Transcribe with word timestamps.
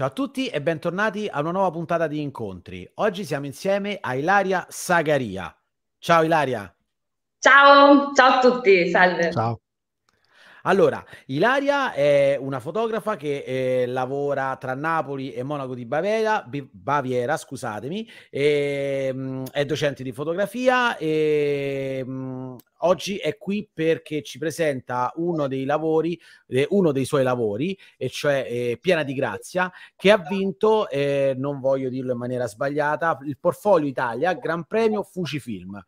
Ciao 0.00 0.08
a 0.08 0.12
tutti 0.12 0.46
e 0.46 0.62
bentornati 0.62 1.28
a 1.30 1.40
una 1.40 1.50
nuova 1.50 1.70
puntata 1.70 2.06
di 2.06 2.22
Incontri. 2.22 2.90
Oggi 2.94 3.22
siamo 3.22 3.44
insieme 3.44 3.98
a 4.00 4.14
Ilaria 4.14 4.64
Sagaria. 4.70 5.54
Ciao 5.98 6.22
Ilaria. 6.22 6.74
Ciao, 7.38 8.10
ciao 8.14 8.38
a 8.38 8.38
tutti, 8.38 8.88
salve. 8.88 9.30
Ciao. 9.30 9.60
Allora, 10.62 11.02
Ilaria 11.26 11.92
è 11.92 12.36
una 12.38 12.60
fotografa 12.60 13.16
che 13.16 13.44
eh, 13.46 13.86
lavora 13.86 14.56
tra 14.56 14.74
Napoli 14.74 15.32
e 15.32 15.42
Monaco 15.42 15.74
di 15.74 15.86
Baviera, 15.86 16.46
Baviera 16.70 17.36
scusatemi, 17.36 18.06
e, 18.28 19.10
mh, 19.14 19.20
mm, 19.20 19.44
è 19.52 19.64
docente 19.64 20.02
di 20.02 20.12
fotografia 20.12 20.98
e 20.98 22.02
mh, 22.04 22.12
mm, 22.12 22.56
oggi 22.80 23.16
è 23.16 23.38
qui 23.38 23.68
perché 23.72 24.22
ci 24.22 24.38
presenta 24.38 25.12
uno 25.16 25.48
dei 25.48 25.64
lavori, 25.64 26.20
eh, 26.48 26.66
uno 26.70 26.92
dei 26.92 27.06
suoi 27.06 27.22
lavori, 27.22 27.76
e 27.96 28.10
cioè 28.10 28.46
eh, 28.46 28.78
Piena 28.80 29.02
di 29.02 29.14
Grazia, 29.14 29.72
che 29.96 30.10
ha 30.10 30.18
vinto, 30.18 30.88
eh, 30.90 31.34
non 31.38 31.60
voglio 31.60 31.88
dirlo 31.88 32.12
in 32.12 32.18
maniera 32.18 32.46
sbagliata, 32.46 33.18
il 33.24 33.38
Portfolio 33.38 33.88
Italia 33.88 34.34
Gran 34.34 34.64
Premio 34.64 35.02
Fujifilm. 35.02 35.82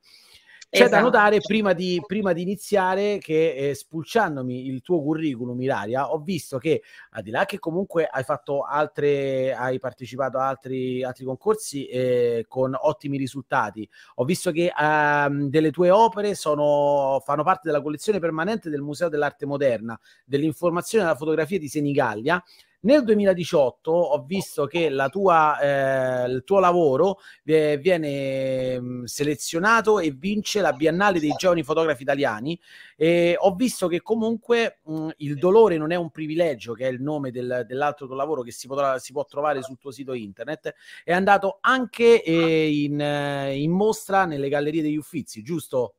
C'è 0.72 0.84
esatto. 0.84 0.96
da 0.96 1.02
notare 1.02 1.40
prima 1.42 1.74
di, 1.74 2.02
prima 2.06 2.32
di 2.32 2.40
iniziare 2.40 3.18
che 3.18 3.52
eh, 3.52 3.74
spulciandomi 3.74 4.68
il 4.68 4.80
tuo 4.80 5.02
curriculum, 5.02 5.60
Ilaria, 5.60 6.10
ho 6.10 6.18
visto 6.18 6.56
che 6.56 6.82
al 7.10 7.22
di 7.22 7.30
là 7.30 7.44
che 7.44 7.58
comunque 7.58 8.06
hai 8.06 8.24
fatto 8.24 8.62
altre, 8.62 9.52
hai 9.52 9.78
partecipato 9.78 10.38
a 10.38 10.48
altri, 10.48 11.04
altri 11.04 11.26
concorsi 11.26 11.84
eh, 11.88 12.46
con 12.48 12.74
ottimi 12.74 13.18
risultati, 13.18 13.86
ho 14.14 14.24
visto 14.24 14.50
che 14.50 14.72
ehm, 14.74 15.50
delle 15.50 15.70
tue 15.72 15.90
opere 15.90 16.34
sono, 16.34 17.20
fanno 17.22 17.42
parte 17.42 17.68
della 17.68 17.82
collezione 17.82 18.18
permanente 18.18 18.70
del 18.70 18.80
Museo 18.80 19.10
dell'Arte 19.10 19.44
Moderna, 19.44 20.00
dell'informazione 20.24 21.04
e 21.04 21.06
della 21.06 21.18
fotografia 21.18 21.58
di 21.58 21.68
Senigallia 21.68 22.42
nel 22.82 23.04
2018 23.04 23.90
ho 23.90 24.24
visto 24.24 24.66
che 24.66 24.90
tua, 25.10 25.58
eh, 25.60 26.30
il 26.30 26.42
tuo 26.44 26.58
lavoro 26.58 27.18
eh, 27.44 27.78
viene 27.78 28.80
mh, 28.80 28.84
mm, 28.84 29.04
selezionato 29.04 29.98
e 29.98 30.10
vince 30.10 30.60
la 30.60 30.72
Biennale 30.72 31.20
dei 31.20 31.34
giovani 31.36 31.62
fotografi 31.62 32.02
italiani 32.02 32.58
e 32.96 33.36
ho 33.38 33.54
visto 33.54 33.88
che 33.88 34.00
comunque 34.02 34.80
mh, 34.84 34.94
mm, 34.94 35.08
il 35.18 35.36
dolore 35.36 35.76
non 35.76 35.92
è 35.92 35.96
un 35.96 36.10
privilegio, 36.10 36.72
che 36.72 36.88
è 36.88 36.90
il 36.90 37.02
nome 37.02 37.30
del, 37.30 37.64
dell'altro 37.66 38.06
tuo 38.06 38.16
lavoro 38.16 38.42
che 38.42 38.52
si, 38.52 38.66
potrà, 38.66 38.98
si, 38.98 39.12
può 39.12 39.24
trovare 39.24 39.62
sul 39.62 39.78
tuo 39.78 39.90
sito 39.90 40.14
internet, 40.14 40.74
è 41.04 41.12
andato 41.12 41.58
anche 41.60 42.22
eh, 42.22 42.82
in, 42.82 43.00
eh, 43.00 43.56
in 43.58 43.70
mostra 43.70 44.24
nelle 44.24 44.48
gallerie 44.48 44.82
degli 44.82 44.96
Uffizi, 44.96 45.42
giusto? 45.42 45.94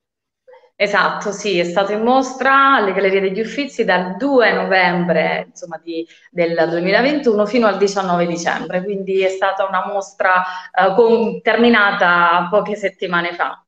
Esatto, 0.76 1.32
sì, 1.32 1.60
è 1.60 1.64
stato 1.64 1.92
in 1.92 2.02
mostra 2.02 2.76
alle 2.76 2.94
Gallerie 2.94 3.22
degli 3.22 3.40
Uffizi 3.40 3.86
dal 3.86 4.18
2 4.18 4.54
novembre 4.54 5.46
insomma, 5.50 5.80
di, 5.82 6.06
del 6.32 6.56
2021 6.68 7.46
fino 7.46 7.68
al 7.68 7.78
19 7.78 8.26
dicembre, 8.26 8.84
quindi 8.84 9.22
è 9.22 9.30
stata 9.30 9.66
una 9.68 9.86
mostra 9.86 10.42
eh, 10.74 10.94
con, 10.96 11.42
terminata 11.42 12.48
poche 12.50 12.76
settimane 12.76 13.34
fa. 13.34 13.64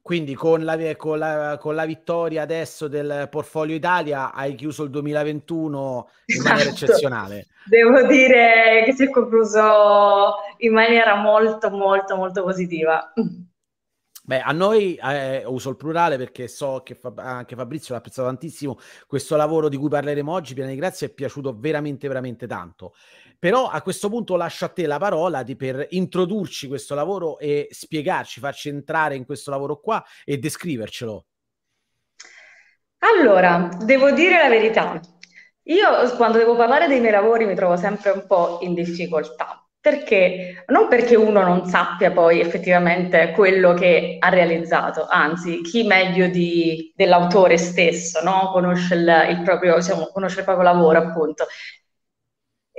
Quindi 0.00 0.34
con 0.34 0.64
la, 0.64 0.78
con, 0.96 1.18
la, 1.18 1.58
con 1.60 1.74
la, 1.74 1.84
vittoria 1.84 2.40
adesso 2.40 2.88
del 2.88 3.26
Portfolio 3.30 3.74
Italia 3.74 4.32
hai 4.32 4.54
chiuso 4.54 4.84
il 4.84 4.90
2021 4.90 6.08
in 6.24 6.42
maniera 6.42 6.70
esatto. 6.70 6.84
eccezionale. 6.86 7.46
Devo 7.66 8.02
dire 8.06 8.84
che 8.86 8.92
si 8.94 9.04
è 9.04 9.10
concluso 9.10 10.36
in 10.58 10.72
maniera 10.72 11.16
molto 11.16 11.68
molto 11.68 12.16
molto 12.16 12.42
positiva. 12.42 13.12
Beh, 14.28 14.42
a 14.42 14.52
noi 14.52 14.94
eh, 14.96 15.42
uso 15.46 15.70
il 15.70 15.76
plurale 15.76 16.18
perché 16.18 16.48
so 16.48 16.82
che 16.84 16.94
fa, 16.94 17.14
anche 17.16 17.56
Fabrizio 17.56 17.94
l'ha 17.94 18.00
apprezzato 18.00 18.28
tantissimo. 18.28 18.78
Questo 19.06 19.36
lavoro 19.36 19.70
di 19.70 19.78
cui 19.78 19.88
parleremo 19.88 20.30
oggi, 20.30 20.52
piena 20.52 20.68
di 20.68 20.76
grazia, 20.76 21.06
è 21.06 21.10
piaciuto 21.10 21.56
veramente, 21.58 22.08
veramente 22.08 22.46
tanto. 22.46 22.94
Però 23.38 23.68
a 23.68 23.80
questo 23.80 24.10
punto 24.10 24.36
lascio 24.36 24.66
a 24.66 24.68
te 24.68 24.86
la 24.86 24.98
parola 24.98 25.42
di, 25.42 25.56
per 25.56 25.86
introdurci 25.92 26.68
questo 26.68 26.94
lavoro 26.94 27.38
e 27.38 27.68
spiegarci, 27.70 28.38
farci 28.38 28.68
entrare 28.68 29.14
in 29.14 29.24
questo 29.24 29.50
lavoro 29.50 29.80
qua 29.80 30.04
e 30.26 30.36
descrivercelo. 30.36 31.24
Allora, 32.98 33.70
devo 33.82 34.10
dire 34.10 34.42
la 34.42 34.50
verità. 34.50 35.00
Io 35.62 36.16
quando 36.16 36.36
devo 36.36 36.54
parlare 36.54 36.86
dei 36.86 37.00
miei 37.00 37.12
lavori 37.12 37.46
mi 37.46 37.54
trovo 37.54 37.78
sempre 37.78 38.10
un 38.10 38.26
po' 38.26 38.58
in 38.60 38.74
difficoltà 38.74 39.67
perché? 39.80 40.64
Non 40.66 40.88
perché 40.88 41.16
uno 41.16 41.42
non 41.42 41.66
sappia 41.66 42.10
poi 42.10 42.40
effettivamente 42.40 43.32
quello 43.34 43.74
che 43.74 44.16
ha 44.18 44.28
realizzato, 44.28 45.06
anzi, 45.08 45.62
chi 45.62 45.84
meglio 45.84 46.26
di, 46.28 46.92
dell'autore 46.94 47.56
stesso 47.56 48.22
no? 48.22 48.50
conosce, 48.52 48.94
il, 48.94 49.26
il 49.30 49.42
proprio, 49.42 49.76
diciamo, 49.76 50.08
conosce 50.12 50.40
il 50.40 50.44
proprio 50.44 50.64
lavoro, 50.64 50.98
appunto. 50.98 51.46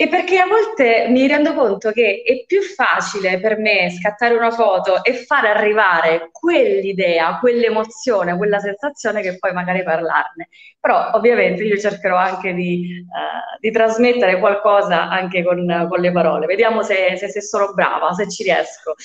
E 0.01 0.07
perché 0.07 0.37
a 0.39 0.47
volte 0.47 1.07
mi 1.09 1.27
rendo 1.27 1.53
conto 1.53 1.91
che 1.91 2.23
è 2.25 2.45
più 2.45 2.61
facile 2.61 3.37
per 3.41 3.57
me 3.57 3.91
scattare 3.91 4.33
una 4.33 4.49
foto 4.49 5.03
e 5.03 5.25
far 5.25 5.43
arrivare 5.43 6.29
quell'idea, 6.31 7.37
quell'emozione, 7.37 8.37
quella 8.37 8.59
sensazione 8.59 9.21
che 9.21 9.37
poi 9.37 9.51
magari 9.51 9.83
parlarne. 9.83 10.47
Però 10.79 11.11
ovviamente 11.15 11.63
io 11.63 11.77
cercherò 11.77 12.15
anche 12.15 12.53
di, 12.53 13.03
uh, 13.09 13.59
di 13.59 13.71
trasmettere 13.71 14.39
qualcosa 14.39 15.09
anche 15.09 15.43
con, 15.43 15.87
con 15.89 15.99
le 15.99 16.13
parole. 16.13 16.45
Vediamo 16.45 16.81
se, 16.81 17.17
se, 17.17 17.27
se, 17.27 17.41
sono 17.41 17.73
brava, 17.73 18.13
se 18.13 18.29
ci 18.29 18.43
riesco. 18.43 18.95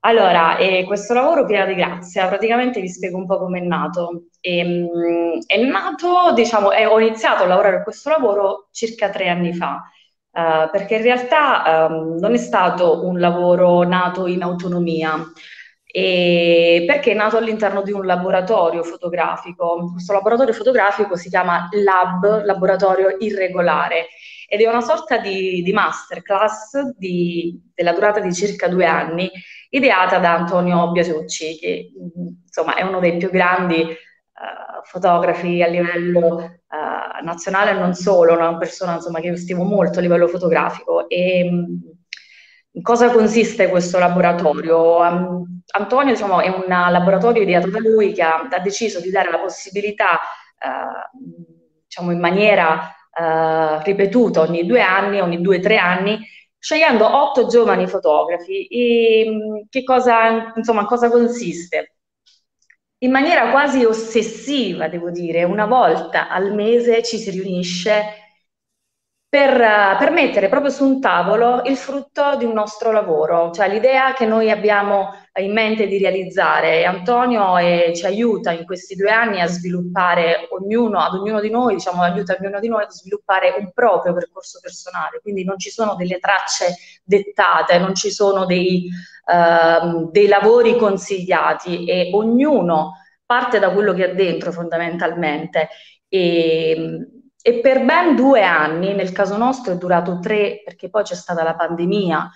Allora, 0.00 0.58
eh, 0.58 0.84
questo 0.84 1.14
lavoro 1.14 1.46
pieno 1.46 1.64
di 1.64 1.74
grazia, 1.74 2.28
praticamente 2.28 2.82
vi 2.82 2.88
spiego 2.90 3.16
un 3.16 3.24
po' 3.24 3.38
come 3.38 3.60
è 3.60 3.62
nato. 3.62 4.24
E, 4.40 4.62
um, 4.62 5.40
è 5.46 5.56
nato, 5.64 6.34
diciamo, 6.34 6.72
eh, 6.72 6.84
ho 6.84 7.00
iniziato 7.00 7.44
a 7.44 7.46
lavorare 7.46 7.76
a 7.76 7.82
questo 7.82 8.10
lavoro 8.10 8.68
circa 8.70 9.08
tre 9.08 9.28
anni 9.28 9.54
fa. 9.54 9.80
Uh, 10.36 10.68
perché 10.70 10.96
in 10.96 11.02
realtà 11.02 11.88
um, 11.88 12.18
non 12.18 12.34
è 12.34 12.36
stato 12.36 13.06
un 13.06 13.18
lavoro 13.18 13.84
nato 13.84 14.26
in 14.26 14.42
autonomia, 14.42 15.16
e 15.82 16.84
perché 16.86 17.12
è 17.12 17.14
nato 17.14 17.38
all'interno 17.38 17.80
di 17.80 17.90
un 17.90 18.04
laboratorio 18.04 18.82
fotografico. 18.82 19.88
Questo 19.92 20.12
laboratorio 20.12 20.52
fotografico 20.52 21.16
si 21.16 21.30
chiama 21.30 21.70
Lab, 21.70 22.44
Laboratorio 22.44 23.16
Irregolare, 23.18 24.08
ed 24.46 24.60
è 24.60 24.68
una 24.68 24.82
sorta 24.82 25.16
di, 25.16 25.62
di 25.62 25.72
masterclass 25.72 26.94
di, 26.98 27.58
della 27.74 27.94
durata 27.94 28.20
di 28.20 28.34
circa 28.34 28.68
due 28.68 28.84
anni, 28.84 29.30
ideata 29.70 30.18
da 30.18 30.34
Antonio 30.34 30.92
Biasucci, 30.92 31.58
che 31.58 31.92
insomma 32.44 32.74
è 32.74 32.82
uno 32.82 33.00
dei 33.00 33.16
più 33.16 33.30
grandi 33.30 33.80
uh, 33.80 34.82
fotografi 34.84 35.62
a 35.62 35.66
livello 35.66 36.58
uh, 36.68 36.85
nazionale 37.22 37.70
e 37.70 37.74
non 37.74 37.94
solo, 37.94 38.34
una 38.34 38.56
persona 38.56 38.94
insomma, 38.94 39.20
che 39.20 39.28
io 39.28 39.36
stimo 39.36 39.64
molto 39.64 39.98
a 39.98 40.02
livello 40.02 40.28
fotografico. 40.28 41.08
E, 41.08 41.40
in 42.76 42.82
cosa 42.82 43.10
consiste 43.10 43.68
questo 43.68 43.98
laboratorio? 43.98 44.98
Um, 44.98 45.62
Antonio 45.68 46.12
diciamo, 46.12 46.40
è 46.40 46.48
un 46.48 46.64
laboratorio 46.66 47.42
ideato 47.42 47.70
da 47.70 47.78
lui 47.78 48.12
che 48.12 48.22
ha, 48.22 48.46
ha 48.50 48.58
deciso 48.60 49.00
di 49.00 49.10
dare 49.10 49.30
la 49.30 49.38
possibilità, 49.38 50.18
uh, 50.60 51.18
diciamo 51.84 52.10
in 52.12 52.20
maniera 52.20 52.94
uh, 53.18 53.82
ripetuta 53.82 54.42
ogni 54.42 54.66
due 54.66 54.82
anni, 54.82 55.20
ogni 55.20 55.40
due 55.40 55.56
o 55.56 55.60
tre 55.60 55.78
anni, 55.78 56.18
scegliendo 56.58 57.06
otto 57.06 57.46
giovani 57.46 57.86
fotografi. 57.86 58.66
E, 58.66 59.64
che 59.70 59.82
cosa, 59.82 60.52
insomma, 60.54 60.84
cosa 60.84 61.08
consiste? 61.08 61.95
In 62.98 63.10
maniera 63.10 63.50
quasi 63.50 63.84
ossessiva, 63.84 64.88
devo 64.88 65.10
dire, 65.10 65.44
una 65.44 65.66
volta 65.66 66.28
al 66.28 66.54
mese 66.54 67.02
ci 67.02 67.18
si 67.18 67.30
riunisce 67.30 68.25
per, 69.28 69.96
per, 69.98 70.10
mettere 70.12 70.48
proprio 70.48 70.70
su 70.70 70.84
un 70.84 71.00
tavolo 71.00 71.62
il 71.64 71.76
frutto 71.76 72.36
di 72.36 72.44
un 72.44 72.52
nostro 72.52 72.92
lavoro, 72.92 73.50
cioè 73.50 73.68
l'idea 73.68 74.14
che 74.14 74.24
noi 74.24 74.50
abbiamo 74.50 75.10
in 75.40 75.52
mente 75.52 75.86
di 75.88 75.98
realizzare. 75.98 76.84
Antonio 76.84 77.58
eh, 77.58 77.92
ci 77.94 78.06
aiuta 78.06 78.52
in 78.52 78.64
questi 78.64 78.94
due 78.94 79.10
anni 79.10 79.40
a 79.40 79.46
sviluppare 79.46 80.46
ognuno, 80.50 81.00
ad 81.00 81.14
ognuno 81.14 81.40
di 81.40 81.50
noi, 81.50 81.74
diciamo, 81.74 82.02
aiuta 82.02 82.36
ognuno 82.38 82.60
di 82.60 82.68
noi 82.68 82.84
a 82.84 82.90
sviluppare 82.90 83.54
un 83.58 83.72
proprio 83.74 84.14
percorso 84.14 84.60
personale, 84.62 85.20
quindi 85.20 85.44
non 85.44 85.58
ci 85.58 85.70
sono 85.70 85.96
delle 85.96 86.18
tracce 86.18 86.76
dettate, 87.02 87.78
non 87.78 87.94
ci 87.94 88.10
sono 88.10 88.46
dei, 88.46 88.88
uh, 89.26 90.08
dei 90.10 90.28
lavori 90.28 90.76
consigliati 90.76 91.84
e 91.84 92.10
ognuno 92.14 92.92
parte 93.26 93.58
da 93.58 93.70
quello 93.70 93.92
che 93.92 94.04
ha 94.04 94.14
dentro 94.14 94.52
fondamentalmente. 94.52 95.68
E, 96.08 97.08
e 97.46 97.60
per 97.60 97.84
ben 97.84 98.16
due 98.16 98.42
anni, 98.42 98.92
nel 98.92 99.12
caso 99.12 99.36
nostro 99.36 99.72
è 99.72 99.76
durato 99.76 100.18
tre, 100.18 100.62
perché 100.64 100.90
poi 100.90 101.04
c'è 101.04 101.14
stata 101.14 101.44
la 101.44 101.54
pandemia 101.54 102.28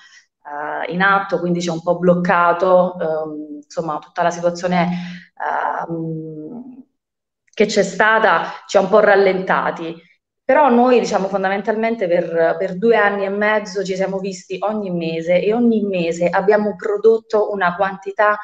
uh, 0.44 0.92
in 0.92 1.02
atto, 1.02 1.40
quindi 1.40 1.58
c'è 1.58 1.72
un 1.72 1.82
po' 1.82 1.98
bloccato, 1.98 2.94
um, 2.96 3.56
insomma, 3.60 3.98
tutta 3.98 4.22
la 4.22 4.30
situazione 4.30 4.88
uh, 5.88 6.84
che 7.52 7.66
c'è 7.66 7.82
stata 7.82 8.62
ci 8.68 8.76
ha 8.76 8.82
un 8.82 8.88
po' 8.88 9.00
rallentati. 9.00 10.00
Però 10.44 10.68
noi, 10.68 11.00
diciamo, 11.00 11.26
fondamentalmente 11.26 12.06
per, 12.06 12.54
per, 12.56 12.78
due 12.78 12.94
anni 12.96 13.24
e 13.24 13.30
mezzo 13.30 13.82
ci 13.82 13.96
siamo 13.96 14.18
visti 14.20 14.58
ogni 14.60 14.92
mese 14.92 15.42
e 15.42 15.52
ogni 15.52 15.82
mese 15.82 16.28
abbiamo 16.28 16.76
prodotto 16.76 17.50
una 17.50 17.74
quantità 17.74 18.38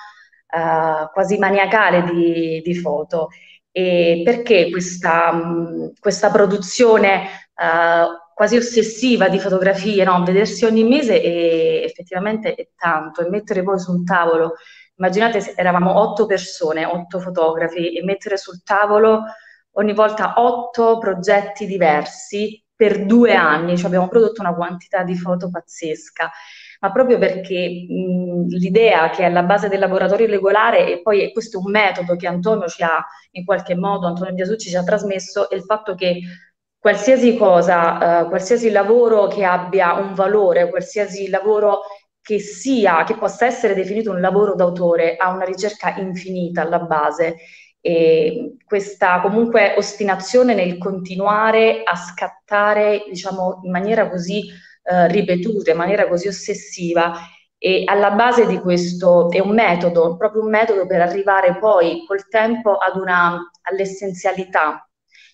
uh, 0.51 1.13
quasi 1.13 1.39
maniacale 1.39 2.03
di, 2.03 2.61
di 2.61 2.75
foto. 2.75 3.29
E 3.79 4.23
perché 4.25 4.71
questa, 4.71 5.39
questa 6.01 6.31
produzione 6.31 7.25
uh, 7.57 8.33
quasi 8.33 8.57
ossessiva 8.57 9.29
di 9.29 9.39
fotografie, 9.39 10.03
no? 10.03 10.25
Vedersi 10.25 10.65
ogni 10.65 10.83
mese 10.83 11.21
è, 11.21 11.83
effettivamente 11.85 12.55
è 12.55 12.69
tanto 12.75 13.21
e 13.21 13.29
mettere 13.29 13.63
poi 13.63 13.79
su 13.79 13.93
un 13.93 14.03
tavolo, 14.03 14.55
immaginate 14.97 15.43
se 15.43 15.53
eravamo 15.55 15.99
otto 16.01 16.25
persone, 16.25 16.87
otto 16.87 17.21
fotografi 17.21 17.95
e 17.95 18.03
mettere 18.03 18.39
sul 18.39 18.63
tavolo 18.63 19.25
ogni 19.73 19.93
volta 19.93 20.33
otto 20.37 20.97
progetti 20.97 21.67
diversi 21.67 22.59
per 22.75 23.05
due 23.05 23.35
anni, 23.35 23.77
cioè 23.77 23.89
abbiamo 23.89 24.09
prodotto 24.09 24.41
una 24.41 24.55
quantità 24.55 25.03
di 25.03 25.17
foto 25.19 25.51
pazzesca 25.51 26.31
ma 26.81 26.93
proprio 26.93 27.19
perché 27.19 27.87
mh, 27.89 28.47
l'idea 28.49 29.11
che 29.11 29.23
è 29.23 29.27
alla 29.27 29.43
base 29.43 29.69
del 29.69 29.79
laboratorio 29.79 30.27
regolare, 30.27 30.91
e 30.93 31.03
poi 31.03 31.33
questo 31.33 31.59
è 31.59 31.63
un 31.65 31.71
metodo 31.71 32.17
che 32.17 32.27
Antonio 32.27 32.67
ci 32.69 32.83
ha 32.83 33.05
in 33.33 33.45
qualche 33.45 33.75
modo, 33.75 34.07
Antonio 34.07 34.35
Biasucci 34.35 34.69
ci 34.69 34.77
ha 34.77 34.85
trasmesso, 34.85 35.49
è 35.51 35.55
il 35.55 35.63
fatto 35.63 35.95
che 35.95 36.21
qualsiasi 36.79 37.37
cosa, 37.37 38.23
eh, 38.23 38.29
qualsiasi 38.29 38.71
lavoro 38.71 39.27
che 39.27 39.45
abbia 39.45 39.95
un 39.95 40.15
valore, 40.15 40.69
qualsiasi 40.71 41.29
lavoro 41.29 41.81
che 42.21 42.39
sia, 42.41 43.05
che 43.05 43.17
possa 43.17 43.47
essere 43.47 43.75
definito 43.75 44.11
un 44.11 44.21
lavoro 44.21 44.55
d'autore, 44.55 45.17
ha 45.17 45.31
una 45.31 45.45
ricerca 45.45 45.95
infinita 45.97 46.63
alla 46.63 46.81
base. 46.81 47.37
E 47.81 48.57
questa 48.65 49.21
comunque 49.21 49.75
ostinazione 49.77 50.55
nel 50.55 50.77
continuare 50.77 51.83
a 51.85 51.95
scattare, 51.95 53.05
diciamo, 53.09 53.61
in 53.63 53.71
maniera 53.71 54.09
così 54.11 54.43
eh, 54.89 55.09
ripetute 55.09 55.73
in 55.73 55.77
maniera 55.77 56.07
così 56.07 56.29
ossessiva 56.29 57.13
e 57.59 57.83
alla 57.87 58.11
base 58.11 58.47
di 58.47 58.59
questo 58.61 59.31
è 59.31 59.41
un 59.41 59.55
metodo, 59.55 60.17
proprio 60.17 60.43
un 60.43 60.51
metodo 60.51 60.87
per 60.87 61.01
arrivare 61.01 61.57
poi 61.59 62.05
col 62.07 62.29
tempo 62.29 62.77
una, 62.95 63.51
all'essenzialità. 63.63 64.89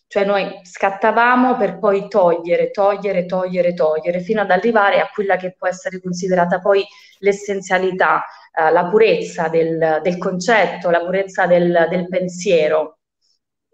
Cioè 0.07 0.25
noi 0.25 0.61
scattavamo 0.63 1.57
per 1.57 1.79
poi 1.79 2.09
togliere, 2.09 2.71
togliere, 2.71 3.25
togliere, 3.27 3.75
togliere, 3.75 4.21
fino 4.21 4.43
ad 4.43 4.51
arrivare 4.51 5.01
a 5.01 5.11
quella 5.13 5.37
che 5.37 5.55
può 5.57 5.67
essere 5.67 6.01
considerata 6.01 6.61
poi 6.61 6.85
l'essenzialità, 7.19 8.23
eh, 8.55 8.71
la 8.71 8.89
purezza 8.89 9.49
del, 9.49 10.01
del, 10.03 10.19
concetto, 10.19 10.91
la 10.91 11.01
purezza 11.01 11.47
del, 11.47 11.87
del 11.89 12.09
pensiero 12.09 12.99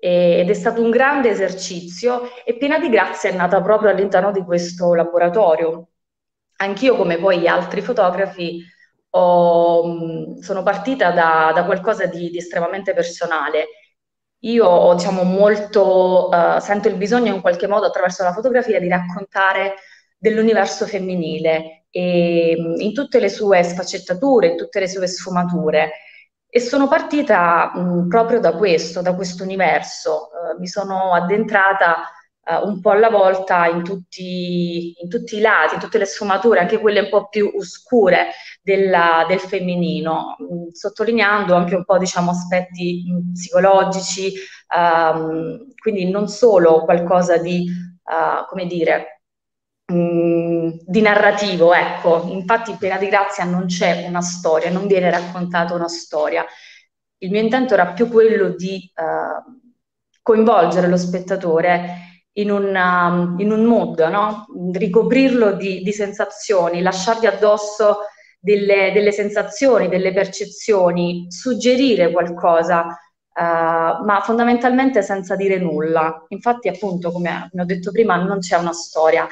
ed 0.00 0.48
è 0.48 0.54
stato 0.54 0.80
un 0.80 0.90
grande 0.90 1.30
esercizio 1.30 2.30
e 2.44 2.56
Piena 2.56 2.78
di 2.78 2.88
Grazia 2.88 3.30
è 3.30 3.34
nata 3.34 3.60
proprio 3.60 3.90
all'interno 3.90 4.30
di 4.30 4.42
questo 4.42 4.94
laboratorio. 4.94 5.88
Anch'io, 6.58 6.96
come 6.96 7.18
poi 7.18 7.40
gli 7.40 7.46
altri 7.46 7.80
fotografi, 7.80 8.62
ho, 9.10 10.40
sono 10.40 10.62
partita 10.62 11.10
da, 11.10 11.52
da 11.54 11.64
qualcosa 11.64 12.06
di, 12.06 12.30
di, 12.30 12.38
estremamente 12.38 12.94
personale. 12.94 13.66
Io 14.42 14.94
diciamo, 14.94 15.24
molto, 15.24 16.28
uh, 16.28 16.60
sento 16.60 16.88
il 16.88 16.94
bisogno 16.96 17.34
in 17.34 17.40
qualche 17.40 17.66
modo 17.66 17.86
attraverso 17.86 18.22
la 18.22 18.32
fotografia 18.32 18.78
di 18.78 18.88
raccontare 18.88 19.74
dell'universo 20.16 20.86
femminile 20.86 21.86
e, 21.90 22.56
in 22.78 22.92
tutte 22.92 23.18
le 23.20 23.28
sue 23.28 23.62
sfaccettature, 23.62 24.48
in 24.48 24.56
tutte 24.56 24.80
le 24.80 24.88
sue 24.88 25.06
sfumature. 25.06 25.90
E 26.50 26.60
sono 26.60 26.88
partita 26.88 27.72
mh, 27.74 28.08
proprio 28.08 28.40
da 28.40 28.52
questo, 28.52 29.02
da 29.02 29.14
questo 29.14 29.42
universo. 29.42 30.30
Uh, 30.32 30.58
mi 30.58 30.66
sono 30.66 31.12
addentrata 31.12 32.08
uh, 32.44 32.66
un 32.66 32.80
po' 32.80 32.90
alla 32.90 33.10
volta 33.10 33.66
in 33.66 33.84
tutti, 33.84 34.94
in 34.98 35.08
tutti, 35.10 35.36
i 35.36 35.40
lati, 35.40 35.74
in 35.74 35.80
tutte 35.80 35.98
le 35.98 36.06
sfumature, 36.06 36.60
anche 36.60 36.78
quelle 36.80 37.00
un 37.00 37.08
po' 37.10 37.28
più 37.28 37.52
oscure 37.54 38.28
della, 38.62 39.26
del 39.28 39.40
femminino, 39.40 40.36
mh, 40.38 40.72
sottolineando 40.72 41.54
anche 41.54 41.74
un 41.74 41.84
po' 41.84 41.98
diciamo, 41.98 42.30
aspetti 42.30 43.04
mh, 43.06 43.32
psicologici, 43.32 44.32
um, 44.74 45.66
quindi 45.78 46.10
non 46.10 46.28
solo 46.28 46.82
qualcosa 46.84 47.36
di, 47.36 47.66
uh, 48.04 48.46
come 48.48 48.66
dire, 48.66 49.17
Di 49.90 51.00
narrativo, 51.00 51.72
ecco. 51.72 52.26
Infatti 52.28 52.72
in 52.72 52.76
Piena 52.76 52.98
di 52.98 53.08
Grazia 53.08 53.44
non 53.44 53.64
c'è 53.64 54.04
una 54.06 54.20
storia, 54.20 54.70
non 54.70 54.86
viene 54.86 55.10
raccontata 55.10 55.72
una 55.72 55.88
storia. 55.88 56.44
Il 57.16 57.30
mio 57.30 57.40
intento 57.40 57.72
era 57.72 57.86
più 57.92 58.10
quello 58.10 58.50
di 58.50 58.92
uh, 58.94 59.60
coinvolgere 60.20 60.88
lo 60.88 60.98
spettatore 60.98 62.26
in, 62.32 62.50
una, 62.50 63.34
in 63.38 63.50
un 63.50 63.64
mood, 63.64 64.00
no? 64.00 64.44
ricoprirlo 64.72 65.52
di, 65.52 65.80
di, 65.80 65.92
sensazioni, 65.92 66.82
lasciargli 66.82 67.24
addosso 67.24 68.00
delle, 68.38 68.92
delle, 68.92 69.10
sensazioni, 69.10 69.88
delle 69.88 70.12
percezioni, 70.12 71.28
suggerire 71.30 72.12
qualcosa, 72.12 72.82
uh, 72.88 74.04
ma 74.04 74.20
fondamentalmente 74.22 75.00
senza 75.00 75.34
dire 75.34 75.58
nulla. 75.58 76.26
Infatti, 76.28 76.68
appunto, 76.68 77.10
come 77.10 77.50
ho 77.50 77.64
detto 77.64 77.90
prima, 77.90 78.16
non 78.16 78.40
c'è 78.40 78.58
una 78.58 78.74
storia 78.74 79.26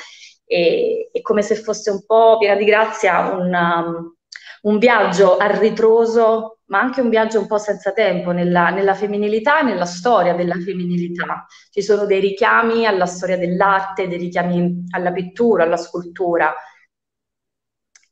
e, 0.47 1.11
è 1.13 1.21
come 1.21 1.43
se 1.43 1.57
fosse 1.57 1.91
un 1.91 2.05
po' 2.07 2.39
piena 2.39 2.55
di 2.55 2.65
grazia 2.65 3.31
un, 3.31 3.53
um, 3.53 4.15
un 4.63 4.79
viaggio 4.79 5.37
a 5.37 5.47
ritroso, 5.59 6.61
ma 6.67 6.81
anche 6.81 7.01
un 7.01 7.09
viaggio 7.09 7.39
un 7.39 7.47
po' 7.47 7.59
senza 7.59 7.93
tempo 7.93 8.33
nella, 8.33 8.71
nella 8.71 8.95
femminilità 8.95 9.61
e 9.61 9.65
nella 9.65 9.85
storia 9.85 10.35
della 10.35 10.55
femminilità. 10.55 11.47
Ci 11.71 11.83
sono 11.83 12.07
dei 12.07 12.21
richiami 12.21 12.87
alla 12.87 13.07
storia 13.07 13.37
dell'arte, 13.37 14.09
dei 14.09 14.19
richiami 14.19 14.87
alla 14.91 15.13
pittura, 15.13 15.65
alla 15.65 15.77
scultura. 15.77 16.55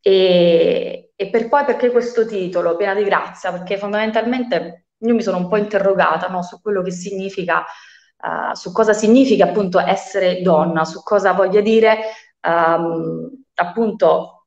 E, 0.00 1.12
e 1.16 1.30
per 1.30 1.48
poi 1.48 1.64
perché 1.64 1.90
questo 1.90 2.26
titolo, 2.26 2.76
Piena 2.76 2.94
di 2.94 3.04
grazia? 3.04 3.50
Perché 3.50 3.78
fondamentalmente 3.78 4.86
io 4.98 5.14
mi 5.14 5.22
sono 5.22 5.38
un 5.38 5.48
po' 5.48 5.56
interrogata 5.56 6.28
no, 6.28 6.42
su 6.42 6.60
quello 6.60 6.82
che 6.82 6.92
significa, 6.92 7.64
uh, 8.18 8.54
su 8.54 8.70
cosa 8.72 8.92
significa 8.92 9.46
appunto 9.46 9.78
essere 9.80 10.40
donna, 10.42 10.84
su 10.84 11.02
cosa 11.02 11.32
voglia 11.32 11.60
dire 11.60 11.98
um, 12.44 13.30
appunto 13.54 14.46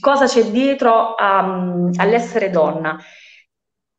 cosa 0.00 0.26
c'è 0.26 0.44
dietro 0.50 1.14
um, 1.18 1.90
all'essere 1.96 2.50
donna. 2.50 2.98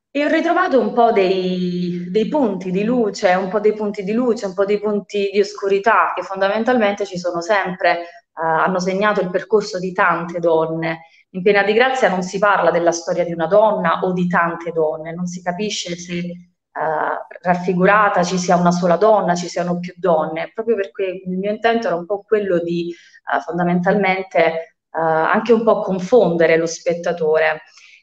E 0.09 0.25
ho 0.25 0.29
ritrovato 0.29 0.79
un 0.79 0.93
po' 0.93 1.11
dei, 1.11 2.07
dei, 2.09 2.27
punti 2.27 2.71
di 2.71 2.83
luce, 2.83 3.33
un 3.35 3.49
po' 3.49 3.59
dei 3.59 3.73
punti 3.73 4.03
di 4.03 4.13
luce, 4.13 4.47
un 4.47 4.53
po' 4.53 4.65
dei 4.65 4.79
punti 4.79 5.29
di 5.31 5.39
oscurità 5.39 6.13
che 6.15 6.23
fondamentalmente 6.23 7.05
ci 7.05 7.19
sono 7.19 7.41
sempre, 7.41 7.99
uh, 8.33 8.41
hanno 8.41 8.79
segnato 8.79 9.21
il 9.21 9.29
percorso 9.29 9.77
di 9.79 9.91
tante 9.91 10.39
donne. 10.39 11.01
In 11.31 11.43
Pena 11.43 11.61
di 11.61 11.73
Grazia 11.73 12.09
non 12.09 12.23
si 12.23 12.39
parla 12.39 12.71
della 12.71 12.91
storia 12.91 13.23
di 13.25 13.33
una 13.33 13.47
donna 13.47 13.99
o 14.01 14.13
di 14.13 14.27
tante 14.27 14.71
donne, 14.71 15.13
non 15.13 15.27
si 15.27 15.41
capisce 15.43 15.95
se 15.95 16.55
eh, 16.77 17.37
raffigurata 17.41 18.23
ci 18.23 18.37
sia 18.37 18.55
una 18.55 18.71
sola 18.71 18.97
donna, 18.97 19.33
ci 19.33 19.47
siano 19.47 19.79
più 19.79 19.93
donne, 19.97 20.51
proprio 20.53 20.75
perché 20.75 21.23
il 21.25 21.37
mio 21.37 21.51
intento 21.51 21.87
era 21.87 21.95
un 21.95 22.05
po' 22.05 22.21
quello 22.21 22.59
di 22.59 22.93
uh, 23.33 23.41
fondamentalmente 23.41 24.77
uh, 24.91 24.99
anche 24.99 25.53
un 25.53 25.63
po' 25.63 25.79
confondere 25.81 26.55
lo 26.57 26.67
spettatore. 26.67 27.61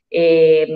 E, 0.09 0.67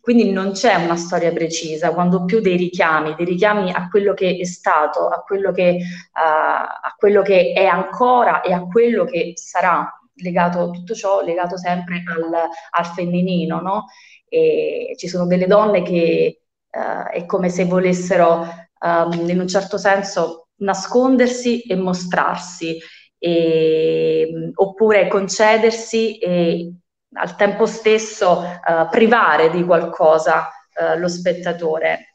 quindi 0.00 0.30
non 0.32 0.52
c'è 0.52 0.74
una 0.76 0.96
storia 0.96 1.32
precisa, 1.32 1.92
quando 1.92 2.24
più 2.24 2.40
dei 2.40 2.56
richiami, 2.56 3.14
dei 3.14 3.26
richiami 3.26 3.72
a 3.72 3.88
quello 3.88 4.14
che 4.14 4.36
è 4.38 4.44
stato, 4.44 5.08
a 5.08 5.22
quello 5.22 5.52
che, 5.52 5.78
a 6.12 6.94
quello 6.96 7.22
che 7.22 7.52
è 7.54 7.64
ancora 7.64 8.40
e 8.40 8.52
a 8.52 8.66
quello 8.66 9.04
che 9.04 9.32
sarà 9.36 9.90
legato 10.16 10.70
tutto 10.70 10.94
ciò 10.94 11.22
legato 11.22 11.56
sempre 11.56 12.02
al, 12.06 12.32
al 12.70 12.86
femminino, 12.86 13.60
no? 13.60 13.84
E 14.28 14.94
ci 14.96 15.08
sono 15.08 15.26
delle 15.26 15.46
donne 15.46 15.82
che 15.82 16.42
uh, 16.78 17.10
è 17.10 17.26
come 17.26 17.48
se 17.48 17.64
volessero 17.64 18.46
um, 18.80 19.28
in 19.28 19.40
un 19.40 19.48
certo 19.48 19.78
senso 19.78 20.48
nascondersi 20.58 21.62
e 21.62 21.76
mostrarsi, 21.76 22.78
e, 23.18 24.52
oppure 24.54 25.08
concedersi 25.08 26.18
e 26.18 26.72
al 27.14 27.36
tempo 27.36 27.66
stesso 27.66 28.40
uh, 28.40 28.88
privare 28.90 29.50
di 29.50 29.64
qualcosa 29.64 30.48
uh, 30.48 30.98
lo 30.98 31.08
spettatore. 31.08 32.12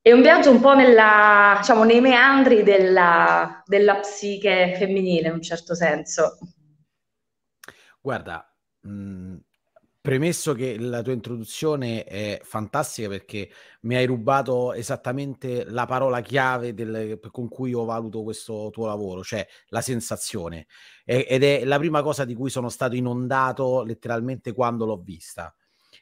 È 0.00 0.12
un 0.12 0.22
viaggio 0.22 0.52
un 0.52 0.60
po' 0.60 0.74
nella, 0.74 1.56
diciamo, 1.58 1.82
nei 1.82 2.00
meandri 2.00 2.62
della, 2.62 3.62
della 3.66 3.96
psiche 3.96 4.74
femminile, 4.76 5.28
in 5.28 5.34
un 5.34 5.42
certo 5.42 5.74
senso. 5.74 6.38
Guarda, 8.00 8.48
mh, 8.82 8.90
mm, 8.90 9.36
Premesso 10.06 10.54
che 10.54 10.78
la 10.78 11.02
tua 11.02 11.14
introduzione 11.14 12.04
è 12.04 12.38
fantastica 12.44 13.08
perché 13.08 13.50
mi 13.80 13.96
hai 13.96 14.06
rubato 14.06 14.72
esattamente 14.72 15.64
la 15.64 15.84
parola 15.84 16.20
chiave 16.20 16.74
del, 16.74 17.18
con 17.32 17.48
cui 17.48 17.70
io 17.70 17.84
valuto 17.84 18.22
questo 18.22 18.70
tuo 18.70 18.86
lavoro, 18.86 19.24
cioè 19.24 19.44
la 19.70 19.80
sensazione. 19.80 20.68
E, 21.04 21.26
ed 21.28 21.42
è 21.42 21.64
la 21.64 21.78
prima 21.78 22.02
cosa 22.02 22.24
di 22.24 22.36
cui 22.36 22.50
sono 22.50 22.68
stato 22.68 22.94
inondato 22.94 23.82
letteralmente 23.82 24.52
quando 24.52 24.84
l'ho 24.84 25.02
vista. 25.02 25.52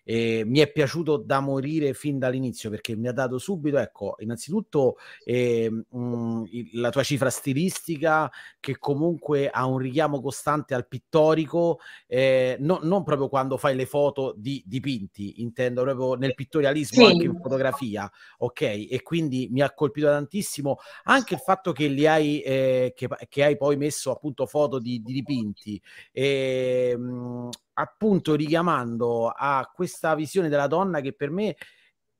Eh, 0.05 0.43
mi 0.47 0.61
è 0.61 0.71
piaciuto 0.71 1.17
da 1.17 1.41
morire 1.41 1.95
fin 1.95 2.19
dall'inizio 2.19 2.71
perché 2.71 2.95
mi 2.95 3.09
ha 3.09 3.13
dato 3.13 3.39
subito, 3.39 3.79
ecco, 3.79 4.17
innanzitutto 4.19 4.97
eh, 5.25 5.71
mh, 5.71 6.43
la 6.75 6.91
tua 6.91 7.03
cifra 7.03 7.31
stilistica 7.31 8.31
che 8.61 8.79
comunque 8.79 9.49
ha 9.51 9.67
un 9.67 9.79
richiamo 9.79 10.21
costante 10.21 10.75
al 10.75 10.87
pittorico, 10.87 11.81
eh, 12.07 12.57
no, 12.61 12.81
non 12.83 13.03
proprio 13.03 13.29
quando 13.29 13.57
fai 13.57 13.75
le 13.75 13.87
foto 13.87 14.35
di 14.37 14.63
dipinti, 14.67 15.43
intendo 15.43 15.83
proprio 15.83 16.15
nel 16.15 16.35
pittorialismo, 16.35 17.07
sì. 17.07 17.13
anche 17.13 17.25
in 17.25 17.37
fotografia, 17.41 18.11
ok? 18.39 18.61
E 18.61 19.01
quindi 19.03 19.49
mi 19.51 19.63
ha 19.63 19.73
colpito 19.73 20.07
tantissimo 20.07 20.77
anche 21.05 21.35
il 21.35 21.41
fatto 21.41 21.73
che 21.73 21.87
li 21.89 22.07
hai, 22.07 22.41
eh, 22.41 22.93
che, 22.95 23.09
che 23.29 23.45
hai 23.45 23.57
poi 23.57 23.77
messo 23.77 24.11
appunto 24.11 24.47
foto 24.47 24.79
di, 24.79 25.03
di 25.03 25.13
dipinti. 25.13 25.81
E, 26.13 26.91
ehm, 26.93 27.03
mh, 27.03 27.51
appunto 27.75 28.35
richiamando 28.35 29.29
a 29.29 29.71
questa 29.73 30.15
visione 30.15 30.49
della 30.49 30.67
donna 30.67 31.01
che 31.01 31.13
per 31.13 31.31
me 31.31 31.57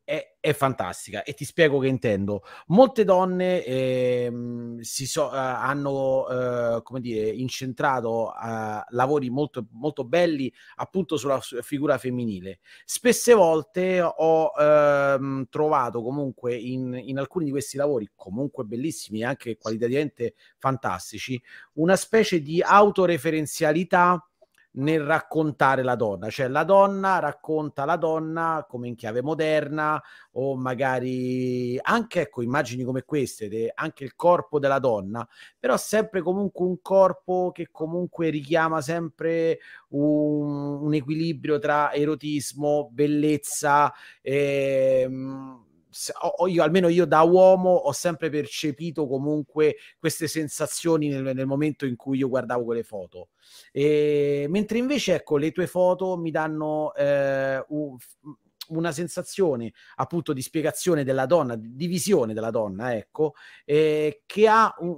è, 0.05 0.37
è 0.39 0.53
fantastica 0.53 1.23
e 1.23 1.33
ti 1.33 1.45
spiego 1.47 1.79
che 1.79 1.89
intendo. 1.89 2.43
Molte 2.67 3.05
donne 3.05 3.65
eh, 3.65 4.31
si 4.81 5.07
so, 5.07 5.25
uh, 5.25 5.31
hanno 5.33 6.77
uh, 6.77 6.83
come 6.83 7.01
dire, 7.01 7.31
incentrato 7.31 8.27
uh, 8.29 8.83
lavori 8.91 9.31
molto, 9.31 9.67
molto 9.73 10.05
belli 10.05 10.53
appunto 10.77 11.17
sulla 11.17 11.41
figura 11.41 11.97
femminile. 11.97 12.61
Spesse 12.85 13.33
volte 13.33 14.03
ho 14.03 14.53
ehm, 14.57 15.47
trovato 15.49 16.03
comunque 16.03 16.55
in, 16.55 17.01
in 17.03 17.19
alcuni 17.19 17.47
di 17.47 17.51
questi 17.51 17.79
lavori, 17.79 18.11
comunque 18.15 18.65
bellissimi 18.65 19.21
e 19.21 19.25
anche 19.25 19.57
qualitativamente 19.57 20.35
fantastici, 20.59 21.41
una 21.75 21.97
specie 21.97 22.41
di 22.41 22.61
autoreferenzialità 22.61 24.29
nel 24.77 25.03
raccontare 25.03 25.83
la 25.83 25.95
donna, 25.95 26.31
cioè 26.31 26.49
la 26.49 26.65
donna 26.65 27.19
racconta 27.19 27.85
la 27.85 27.97
donna 27.97 28.67
come 28.69 28.89
in 28.89 28.97
chiave 28.97 29.23
moderna 29.23 30.03
o 30.33 30.57
magari 30.57 31.79
anche 31.81 32.23
ecco 32.23 32.43
immagini 32.43 32.83
come 32.83 33.05
queste, 33.05 33.71
anche 33.75 34.05
il 34.05 34.17
corpo 34.17 34.59
della 34.59 34.79
donna, 34.79 35.27
però 35.59 35.77
sempre 35.77 36.23
comunque 36.23 36.67
un 36.67 36.81
corpo 36.81 37.51
che 37.53 37.69
comunque 37.71 38.31
richiama 38.31 38.81
sempre 38.81 39.59
un, 39.91 40.83
un 40.83 40.95
equilibrio 40.95 41.59
tra 41.59 41.93
erotismo, 41.93 42.89
bellezza, 42.91 43.93
ehm, 44.23 45.64
io, 46.49 46.63
almeno 46.63 46.89
io 46.89 47.07
da 47.07 47.23
uomo 47.23 47.71
ho 47.71 47.93
sempre 47.93 48.31
percepito 48.31 49.07
comunque 49.07 49.77
queste 49.99 50.27
sensazioni 50.27 51.09
nel, 51.09 51.35
nel 51.35 51.47
momento 51.47 51.87
in 51.87 51.97
cui 51.97 52.19
io 52.19 52.29
guardavo 52.29 52.65
quelle 52.65 52.83
foto. 52.83 53.29
E, 53.73 54.47
mentre 54.49 54.79
invece, 54.79 55.15
ecco, 55.15 55.37
le 55.37 55.53
tue 55.53 55.67
foto 55.67 56.17
mi 56.17 56.31
danno 56.31 56.95
eh, 56.95 57.65
un, 57.69 57.97
una 58.69 58.93
sensazione 58.93 59.73
appunto 59.97 60.33
di 60.33 60.43
spiegazione 60.43 61.05
della 61.05 61.27
donna, 61.27 61.57
di 61.57 61.87
visione 61.87 62.35
della 62.35 62.51
donna, 62.51 62.95
ecco, 62.95 63.35
eh, 63.65 64.23
che 64.27 64.49
ha 64.49 64.75
un, 64.79 64.97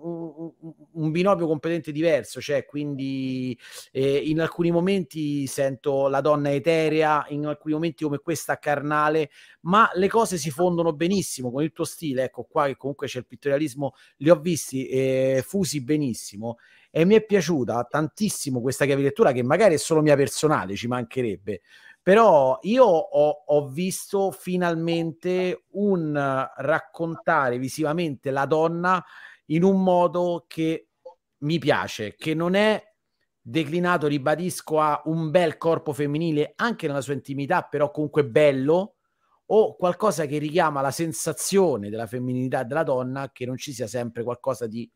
un, 0.61 0.73
un, 0.93 1.11
binomio 1.11 1.47
completamente 1.47 1.93
diverso, 1.93 2.41
cioè 2.41 2.65
quindi 2.65 3.59
eh, 3.93 4.17
in 4.17 4.41
alcuni 4.41 4.71
momenti 4.71 5.47
sento 5.47 6.09
la 6.09 6.21
donna 6.21 6.53
eterea, 6.53 7.27
in 7.31 7.47
alcuni 7.47 7.75
momenti 7.75 8.05
come 8.05 8.19
questa 8.19 8.59
carnale, 8.59 9.31
ma 9.63 9.91
le 9.95 10.09
cose 10.09 10.37
si 10.37 10.51
fondono 10.51 10.93
benissimo 10.93 11.51
con 11.51 11.63
il 11.63 11.73
tuo 11.73 11.85
stile, 11.85 12.25
ecco 12.25 12.45
qua 12.45 12.67
che 12.67 12.77
comunque 12.77 13.07
c'è 13.07 13.19
il 13.19 13.27
pittorialismo, 13.27 13.95
li 14.19 14.31
ho 14.31 14.37
visti 14.37 14.87
eh, 14.89 15.45
fusi 15.47 15.83
benissimo 15.83 16.59
e 16.91 17.05
mi 17.05 17.15
è 17.15 17.25
piaciuta 17.25 17.87
tantissimo 17.91 18.63
questa 18.63 18.87
chiave 18.87 19.03
lettura 19.03 19.33
che 19.33 19.43
magari 19.43 19.75
è 19.75 19.77
solo 19.77 20.01
mia 20.01 20.17
personale, 20.17 20.77
ci 20.77 20.87
mancherebbe, 20.87 21.61
però 22.07 22.57
io 22.63 22.85
ho, 22.85 23.43
ho, 23.45 23.67
visto 23.67 24.31
finalmente 24.31 25.65
un 25.71 26.15
raccontare 26.55 27.59
visivamente 27.59 28.31
la 28.31 28.47
donna 28.47 29.05
in 29.47 29.65
un 29.65 29.83
modo 29.83 30.45
che 30.47 30.91
mi 31.39 31.59
piace, 31.59 32.15
che 32.15 32.33
non 32.33 32.55
è 32.55 32.81
declinato, 33.41 34.07
ribadisco, 34.07 34.79
a 34.79 35.03
un 35.07 35.33
bel 35.33 35.57
corpo 35.57 35.93
femminile 35.93 36.53
anche 36.55 36.87
nella 36.87 37.01
sua 37.01 37.15
intimità, 37.15 37.63
però 37.63 37.91
comunque 37.91 38.25
bello, 38.25 38.99
o 39.47 39.75
qualcosa 39.75 40.27
che 40.27 40.39
richiama 40.39 40.81
la 40.81 40.93
sensazione 40.93 41.91
della 41.91 42.07
femminilità 42.07 42.63
della 42.63 42.85
donna, 42.85 43.33
che 43.33 43.47
non 43.47 43.57
ci 43.57 43.73
sia 43.73 43.89
sempre 43.89 44.23
qualcosa 44.23 44.69
di 44.69 44.89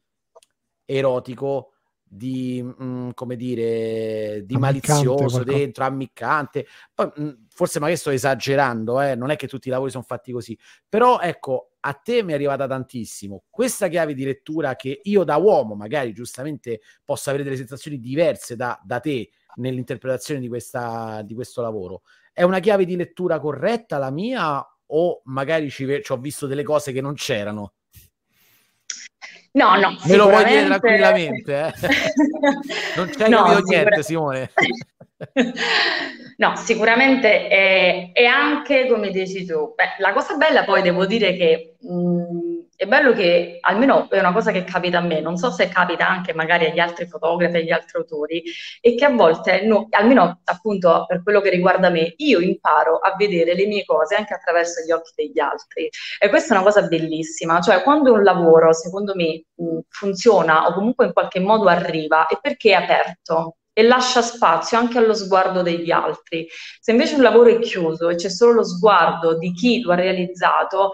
erotico, 0.85 1.73
di, 2.13 2.61
mh, 2.61 2.85
mm, 2.85 3.11
come 3.15 3.37
dire, 3.37 4.43
di 4.45 4.57
malizioso 4.57 5.15
qualcosa. 5.15 5.43
dentro, 5.45 5.85
ammiccante. 5.85 6.67
Poi, 6.93 7.11
mh, 7.15 7.23
mm, 7.23 7.31
forse 7.49 7.79
magari 7.79 7.97
sto 7.97 8.11
esagerando, 8.11 9.01
eh? 9.01 9.15
non 9.15 9.31
è 9.31 9.37
che 9.37 9.47
tutti 9.47 9.69
i 9.69 9.71
lavori 9.71 9.93
sono 9.93 10.03
fatti 10.03 10.33
così, 10.33 10.59
però 10.89 11.21
ecco, 11.21 11.75
a 11.81 11.93
te 11.93 12.25
mi 12.25 12.33
è 12.33 12.35
arrivata 12.35 12.67
tantissimo 12.67 13.45
questa 13.49 13.89
chiave 13.89 14.13
di 14.13 14.25
lettura 14.25 14.77
che 14.77 15.01
io 15.03 15.25
da 15.25 15.37
uomo 15.37 15.75
magari 15.75 16.13
giustamente 16.13 16.81
posso 17.03 17.31
avere 17.31 17.43
delle 17.45 17.57
sensazioni 17.57 17.99
diverse 18.01 18.55
da, 18.55 18.79
da 18.85 19.01
te 19.01 19.31
nell'interpretazione 19.55 20.41
di, 20.41 20.49
questa, 20.49 21.23
di 21.23 21.35
questo 21.35 21.63
lavoro. 21.63 22.03
È 22.33 22.43
una 22.43 22.59
chiave 22.59 22.85
di 22.85 22.97
lettura 22.97 23.39
corretta 23.39 23.99
la 23.99 24.11
mia 24.11 24.63
o 24.93 25.23
magari 25.27 25.71
ci, 25.71 25.87
ci 26.03 26.13
ho 26.13 26.17
visto 26.17 26.47
delle 26.49 26.65
cose 26.65 26.91
che 26.91 27.01
non 27.01 27.15
c'erano? 27.15 27.75
No, 29.53 29.77
no. 29.77 29.97
Me 30.05 30.17
lo 30.17 30.29
puoi 30.29 30.45
dire 30.45 30.65
tranquillamente, 30.65 31.53
eh? 31.53 31.73
non 32.97 33.09
c'è 33.09 33.29
no, 33.29 33.59
niente, 33.65 34.03
Simone. 34.03 34.51
no, 36.37 36.57
sicuramente 36.57 37.49
è, 37.49 38.13
è, 38.13 38.25
anche 38.25 38.87
come 38.87 39.11
dici 39.11 39.45
tu. 39.45 39.75
Beh, 39.75 39.97
la 39.99 40.13
cosa 40.13 40.37
bella 40.37 40.65
poi 40.65 40.83
devo 40.83 41.05
dire 41.05 41.35
che 41.35 41.75
mh, 41.81 41.93
mm, 41.93 42.50
è 42.81 42.87
bello 42.87 43.13
che 43.13 43.59
almeno 43.61 44.09
è 44.09 44.19
una 44.19 44.33
cosa 44.33 44.53
che 44.53 44.65
capita 44.65 44.97
a 44.97 45.03
me, 45.03 45.21
non 45.21 45.37
so 45.37 45.51
se 45.51 45.69
capita 45.69 46.09
anche 46.09 46.33
magari 46.33 46.65
agli 46.65 46.79
altri 46.79 47.07
fotografi, 47.07 47.59
agli 47.59 47.71
altri 47.71 47.99
autori, 47.99 48.43
e 48.81 48.95
che 48.95 49.05
a 49.05 49.11
volte, 49.11 49.61
no, 49.67 49.87
almeno 49.91 50.41
appunto 50.45 51.05
per 51.07 51.23
quello 51.23 51.43
che 51.43 51.51
riguarda 51.51 51.91
me, 51.91 52.15
io 52.17 52.41
imparo 52.41 52.97
a 52.97 53.15
vedere 53.19 53.53
le 53.55 53.67
mie 53.67 53.85
cose 53.85 54.15
anche 54.15 54.33
attraverso 54.33 54.83
gli 54.83 54.93
occhi 54.93 55.13
degli 55.15 55.39
altri. 55.39 55.91
E 56.19 56.31
questa 56.31 56.55
è 56.55 56.57
una 56.57 56.65
cosa 56.65 56.87
bellissima, 56.87 57.61
cioè 57.61 57.83
quando 57.83 58.15
un 58.15 58.23
lavoro, 58.23 58.73
secondo 58.73 59.15
me, 59.15 59.45
funziona 59.91 60.67
o 60.67 60.73
comunque 60.73 61.05
in 61.05 61.13
qualche 61.13 61.41
modo 61.41 61.69
arriva, 61.69 62.29
è 62.29 62.39
perché 62.41 62.71
è 62.71 62.83
aperto, 62.83 63.57
e 63.75 63.83
lascia 63.83 64.23
spazio 64.23 64.79
anche 64.79 64.97
allo 64.97 65.13
sguardo 65.13 65.61
degli 65.61 65.91
altri. 65.91 66.49
Se 66.81 66.93
invece 66.93 67.15
un 67.15 67.21
lavoro 67.21 67.51
è 67.51 67.59
chiuso 67.59 68.09
e 68.09 68.15
c'è 68.15 68.31
solo 68.31 68.55
lo 68.55 68.65
sguardo 68.65 69.37
di 69.37 69.53
chi 69.53 69.83
lo 69.83 69.93
ha 69.93 69.97
realizzato. 69.97 70.93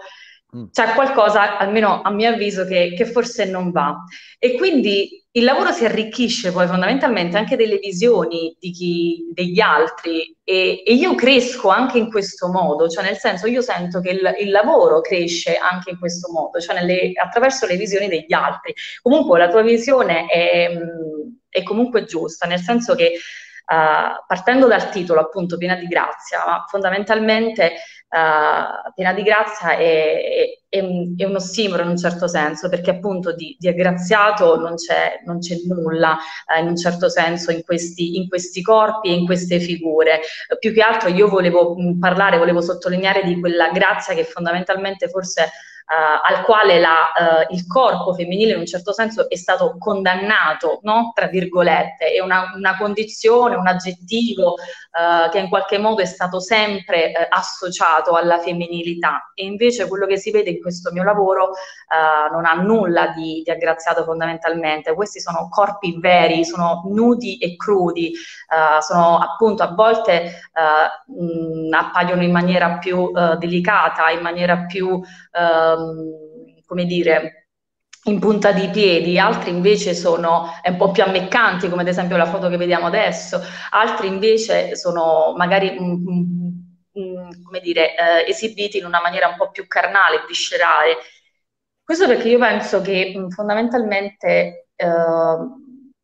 C'è 0.71 0.93
qualcosa, 0.93 1.57
almeno 1.57 2.01
a 2.01 2.09
mio 2.09 2.29
avviso, 2.29 2.65
che, 2.65 2.93
che, 2.95 3.05
forse 3.05 3.45
non 3.45 3.71
va. 3.71 4.03
E 4.39 4.55
quindi 4.55 5.25
il 5.31 5.43
lavoro 5.43 5.71
si 5.71 5.83
arricchisce 5.83 6.51
poi 6.51 6.67
fondamentalmente 6.67 7.37
anche 7.37 7.57
delle 7.57 7.77
visioni 7.77 8.55
chi, 8.59 9.29
degli 9.33 9.59
altri 9.59 10.35
e, 10.43 10.83
e, 10.85 10.93
io 10.93 11.15
cresco 11.15 11.69
anche 11.69 11.97
in 11.97 12.09
questo 12.09 12.47
modo, 12.47 12.87
cioè 12.87 13.03
nel 13.03 13.17
senso 13.17 13.45
io 13.45 13.61
sento 13.61 13.99
che 13.99 14.11
il, 14.11 14.35
il 14.39 14.49
lavoro 14.49 15.01
cresce 15.01 15.57
anche 15.57 15.91
in 15.91 15.99
questo 15.99 16.31
modo, 16.31 16.59
cioè 16.59 16.79
nelle, 16.79 17.11
attraverso 17.13 17.65
le 17.65 17.75
visioni 17.75 18.07
degli 18.07 18.33
altri. 18.33 18.73
Comunque 19.01 19.37
la 19.37 19.49
tua 19.49 19.61
visione 19.61 20.27
è, 20.27 20.71
è 21.49 21.63
comunque 21.63 22.05
giusta, 22.05 22.47
nel 22.47 22.59
senso 22.59 22.95
che 22.95 23.19
Uh, 23.69 24.23
partendo 24.25 24.65
dal 24.65 24.89
titolo 24.91 25.19
appunto 25.19 25.57
Piena 25.57 25.75
di 25.75 25.87
Grazia, 25.87 26.41
ma 26.45 26.63
fondamentalmente 26.69 27.73
uh, 28.09 28.91
Piena 28.93 29.13
di 29.13 29.21
Grazia 29.21 29.77
è, 29.77 30.59
è, 30.69 30.79
è, 31.17 31.25
un 31.25 31.35
ossimoro 31.35 31.83
in 31.83 31.89
un 31.89 31.97
certo 31.97 32.27
senso, 32.27 32.69
perché 32.69 32.91
appunto 32.91 33.33
di, 33.33 33.55
di 33.59 33.67
aggraziato 33.67 34.57
non 34.57 34.75
c'è, 34.75 35.21
non 35.25 35.39
c'è 35.39 35.55
nulla 35.67 36.17
uh, 36.55 36.61
in 36.61 36.67
un 36.67 36.77
certo 36.77 37.09
senso 37.09 37.51
in 37.51 37.63
questi, 37.63 38.17
in 38.17 38.27
questi, 38.27 38.61
corpi 38.61 39.09
e 39.09 39.13
in 39.13 39.25
queste 39.25 39.59
figure. 39.59 40.21
più 40.59 40.73
che 40.73 40.81
altro 40.81 41.09
io 41.09 41.27
volevo 41.27 41.75
parlare, 41.99 42.37
volevo 42.37 42.61
sottolineare 42.61 43.23
di 43.23 43.39
quella 43.39 43.69
grazia 43.69 44.13
che 44.13 44.23
fondamentalmente 44.23 45.09
forse 45.09 45.49
al 45.89 46.43
quale 46.43 46.79
la, 46.79 47.45
uh, 47.47 47.53
il 47.53 47.65
corpo 47.65 48.13
femminile 48.13 48.51
in 48.51 48.59
un 48.59 48.65
certo 48.65 48.91
senso 48.91 49.29
è 49.29 49.37
stato 49.37 49.77
condannato, 49.79 50.79
no? 50.83 51.13
tra 51.15 51.27
virgolette, 51.27 52.11
è 52.11 52.19
una, 52.19 52.51
una 52.55 52.75
condizione, 52.77 53.55
un 53.55 53.67
aggettivo 53.67 54.53
uh, 54.53 55.29
che 55.31 55.39
in 55.39 55.47
qualche 55.47 55.77
modo 55.77 56.01
è 56.01 56.05
stato 56.05 56.41
sempre 56.41 57.13
associato 57.29 58.15
alla 58.15 58.37
femminilità. 58.39 59.31
E 59.33 59.45
invece 59.45 59.87
quello 59.87 60.05
che 60.05 60.17
si 60.17 60.29
vede 60.31 60.49
in 60.49 60.61
questo 60.61 60.91
mio 60.91 61.03
lavoro 61.03 61.51
non 62.31 62.45
ha 62.45 62.53
nulla 62.53 63.13
di, 63.15 63.41
di, 63.45 63.49
aggraziato 63.49 64.03
fondamentalmente, 64.03 64.93
questi 64.93 65.21
sono 65.21 65.47
corpi 65.49 65.97
veri, 65.99 66.43
sono 66.43 66.81
nudi 66.89 67.37
e 67.37 67.55
crudi, 67.55 68.11
sono 68.81 69.19
appunto 69.19 69.63
a 69.63 69.73
volte 69.73 70.41
mh, 71.05 71.73
appaiono 71.73 72.23
in 72.23 72.31
maniera 72.31 72.77
più 72.77 73.09
delicata, 73.37 74.09
in 74.09 74.21
maniera 74.21 74.65
più 74.65 75.01
come 76.65 76.85
dire, 76.85 77.47
in 78.03 78.19
punta 78.19 78.51
di 78.51 78.69
piedi, 78.69 79.19
altri 79.19 79.49
invece 79.51 79.93
sono 79.93 80.49
un 80.63 80.77
po' 80.77 80.91
più 80.91 81.03
ammeccanti, 81.03 81.69
come 81.69 81.81
ad 81.81 81.87
esempio 81.87 82.17
la 82.17 82.25
foto 82.25 82.49
che 82.49 82.57
vediamo 82.57 82.85
adesso, 82.87 83.41
altri 83.71 84.07
invece 84.07 84.75
sono 84.75 85.33
magari 85.35 85.75
un, 85.77 86.57
come 87.43 87.59
dire, 87.61 87.95
eh, 87.95 88.29
esibiti 88.29 88.77
in 88.77 88.85
una 88.85 89.01
maniera 89.01 89.27
un 89.27 89.35
po' 89.37 89.51
più 89.51 89.67
carnale, 89.67 90.23
viscerale. 90.27 90.97
Questo 91.83 92.07
perché 92.07 92.29
io 92.29 92.39
penso 92.39 92.81
che 92.81 93.13
fondamentalmente 93.29 94.69
eh, 94.75 94.85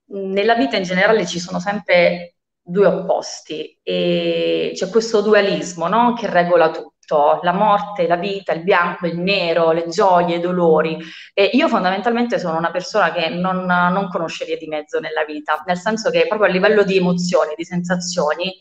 nella 0.05 0.55
vita 0.55 0.77
in 0.77 0.83
generale 0.83 1.25
ci 1.25 1.39
sono 1.39 1.59
sempre 1.59 2.35
due 2.61 2.85
opposti 2.87 3.77
e 3.83 4.71
c'è 4.73 4.89
questo 4.89 5.21
dualismo 5.21 5.87
no? 5.87 6.13
che 6.13 6.29
regola 6.29 6.71
tutto 6.71 6.92
la 7.41 7.51
morte, 7.51 8.07
la 8.07 8.15
vita, 8.15 8.53
il 8.53 8.63
bianco, 8.63 9.05
il 9.07 9.19
nero, 9.19 9.71
le 9.71 9.87
gioie, 9.87 10.37
i 10.37 10.39
dolori. 10.39 10.97
E 11.33 11.49
io 11.53 11.67
fondamentalmente 11.67 12.39
sono 12.39 12.57
una 12.57 12.71
persona 12.71 13.11
che 13.11 13.29
non, 13.29 13.65
non 13.65 14.09
conosce 14.09 14.45
via 14.45 14.57
di 14.57 14.67
mezzo 14.67 14.99
nella 14.99 15.23
vita, 15.25 15.61
nel 15.65 15.77
senso 15.77 16.09
che 16.09 16.27
proprio 16.27 16.49
a 16.49 16.51
livello 16.51 16.83
di 16.83 16.97
emozioni, 16.97 17.53
di 17.55 17.65
sensazioni, 17.65 18.53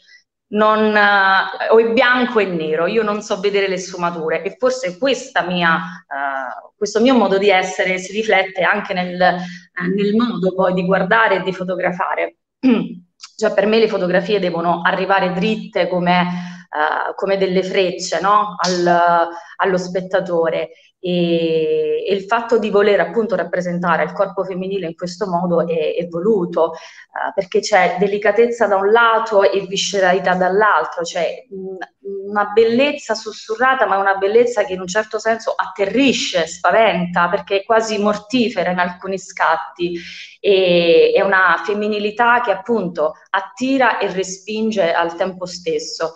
non, 0.49 0.95
uh, 0.95 1.73
o 1.73 1.79
è 1.79 1.93
bianco 1.93 2.39
e 2.39 2.45
nero, 2.45 2.87
io 2.87 3.03
non 3.03 3.23
so 3.23 3.41
vedere 3.41 3.69
le 3.69 3.79
sfumature 3.79 4.43
e 4.43 4.57
forse 4.59 4.99
mia, 5.47 5.77
uh, 5.77 6.73
questo 6.77 7.01
mio 7.01 7.15
modo 7.15 7.39
di 7.39 7.49
essere 7.49 7.97
si 7.99 8.13
riflette 8.13 8.63
anche 8.63 8.93
nel, 8.93 9.17
nel 9.17 10.15
modo 10.15 10.55
poi 10.55 10.75
di 10.75 10.85
guardare 10.85 11.37
e 11.37 11.43
di 11.43 11.53
fotografare. 11.55 12.37
cioè 13.37 13.55
per 13.55 13.67
me 13.67 13.79
le 13.79 13.89
fotografie 13.89 14.39
devono 14.39 14.83
arrivare 14.83 15.33
dritte 15.33 15.89
come 15.89 16.51
uh, 16.73 17.14
come 17.14 17.37
delle 17.37 17.62
frecce 17.62 18.21
no? 18.21 18.57
Al, 18.57 19.29
allo 19.57 19.79
spettatore. 19.79 20.71
E, 21.05 22.05
e, 22.07 22.14
il 22.14 22.23
fatto 22.23 22.59
di 22.59 22.71
voler 22.71 23.00
appunto 23.00 23.35
rappresentare 23.35 24.05
il 24.05 24.12
corpo 24.12 24.45
femminile 24.45 24.87
in 24.87 24.95
questo 24.95 25.26
modo 25.26 25.67
è, 25.67 25.97
è 25.97 26.07
voluto 26.07 26.71
uh, 26.71 27.33
perché 27.35 27.59
c'è 27.59 27.97
delicatezza 27.99 28.69
da 28.69 28.76
un 28.76 28.91
lato 28.91 29.43
e 29.43 29.67
visceralità 29.67 30.35
dall'altro, 30.35 31.02
c'è 31.02 31.45
mh, 31.49 32.29
una 32.31 32.45
bellezza 32.47 33.14
sussurrata 33.14 33.87
ma 33.87 33.99
una 33.99 34.14
bellezza 34.14 34.64
che 34.64 34.75
in 34.75 34.81
un 34.81 34.87
certo 34.87 35.19
senso 35.19 35.52
atterrisce, 35.57 36.47
spaventa 36.47 37.29
perché 37.29 37.61
è 37.61 37.64
quasi 37.64 37.99
mortifera 37.99 38.71
in 38.71 38.79
alcuni 38.79 39.19
scatti. 39.19 39.99
E 40.45 41.12
è 41.14 41.21
una 41.21 41.61
femminilità 41.64 42.41
che 42.41 42.50
appunto 42.50 43.14
attira 43.31 43.99
e 43.99 44.12
respinge 44.12 44.93
al 44.93 45.14
tempo 45.14 45.47
stesso 45.47 46.14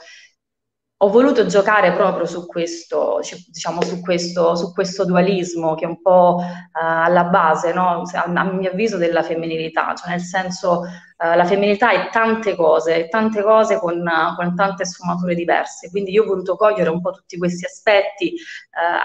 ho 0.99 1.11
voluto 1.11 1.45
giocare 1.45 1.93
proprio 1.93 2.25
su 2.25 2.47
questo, 2.47 3.21
diciamo, 3.49 3.83
su 3.83 4.01
questo, 4.01 4.55
su 4.55 4.73
questo 4.73 5.05
dualismo 5.05 5.75
che 5.75 5.85
è 5.85 5.89
un 5.89 6.01
po' 6.01 6.39
uh, 6.39 6.43
alla 6.73 7.25
base, 7.25 7.75
no? 7.75 8.03
a, 8.11 8.45
mio 8.45 8.71
avviso, 8.71 8.97
della 8.97 9.23
femminilità, 9.23 9.93
cioè 9.95 10.09
nel 10.09 10.21
senso 10.21 10.81
uh, 10.81 11.37
la 11.37 11.45
femminilità 11.45 11.91
è 11.91 12.09
tante 12.09 12.57
cose, 12.57 13.09
tante 13.09 13.43
cose 13.43 13.79
con, 13.79 14.03
con, 14.37 14.55
tante 14.55 14.87
sfumature 14.87 15.35
diverse, 15.35 15.91
quindi 15.91 16.13
io 16.13 16.23
ho 16.23 16.27
voluto 16.27 16.57
cogliere 16.57 16.89
un 16.89 17.03
po' 17.03 17.11
tutti 17.11 17.37
questi 17.37 17.67
aspetti, 17.67 18.35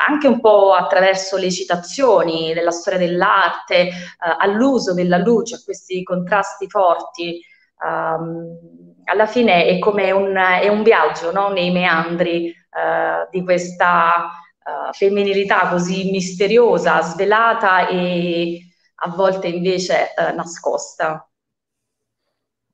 anche 0.07 0.27
un 0.27 0.39
po' 0.39 0.74
attraverso 0.74 1.36
le 1.36 1.51
citazioni 1.51 2.53
della 2.53 2.71
storia 2.71 3.00
dell'arte, 3.00 3.89
all'uso 4.38 4.93
della 4.93 5.17
luce, 5.17 5.55
a 5.55 5.62
questi 5.63 6.03
contrasti 6.03 6.69
forti. 6.69 7.41
Um, 7.83 8.80
alla 9.05 9.25
fine 9.25 9.65
è 9.65 9.79
come 9.79 10.12
un, 10.12 10.36
è 10.36 10.67
un 10.67 10.84
viaggio 10.84 11.31
no? 11.31 11.50
nei 11.50 11.72
meandri 11.72 12.50
uh, 12.50 13.29
di 13.29 13.43
questa 13.43 14.29
uh, 14.63 14.93
femminilità 14.93 15.70
così 15.70 16.12
misteriosa, 16.12 17.01
svelata 17.01 17.88
e 17.88 18.62
a 19.03 19.10
volte 19.10 19.48
invece 19.48 20.13
uh, 20.15 20.36
nascosta. 20.36 21.25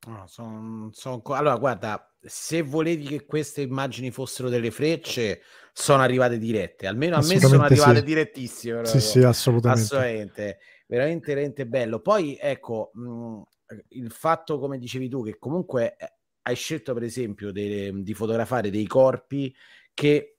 No, 0.07 0.24
son, 0.27 0.89
son... 0.93 1.22
Allora, 1.25 1.57
guarda, 1.57 2.15
se 2.22 2.62
volevi 2.62 3.05
che 3.05 3.25
queste 3.25 3.62
immagini 3.62 4.10
fossero 4.10 4.48
delle 4.48 4.72
frecce, 4.72 5.41
sono 5.74 6.01
arrivate 6.01 6.38
dirette. 6.38 6.88
Almeno 6.88 7.17
a 7.17 7.25
me 7.25 7.39
sono 7.39 7.63
arrivate 7.63 7.98
sì. 7.98 8.03
direttissime. 8.03 8.86
Sì, 8.86 9.01
sì, 9.01 9.24
assolutamente. 9.24 9.84
Assolutamente. 9.84 10.57
Veramente, 10.88 11.34
veramente 11.34 11.67
bello. 11.67 12.00
Poi, 12.00 12.38
ecco, 12.39 12.91
mh, 12.93 13.41
il 13.89 14.12
fatto, 14.12 14.60
come 14.60 14.77
dicevi 14.77 15.10
tu, 15.10 15.24
che 15.24 15.38
comunque 15.38 15.96
eh, 15.98 16.16
hai 16.48 16.56
scelto 16.56 16.94
per 16.94 17.04
esempio 17.04 17.51
de, 17.51 17.92
di 18.01 18.13
fotografare 18.13 18.70
dei 18.70 18.88
corpi 18.88 19.54
che 19.94 20.38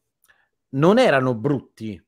non 0.71 0.99
erano 0.99 1.35
brutti, 1.35 2.03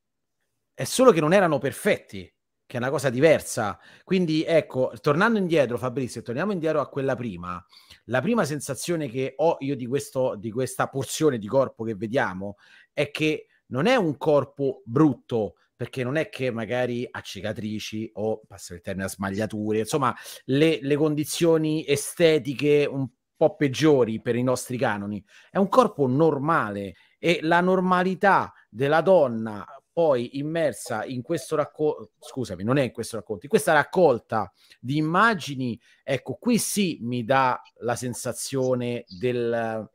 è 0.72 0.84
solo 0.84 1.12
che 1.12 1.20
non 1.20 1.32
erano 1.34 1.58
perfetti, 1.58 2.32
che 2.66 2.76
è 2.76 2.80
una 2.80 2.90
cosa 2.90 3.10
diversa. 3.10 3.78
Quindi 4.04 4.44
ecco, 4.44 4.92
tornando 5.00 5.38
indietro 5.38 5.76
Fabrizio, 5.76 6.22
torniamo 6.22 6.52
indietro 6.52 6.80
a 6.80 6.88
quella 6.88 7.14
prima, 7.14 7.62
la 8.04 8.20
prima 8.20 8.44
sensazione 8.44 9.08
che 9.08 9.34
ho 9.36 9.56
io 9.60 9.76
di, 9.76 9.86
questo, 9.86 10.34
di 10.36 10.50
questa 10.50 10.88
porzione 10.88 11.38
di 11.38 11.46
corpo 11.46 11.84
che 11.84 11.94
vediamo 11.94 12.56
è 12.92 13.10
che 13.10 13.46
non 13.66 13.86
è 13.86 13.96
un 13.96 14.16
corpo 14.16 14.82
brutto, 14.84 15.56
perché 15.76 16.04
non 16.04 16.16
è 16.16 16.28
che 16.28 16.50
magari 16.50 17.06
ha 17.10 17.20
cicatrici 17.20 18.10
o, 18.14 18.42
passa 18.46 18.74
il 18.74 18.80
termine, 18.80 19.06
a 19.06 19.08
smagliature, 19.08 19.78
insomma, 19.78 20.14
le, 20.44 20.78
le 20.82 20.96
condizioni 20.96 21.86
estetiche 21.86 22.86
un 22.90 23.08
po' 23.40 23.56
peggiori 23.56 24.20
per 24.20 24.36
i 24.36 24.42
nostri 24.42 24.76
canoni. 24.76 25.24
È 25.50 25.56
un 25.56 25.70
corpo 25.70 26.06
normale 26.06 26.94
e 27.18 27.38
la 27.40 27.62
normalità 27.62 28.52
della 28.68 29.00
donna 29.00 29.64
poi 29.90 30.38
immersa 30.38 31.06
in 31.06 31.22
questo 31.22 31.56
racconto, 31.56 32.10
scusami, 32.18 32.62
non 32.62 32.76
è 32.76 32.82
in 32.82 32.92
questo 32.92 33.16
racconto, 33.16 33.44
in 33.44 33.50
questa 33.50 33.72
raccolta 33.72 34.52
di 34.78 34.98
immagini, 34.98 35.80
ecco, 36.02 36.34
qui 36.34 36.58
sì 36.58 36.98
mi 37.00 37.24
dà 37.24 37.58
la 37.78 37.96
sensazione 37.96 39.06
del, 39.08 39.88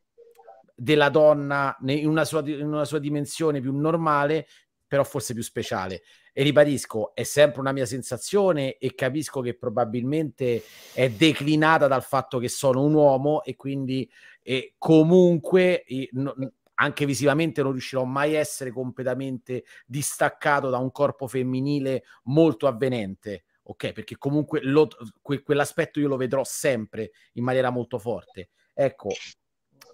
della 0.75 1.10
donna 1.10 1.77
in 1.86 2.08
una, 2.08 2.25
sua, 2.25 2.41
in 2.47 2.65
una 2.65 2.86
sua 2.86 2.97
dimensione 2.97 3.62
più 3.62 3.75
normale, 3.75 4.47
però 4.88 5.04
forse 5.04 5.34
più 5.34 5.43
speciale. 5.43 6.04
E 6.34 6.43
ribadisco, 6.43 7.15
è 7.15 7.24
sempre 7.24 7.62
una 7.62 7.71
mia 7.71 7.86
sensazione 7.86 8.78
e 8.78 8.93
capisco 8.93 9.41
che 9.41 9.56
probabilmente 9.56 10.63
è 10.93 11.10
declinata 11.10 11.88
dal 11.88 12.04
fatto 12.04 12.39
che 12.39 12.50
sono 12.50 12.84
un 12.84 12.93
uomo 12.93 13.43
e 13.43 13.56
quindi 13.56 14.10
eh, 14.41 14.76
comunque 14.78 15.84
eh, 15.84 16.10
no, 16.13 16.36
anche 16.76 17.06
visivamente 17.06 17.62
non 17.62 17.71
riuscirò 17.71 18.04
mai 18.04 18.36
a 18.36 18.39
essere 18.39 18.71
completamente 18.71 19.63
distaccato 19.86 20.69
da 20.69 20.78
un 20.78 20.91
corpo 20.91 21.28
femminile 21.28 22.04
molto 22.24 22.67
avvenente. 22.67 23.45
Ok, 23.67 23.93
perché 23.93 24.17
comunque 24.17 24.62
lo, 24.62 24.88
que, 25.21 25.41
quell'aspetto 25.41 26.00
io 26.00 26.08
lo 26.08 26.17
vedrò 26.17 26.43
sempre 26.43 27.12
in 27.34 27.43
maniera 27.43 27.71
molto 27.71 27.98
forte. 27.98 28.50
Ecco, 28.74 29.10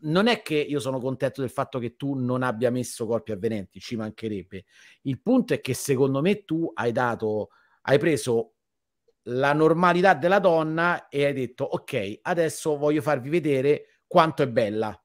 non 0.01 0.27
è 0.27 0.41
che 0.41 0.55
io 0.55 0.79
sono 0.79 0.99
contento 0.99 1.41
del 1.41 1.49
fatto 1.49 1.79
che 1.79 1.95
tu 1.95 2.13
non 2.13 2.43
abbia 2.43 2.71
messo 2.71 3.05
corpi 3.05 3.31
avvenenti, 3.31 3.79
ci 3.79 3.95
mancherebbe. 3.95 4.65
Il 5.01 5.21
punto 5.21 5.53
è 5.53 5.61
che 5.61 5.73
secondo 5.73 6.21
me 6.21 6.43
tu 6.43 6.71
hai 6.73 6.91
dato, 6.91 7.49
hai 7.83 7.99
preso 7.99 8.53
la 9.25 9.53
normalità 9.53 10.13
della 10.13 10.39
donna 10.39 11.07
e 11.07 11.25
hai 11.25 11.33
detto 11.33 11.63
ok, 11.63 12.19
adesso 12.23 12.77
voglio 12.77 13.01
farvi 13.01 13.29
vedere 13.29 14.01
quanto 14.07 14.43
è 14.43 14.47
bella. 14.47 14.95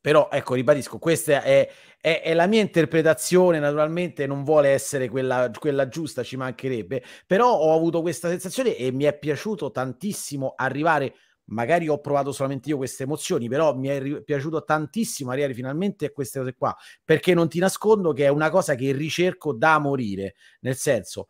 Però 0.00 0.28
ecco, 0.30 0.52
ribadisco, 0.52 0.98
questa 0.98 1.42
è, 1.42 1.66
è, 1.98 2.20
è 2.22 2.34
la 2.34 2.46
mia 2.46 2.60
interpretazione, 2.60 3.58
naturalmente 3.58 4.26
non 4.26 4.44
vuole 4.44 4.68
essere 4.68 5.08
quella, 5.08 5.50
quella 5.58 5.88
giusta, 5.88 6.22
ci 6.22 6.36
mancherebbe, 6.36 7.02
però 7.26 7.50
ho 7.50 7.74
avuto 7.74 8.02
questa 8.02 8.28
sensazione 8.28 8.76
e 8.76 8.92
mi 8.92 9.04
è 9.04 9.18
piaciuto 9.18 9.70
tantissimo 9.70 10.52
arrivare 10.56 11.14
magari 11.46 11.88
ho 11.88 11.98
provato 12.00 12.32
solamente 12.32 12.68
io 12.68 12.76
queste 12.76 13.02
emozioni, 13.02 13.48
però 13.48 13.74
mi 13.74 13.88
è 13.88 14.00
ri- 14.00 14.22
piaciuto 14.22 14.64
tantissimo 14.64 15.30
arrivare 15.30 15.54
finalmente 15.54 16.06
a 16.06 16.10
queste 16.10 16.38
cose 16.38 16.54
qua, 16.54 16.74
perché 17.04 17.34
non 17.34 17.48
ti 17.48 17.58
nascondo 17.58 18.12
che 18.12 18.24
è 18.24 18.28
una 18.28 18.50
cosa 18.50 18.74
che 18.74 18.92
ricerco 18.92 19.52
da 19.52 19.78
morire, 19.78 20.34
nel 20.60 20.76
senso, 20.76 21.28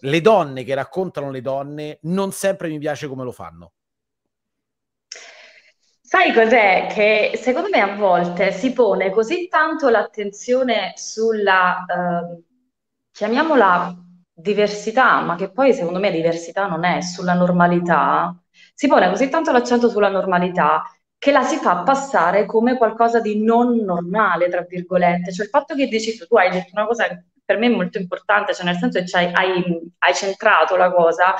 le 0.00 0.20
donne 0.20 0.64
che 0.64 0.74
raccontano 0.74 1.30
le 1.30 1.40
donne 1.40 1.98
non 2.02 2.32
sempre 2.32 2.68
mi 2.68 2.78
piace 2.78 3.08
come 3.08 3.24
lo 3.24 3.32
fanno. 3.32 3.72
Sai 6.00 6.32
cos'è? 6.32 6.86
Che 6.88 7.36
secondo 7.36 7.68
me 7.68 7.80
a 7.80 7.96
volte 7.96 8.52
si 8.52 8.72
pone 8.72 9.10
così 9.10 9.48
tanto 9.48 9.88
l'attenzione 9.88 10.92
sulla, 10.94 11.84
eh, 11.84 12.42
chiamiamola 13.10 14.04
diversità, 14.32 15.20
ma 15.22 15.34
che 15.34 15.50
poi 15.50 15.72
secondo 15.74 15.98
me 15.98 16.12
diversità 16.12 16.68
non 16.68 16.84
è, 16.84 17.00
sulla 17.00 17.32
normalità, 17.34 18.40
si 18.76 18.88
pone 18.88 19.08
così 19.08 19.30
tanto 19.30 19.52
l'accento 19.52 19.88
sulla 19.88 20.10
normalità 20.10 20.82
che 21.16 21.32
la 21.32 21.42
si 21.42 21.56
fa 21.56 21.78
passare 21.78 22.44
come 22.44 22.76
qualcosa 22.76 23.20
di 23.20 23.42
non 23.42 23.76
normale, 23.76 24.50
tra 24.50 24.66
virgolette. 24.68 25.32
Cioè 25.32 25.46
il 25.46 25.50
fatto 25.50 25.74
che 25.74 25.86
dici 25.86 26.14
tu, 26.14 26.26
tu 26.26 26.36
hai 26.36 26.50
detto 26.50 26.72
una 26.72 26.84
cosa 26.84 27.06
per 27.42 27.56
me 27.56 27.70
molto 27.70 27.96
importante, 27.96 28.52
cioè 28.52 28.66
nel 28.66 28.76
senso 28.76 29.02
che 29.02 29.30
hai, 29.32 29.64
hai 29.98 30.14
centrato 30.14 30.76
la 30.76 30.92
cosa, 30.92 31.34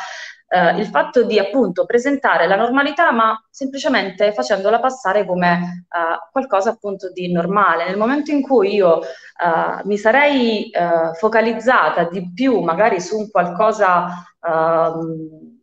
eh, 0.48 0.78
il 0.78 0.86
fatto 0.86 1.24
di 1.24 1.38
appunto 1.38 1.84
presentare 1.84 2.46
la 2.46 2.56
normalità 2.56 3.12
ma 3.12 3.38
semplicemente 3.50 4.32
facendola 4.32 4.80
passare 4.80 5.26
come 5.26 5.84
eh, 5.90 6.30
qualcosa 6.32 6.70
appunto 6.70 7.12
di 7.12 7.30
normale. 7.30 7.84
Nel 7.84 7.98
momento 7.98 8.30
in 8.30 8.40
cui 8.40 8.76
io 8.76 9.02
eh, 9.02 9.82
mi 9.84 9.98
sarei 9.98 10.70
eh, 10.70 11.12
focalizzata 11.18 12.04
di 12.04 12.32
più 12.32 12.60
magari 12.60 12.98
su 12.98 13.18
un 13.18 13.30
qualcosa 13.30 14.06
ehm, 14.40 15.55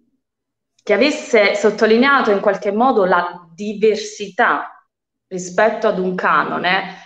che 0.83 0.93
avesse 0.93 1.55
sottolineato 1.55 2.29
in 2.31 2.41
qualche 2.41 2.71
modo 2.71 3.05
la 3.05 3.47
diversità 3.53 4.69
rispetto 5.27 5.87
ad 5.87 5.97
un 5.97 6.13
canone, 6.13 6.97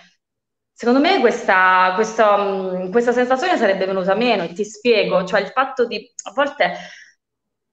secondo 0.72 1.00
me 1.00 1.20
questa, 1.20 1.92
questa, 1.94 2.88
questa 2.90 3.12
sensazione 3.12 3.56
sarebbe 3.56 3.86
venuta 3.86 4.14
meno 4.14 4.42
e 4.42 4.52
ti 4.52 4.64
spiego, 4.64 5.24
cioè 5.24 5.40
il 5.40 5.48
fatto 5.48 5.86
di 5.86 6.12
a 6.24 6.32
volte 6.32 6.76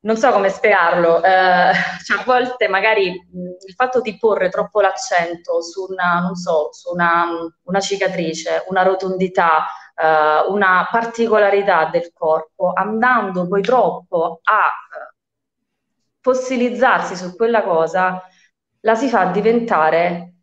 non 0.06 0.18
so 0.18 0.32
come 0.32 0.50
spiegarlo, 0.50 1.24
eh, 1.24 1.72
cioè 2.06 2.20
a 2.20 2.24
volte 2.24 2.68
magari 2.68 3.08
il 3.08 3.74
fatto 3.76 4.02
di 4.02 4.18
porre 4.18 4.50
troppo 4.50 4.80
l'accento 4.80 5.62
su 5.62 5.86
una, 5.90 6.32
so, 6.34 6.70
su 6.72 6.94
una, 6.94 7.26
una 7.64 7.80
cicatrice, 7.80 8.64
una 8.68 8.84
rotondità, 8.84 9.66
eh, 9.96 10.46
una 10.48 10.88
particolarità 10.92 11.90
del 11.92 12.12
corpo, 12.14 12.72
andando 12.74 13.48
poi 13.48 13.62
troppo 13.62 14.40
a 14.44 14.68
eh, 14.68 15.05
fossilizzarsi 16.26 17.16
su 17.16 17.36
quella 17.36 17.62
cosa, 17.62 18.20
la 18.80 18.96
si 18.96 19.10
fa 19.10 19.26
diventare 19.26 20.34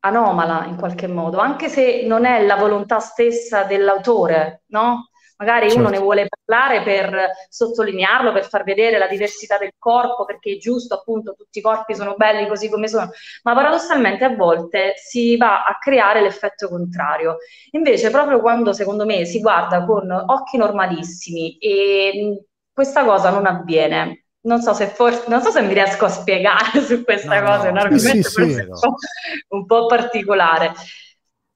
anomala 0.00 0.66
in 0.66 0.76
qualche 0.76 1.06
modo, 1.06 1.38
anche 1.38 1.70
se 1.70 2.04
non 2.04 2.26
è 2.26 2.44
la 2.44 2.56
volontà 2.56 2.98
stessa 2.98 3.62
dell'autore, 3.64 4.64
no? 4.66 5.08
Magari 5.38 5.68
certo. 5.68 5.80
uno 5.80 5.88
ne 5.88 5.98
vuole 5.98 6.26
parlare 6.28 6.82
per 6.82 7.30
sottolinearlo, 7.48 8.32
per 8.32 8.48
far 8.48 8.64
vedere 8.64 8.98
la 8.98 9.06
diversità 9.06 9.56
del 9.56 9.72
corpo, 9.78 10.26
perché 10.26 10.52
è 10.52 10.56
giusto, 10.58 10.94
appunto, 10.96 11.32
tutti 11.32 11.60
i 11.60 11.62
corpi 11.62 11.94
sono 11.94 12.14
belli 12.14 12.46
così 12.46 12.68
come 12.68 12.86
sono, 12.86 13.08
ma 13.44 13.54
paradossalmente 13.54 14.24
a 14.24 14.34
volte 14.34 14.92
si 14.96 15.38
va 15.38 15.64
a 15.64 15.78
creare 15.78 16.20
l'effetto 16.20 16.68
contrario. 16.68 17.38
Invece, 17.70 18.10
proprio 18.10 18.40
quando 18.40 18.74
secondo 18.74 19.06
me 19.06 19.24
si 19.24 19.40
guarda 19.40 19.86
con 19.86 20.10
occhi 20.10 20.58
normalissimi 20.58 21.56
e 21.56 22.44
questa 22.70 23.04
cosa 23.04 23.30
non 23.30 23.46
avviene, 23.46 24.24
non 24.42 24.60
so 24.60 24.72
se 24.72 24.86
forse 24.86 25.24
non 25.28 25.42
so 25.42 25.50
se 25.50 25.62
mi 25.62 25.74
riesco 25.74 26.04
a 26.04 26.08
spiegare 26.08 26.80
su 26.80 27.02
questa 27.02 27.40
no, 27.40 27.46
cosa, 27.46 27.62
no, 27.62 27.66
è 27.66 27.70
un 27.70 27.78
argomento 27.78 28.28
sì, 28.28 28.52
sì, 28.52 28.60
un, 28.60 28.68
po', 28.68 28.94
un 29.48 29.66
po' 29.66 29.86
particolare. 29.86 30.72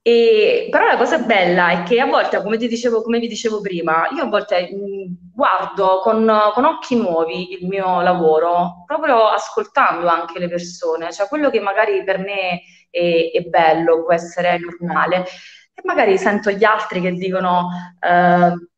E, 0.05 0.67
però 0.69 0.85
la 0.85 0.97
cosa 0.97 1.19
bella 1.19 1.69
è 1.69 1.83
che 1.83 2.01
a 2.01 2.05
volte, 2.05 2.41
come, 2.41 2.57
ti 2.57 2.67
dicevo, 2.67 3.01
come 3.01 3.19
vi 3.19 3.27
dicevo 3.29 3.61
prima, 3.61 4.09
io 4.13 4.23
a 4.23 4.27
volte 4.27 4.69
mh, 4.69 5.31
guardo 5.33 5.99
con, 5.99 6.29
con, 6.53 6.65
occhi 6.65 6.97
nuovi 6.97 7.53
il 7.53 7.65
mio 7.67 8.01
lavoro, 8.01 8.83
proprio 8.85 9.27
ascoltando 9.27 10.07
anche 10.07 10.39
le 10.39 10.49
persone, 10.49 11.13
cioè 11.13 11.29
quello 11.29 11.49
che 11.49 11.61
magari 11.61 12.03
per 12.03 12.17
me 12.17 12.63
è, 12.89 13.31
è 13.33 13.41
bello, 13.43 14.03
può 14.03 14.13
essere 14.13 14.59
normale, 14.59 15.23
e 15.73 15.81
magari 15.85 16.17
sento 16.17 16.51
gli 16.51 16.65
altri 16.65 16.99
che 16.99 17.13
dicono... 17.13 17.69
Eh, 18.01 18.71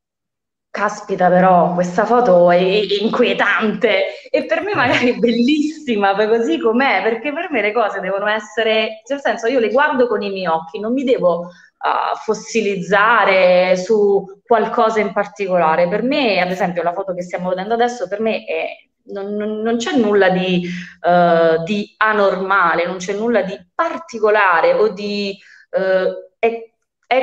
caspita 0.76 1.30
però 1.30 1.72
questa 1.72 2.04
foto 2.04 2.50
è 2.50 2.58
inquietante 3.00 4.28
e 4.28 4.44
per 4.44 4.60
me 4.62 4.74
magari 4.74 5.14
è 5.14 5.16
bellissima 5.18 6.14
così 6.14 6.58
com'è, 6.58 7.00
perché 7.02 7.32
per 7.32 7.50
me 7.50 7.62
le 7.62 7.72
cose 7.72 8.00
devono 8.00 8.26
essere, 8.26 9.02
nel 9.08 9.20
senso 9.20 9.46
io 9.46 9.58
le 9.58 9.70
guardo 9.70 10.06
con 10.06 10.20
i 10.20 10.28
miei 10.28 10.46
occhi, 10.46 10.78
non 10.78 10.92
mi 10.92 11.02
devo 11.02 11.38
uh, 11.38 12.16
fossilizzare 12.22 13.74
su 13.78 14.22
qualcosa 14.44 15.00
in 15.00 15.14
particolare. 15.14 15.88
Per 15.88 16.02
me, 16.02 16.40
ad 16.40 16.50
esempio, 16.50 16.82
la 16.82 16.92
foto 16.92 17.14
che 17.14 17.22
stiamo 17.22 17.48
vedendo 17.48 17.72
adesso, 17.72 18.06
per 18.06 18.20
me 18.20 18.44
è, 18.44 18.66
non, 19.12 19.34
non, 19.34 19.62
non, 19.62 19.78
c'è 19.78 19.96
nulla 19.96 20.28
di, 20.28 20.68
uh, 21.00 21.62
di, 21.62 21.94
anormale, 21.96 22.84
non 22.84 22.98
c'è 22.98 23.14
nulla 23.14 23.40
di 23.40 23.58
particolare 23.74 24.74
o 24.74 24.88
di... 24.90 25.34
Uh, 25.70 26.24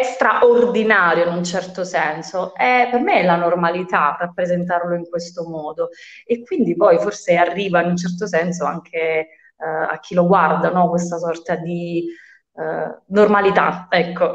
straordinario 0.04 1.28
in 1.28 1.34
un 1.36 1.44
certo 1.44 1.84
senso, 1.84 2.54
è, 2.56 2.88
per 2.90 3.02
me 3.02 3.20
è 3.20 3.24
la 3.24 3.36
normalità 3.36 4.16
rappresentarlo 4.20 4.96
in 4.96 5.08
questo 5.10 5.48
modo 5.48 5.90
e 6.26 6.42
quindi 6.44 6.76
poi 6.76 6.98
forse 7.00 7.36
arriva 7.36 7.82
in 7.82 7.90
un 7.90 7.98
certo 7.98 8.26
senso 8.26 8.66
anche 8.66 9.00
eh, 9.00 9.28
a 9.58 10.00
chi 10.00 10.16
lo 10.16 10.26
guarda, 10.26 10.70
no? 10.70 10.90
questa 10.90 11.18
sorta 11.18 11.56
di 11.56 12.06
eh, 12.56 12.98
normalità, 13.08 13.88
ecco. 13.90 14.34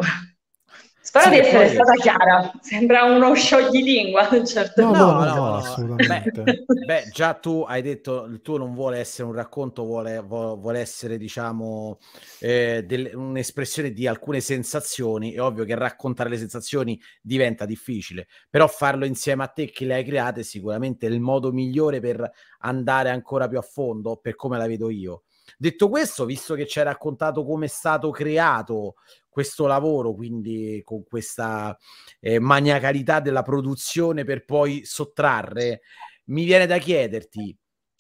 Spero 1.09 1.25
sì, 1.25 1.31
di 1.31 1.39
essere 1.39 1.65
poi... 1.65 1.73
stata 1.73 1.93
chiara, 1.95 2.53
sembra 2.61 3.05
uno 3.05 3.35
scioglilingua. 3.35 4.29
Certo 4.45 4.83
no, 4.83 4.93
no, 4.93 5.13
no, 5.13 5.35
no, 5.35 5.55
assolutamente. 5.55 6.43
Beh, 6.43 6.65
beh, 6.85 7.09
già 7.11 7.33
tu 7.33 7.65
hai 7.67 7.81
detto 7.81 8.25
il 8.25 8.43
tuo 8.43 8.59
non 8.59 8.75
vuole 8.75 8.99
essere 8.99 9.27
un 9.27 9.33
racconto, 9.33 9.85
vuole, 9.85 10.21
vuole 10.21 10.81
essere, 10.81 11.17
diciamo, 11.17 11.99
eh, 12.41 12.85
del, 12.87 13.11
un'espressione 13.15 13.93
di 13.93 14.07
alcune 14.07 14.41
sensazioni. 14.41 15.33
È 15.33 15.41
ovvio 15.41 15.65
che 15.65 15.75
raccontare 15.75 16.29
le 16.29 16.37
sensazioni 16.37 17.01
diventa 17.23 17.65
difficile, 17.65 18.27
però 18.51 18.67
farlo 18.67 19.07
insieme 19.07 19.45
a 19.45 19.47
te 19.47 19.71
che 19.71 19.87
le 19.87 19.95
hai 19.95 20.05
create 20.05 20.43
sicuramente 20.43 21.07
è 21.07 21.11
il 21.11 21.21
modo 21.21 21.53
migliore 21.53 22.01
per 22.01 22.31
andare 22.59 23.09
ancora 23.09 23.49
più 23.49 23.57
a 23.57 23.63
fondo, 23.63 24.19
per 24.19 24.35
come 24.35 24.59
la 24.59 24.67
vedo 24.67 24.91
io. 24.91 25.23
Detto 25.57 25.89
questo, 25.89 26.25
visto 26.25 26.55
che 26.55 26.67
ci 26.67 26.79
hai 26.79 26.85
raccontato 26.85 27.45
come 27.45 27.67
è 27.67 27.69
stato 27.69 28.11
creato 28.11 28.95
questo 29.29 29.67
lavoro, 29.67 30.15
quindi 30.15 30.81
con 30.85 31.05
questa 31.05 31.77
eh, 32.21 32.39
maniacalità 32.39 33.21
della 33.21 33.43
produzione 33.43 34.25
per 34.25 34.45
poi 34.45 34.85
sottrarre, 34.85 35.83
mi 36.27 36.45
viene 36.45 36.67
da 36.67 36.79
chiederti, 36.79 37.57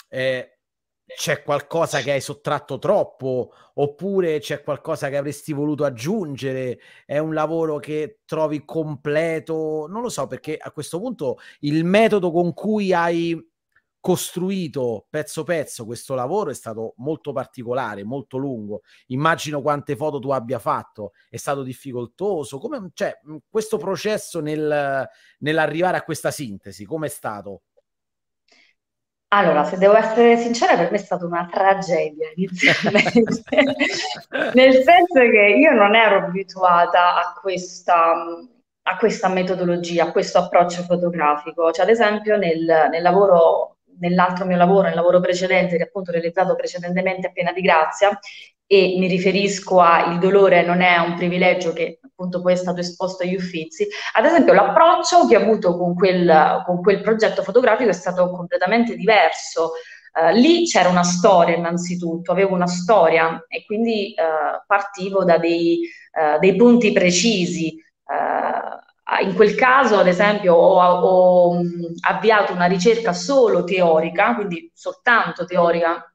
eh, 0.08 0.58
c'è 1.16 1.42
qualcosa 1.42 2.00
che 2.00 2.12
hai 2.12 2.20
sottratto 2.20 2.78
troppo 2.78 3.52
oppure 3.74 4.40
c'è 4.40 4.62
qualcosa 4.62 5.08
che 5.08 5.16
avresti 5.16 5.52
voluto 5.52 5.84
aggiungere? 5.84 6.78
È 7.06 7.18
un 7.18 7.32
lavoro 7.32 7.78
che 7.78 8.20
trovi 8.26 8.64
completo? 8.64 9.86
Non 9.88 10.02
lo 10.02 10.10
so 10.10 10.26
perché 10.26 10.56
a 10.56 10.70
questo 10.70 11.00
punto 11.00 11.38
il 11.60 11.84
metodo 11.84 12.30
con 12.30 12.52
cui 12.52 12.92
hai 12.92 13.34
costruito 14.00 15.06
pezzo 15.10 15.42
pezzo 15.44 15.84
questo 15.84 16.14
lavoro 16.14 16.50
è 16.50 16.54
stato 16.54 16.94
molto 16.98 17.32
particolare, 17.32 18.04
molto 18.04 18.36
lungo. 18.36 18.82
Immagino 19.06 19.60
quante 19.60 19.96
foto 19.96 20.18
tu 20.18 20.30
abbia 20.30 20.58
fatto, 20.58 21.12
è 21.28 21.36
stato 21.36 21.62
difficoltoso. 21.62 22.58
Come, 22.58 22.90
cioè, 22.94 23.18
questo 23.48 23.76
processo 23.76 24.40
nel, 24.40 25.08
nell'arrivare 25.38 25.96
a 25.96 26.02
questa 26.02 26.30
sintesi, 26.30 26.84
come 26.84 27.06
è 27.06 27.10
stato? 27.10 27.62
Allora, 29.30 29.62
se 29.64 29.76
devo 29.76 29.94
essere 29.94 30.38
sincera, 30.38 30.74
per 30.74 30.90
me 30.90 30.96
è 30.96 31.00
stata 31.00 31.26
una 31.26 31.46
tragedia 31.52 32.30
inizialmente, 32.34 33.42
nel 34.54 34.72
senso 34.72 35.20
che 35.30 35.54
io 35.58 35.72
non 35.72 35.94
ero 35.94 36.24
abituata 36.24 37.16
a 37.16 37.38
questa, 37.38 38.14
a 38.82 38.96
questa 38.96 39.28
metodologia, 39.28 40.04
a 40.04 40.12
questo 40.12 40.38
approccio 40.38 40.82
fotografico. 40.82 41.70
Cioè, 41.72 41.84
ad 41.84 41.90
esempio, 41.90 42.38
nel, 42.38 42.88
nel 42.90 43.02
lavoro 43.02 43.77
nell'altro 44.00 44.44
mio 44.44 44.56
lavoro, 44.56 44.88
nel 44.88 44.94
lavoro 44.94 45.20
precedente, 45.20 45.76
che 45.76 45.84
appunto 45.84 46.10
ho 46.10 46.12
realizzato 46.14 46.54
precedentemente 46.54 47.28
a 47.28 47.30
Piena 47.30 47.52
di 47.52 47.60
Grazia, 47.60 48.18
e 48.70 48.96
mi 48.98 49.08
riferisco 49.08 49.80
a 49.80 50.12
il 50.12 50.18
dolore 50.18 50.62
non 50.62 50.82
è 50.82 50.98
un 50.98 51.14
privilegio 51.14 51.72
che 51.72 52.00
appunto 52.04 52.42
poi 52.42 52.52
è 52.52 52.56
stato 52.56 52.80
esposto 52.80 53.22
agli 53.22 53.34
uffizi. 53.34 53.88
Ad 54.12 54.26
esempio 54.26 54.52
l'approccio 54.52 55.26
che 55.26 55.36
ho 55.36 55.40
avuto 55.40 55.74
con 55.76 55.94
quel, 55.94 56.62
con 56.66 56.82
quel 56.82 57.00
progetto 57.00 57.42
fotografico 57.42 57.88
è 57.88 57.94
stato 57.94 58.30
completamente 58.30 58.94
diverso. 58.94 59.72
Uh, 60.12 60.34
lì 60.34 60.66
c'era 60.66 60.90
una 60.90 61.02
storia 61.02 61.56
innanzitutto, 61.56 62.32
avevo 62.32 62.54
una 62.54 62.66
storia 62.66 63.42
e 63.48 63.64
quindi 63.64 64.14
uh, 64.16 64.62
partivo 64.66 65.24
da 65.24 65.38
dei, 65.38 65.88
uh, 66.12 66.38
dei 66.38 66.54
punti 66.54 66.92
precisi. 66.92 67.82
In 69.22 69.34
quel 69.34 69.54
caso, 69.54 69.98
ad 69.98 70.06
esempio, 70.06 70.54
ho, 70.54 70.78
ho 70.80 71.60
avviato 72.06 72.52
una 72.52 72.66
ricerca 72.66 73.14
solo 73.14 73.64
teorica, 73.64 74.34
quindi 74.34 74.70
soltanto 74.74 75.46
teorica 75.46 76.12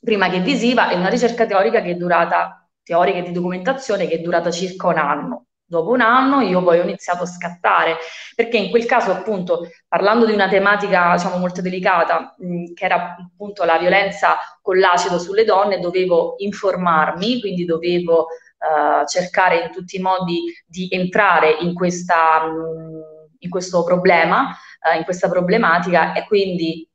prima 0.00 0.28
che 0.28 0.38
visiva, 0.40 0.88
e 0.90 0.94
una 0.94 1.08
ricerca 1.08 1.44
teorica 1.44 1.82
che 1.82 1.90
è 1.90 1.94
durata, 1.96 2.64
teorica 2.84 3.20
di 3.20 3.32
documentazione, 3.32 4.06
che 4.06 4.16
è 4.16 4.18
durata 4.20 4.52
circa 4.52 4.86
un 4.86 4.98
anno. 4.98 5.46
Dopo 5.68 5.90
un 5.90 6.00
anno 6.00 6.40
io 6.42 6.62
poi 6.62 6.78
ho 6.78 6.84
iniziato 6.84 7.24
a 7.24 7.26
scattare, 7.26 7.96
perché 8.36 8.56
in 8.56 8.70
quel 8.70 8.86
caso 8.86 9.10
appunto, 9.10 9.68
parlando 9.88 10.24
di 10.24 10.32
una 10.32 10.48
tematica 10.48 11.14
diciamo 11.16 11.38
molto 11.38 11.60
delicata, 11.60 12.36
mh, 12.38 12.74
che 12.74 12.84
era 12.84 13.16
appunto 13.18 13.64
la 13.64 13.76
violenza 13.76 14.36
con 14.62 14.78
l'acido 14.78 15.18
sulle 15.18 15.42
donne, 15.42 15.80
dovevo 15.80 16.34
informarmi, 16.38 17.40
quindi 17.40 17.64
dovevo 17.64 18.28
uh, 18.66 19.06
cercare 19.06 19.64
in 19.64 19.70
tutti 19.72 19.96
i 19.96 20.00
modi 20.00 20.42
di 20.66 20.88
entrare 20.90 21.56
in, 21.60 21.74
questa, 21.74 22.46
mh, 22.46 23.36
in 23.40 23.50
questo 23.50 23.84
problema, 23.84 24.56
uh, 24.80 24.96
in 24.96 25.04
questa 25.04 25.28
problematica 25.28 26.12
e 26.12 26.26
quindi 26.26 26.88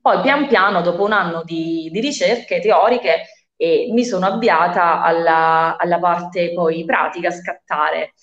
poi 0.00 0.20
pian 0.22 0.46
piano, 0.48 0.80
dopo 0.80 1.04
un 1.04 1.12
anno 1.12 1.42
di, 1.44 1.90
di 1.92 2.00
ricerche 2.00 2.60
teoriche, 2.60 3.24
eh, 3.56 3.88
mi 3.92 4.04
sono 4.04 4.26
avviata 4.26 5.02
alla, 5.02 5.76
alla 5.76 5.98
parte 5.98 6.52
poi 6.52 6.84
pratica, 6.84 7.30
scattare. 7.30 8.14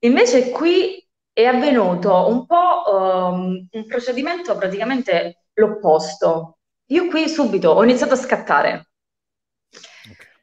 Invece 0.00 0.50
qui 0.50 1.04
è 1.32 1.44
avvenuto 1.44 2.28
un 2.28 2.46
po' 2.46 2.82
um, 2.92 3.68
un 3.70 3.86
procedimento 3.86 4.56
praticamente 4.56 5.44
l'opposto. 5.54 6.58
Io 6.86 7.08
qui 7.08 7.28
subito 7.28 7.70
ho 7.70 7.82
iniziato 7.82 8.14
a 8.14 8.16
scattare. 8.16 8.87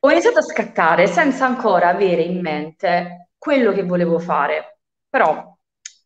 Ho 0.06 0.12
iniziato 0.12 0.38
a 0.38 0.44
scattare 0.44 1.08
senza 1.08 1.48
ancora 1.48 1.88
avere 1.88 2.22
in 2.22 2.40
mente 2.40 3.30
quello 3.40 3.72
che 3.72 3.84
volevo 3.84 4.20
fare. 4.20 4.78
Però, 5.10 5.58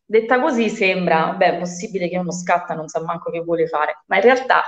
detta 0.06 0.40
così, 0.40 0.70
sembra, 0.70 1.34
beh, 1.34 1.58
possibile 1.58 2.08
che 2.08 2.16
uno 2.16 2.32
scatta 2.32 2.72
e 2.72 2.76
non 2.76 2.88
sa 2.88 3.02
manco 3.02 3.30
che 3.30 3.40
vuole 3.40 3.66
fare, 3.66 4.02
ma 4.06 4.16
in 4.16 4.22
realtà 4.22 4.62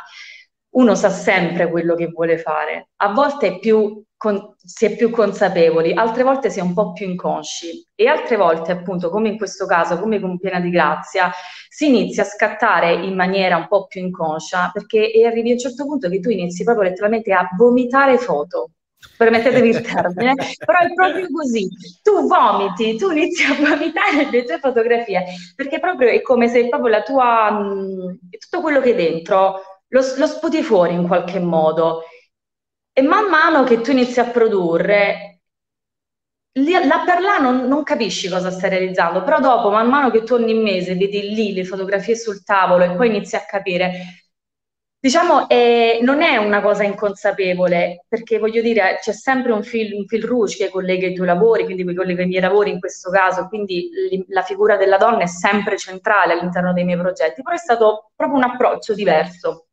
uno 0.75 0.95
sa 0.95 1.09
sempre 1.09 1.71
quello 1.71 1.95
che 1.95 2.09
vuole 2.09 2.37
fare, 2.37 2.90
a 2.97 3.12
volte 3.14 3.47
è 3.47 3.59
più 3.59 4.05
con, 4.18 4.55
si 4.62 4.85
è 4.85 4.97
più 4.97 5.09
consapevoli, 5.09 5.95
altre 5.95 6.25
volte 6.25 6.51
si 6.51 6.59
è 6.59 6.62
un 6.62 6.75
po' 6.75 6.92
più 6.92 7.09
inconsci 7.09 7.88
e 7.95 8.09
altre 8.09 8.37
volte, 8.37 8.71
appunto, 8.73 9.09
come 9.09 9.31
in 9.31 9.38
questo 9.38 9.64
caso, 9.64 9.99
come 9.99 10.21
con 10.21 10.38
Piena 10.38 10.61
di 10.61 10.68
Grazia, 10.68 11.31
si 11.71 11.87
inizia 11.87 12.23
a 12.25 12.27
scattare 12.27 12.92
in 12.92 13.14
maniera 13.14 13.57
un 13.57 13.66
po' 13.66 13.87
più 13.87 14.03
inconscia 14.03 14.68
perché 14.75 15.11
arrivi 15.25 15.49
a 15.49 15.53
un 15.55 15.59
certo 15.59 15.87
punto 15.87 16.11
che 16.11 16.21
tu 16.21 16.29
inizi 16.29 16.64
proprio 16.64 16.90
letteralmente 16.90 17.33
a 17.33 17.49
vomitare 17.57 18.18
foto. 18.18 18.73
Permettetevi 19.16 19.68
il 19.68 19.80
termine, 19.80 20.34
però 20.64 20.78
è 20.78 20.92
proprio 20.94 21.26
così. 21.30 21.68
Tu 22.02 22.26
vomiti, 22.26 22.96
tu 22.96 23.10
inizi 23.10 23.44
a 23.44 23.54
vomitare 23.54 24.30
le 24.30 24.44
tue 24.44 24.58
fotografie, 24.58 25.24
perché 25.54 25.78
proprio 25.80 26.08
è 26.08 26.22
come 26.22 26.48
se 26.48 26.68
proprio 26.68 26.90
la 26.90 27.02
tua, 27.02 27.50
mh, 27.50 28.18
tutto 28.38 28.60
quello 28.60 28.80
che 28.80 28.92
è 28.92 28.94
dentro 28.94 29.60
lo, 29.92 30.00
lo 30.16 30.26
sputi 30.26 30.62
fuori 30.62 30.94
in 30.94 31.06
qualche 31.06 31.38
modo 31.38 32.02
e 32.92 33.02
man 33.02 33.28
mano 33.28 33.64
che 33.64 33.80
tu 33.80 33.90
inizi 33.90 34.20
a 34.20 34.26
produrre, 34.26 35.40
là 36.52 37.02
per 37.06 37.20
là 37.20 37.38
non, 37.38 37.66
non, 37.66 37.82
capisci 37.82 38.28
cosa 38.28 38.50
stai 38.50 38.68
realizzando, 38.70 39.22
però 39.22 39.40
dopo, 39.40 39.70
man 39.70 39.88
mano 39.88 40.10
che 40.10 40.22
tu 40.22 40.34
ogni 40.34 40.54
mese 40.54 40.94
vedi 40.94 41.34
lì 41.34 41.54
le 41.54 41.64
fotografie 41.64 42.16
sul 42.16 42.44
tavolo 42.44 42.84
e 42.84 42.94
poi 42.94 43.08
inizi 43.08 43.36
a 43.36 43.44
capire, 43.46 44.26
diciamo, 45.02 45.48
eh, 45.48 45.98
non 46.02 46.22
è 46.22 46.36
una 46.36 46.62
cosa 46.62 46.84
inconsapevole, 46.84 48.04
perché 48.08 48.38
voglio 48.38 48.62
dire, 48.62 48.98
c'è 49.00 49.12
sempre 49.12 49.50
un 49.50 49.64
fil, 49.64 49.92
un 49.94 50.06
fil 50.06 50.22
rouge 50.22 50.56
che 50.56 50.70
collega 50.70 51.08
i 51.08 51.12
tuoi 51.12 51.26
lavori, 51.26 51.64
quindi 51.64 51.84
che 51.84 51.92
collega 51.92 52.22
i 52.22 52.26
miei 52.26 52.40
lavori 52.40 52.70
in 52.70 52.78
questo 52.78 53.10
caso, 53.10 53.48
quindi 53.48 53.90
la 54.28 54.42
figura 54.42 54.76
della 54.76 54.98
donna 54.98 55.22
è 55.22 55.26
sempre 55.26 55.76
centrale 55.76 56.34
all'interno 56.34 56.72
dei 56.72 56.84
miei 56.84 56.98
progetti, 56.98 57.42
però 57.42 57.56
è 57.56 57.58
stato 57.58 58.12
proprio 58.14 58.38
un 58.38 58.44
approccio 58.44 58.94
diverso. 58.94 59.66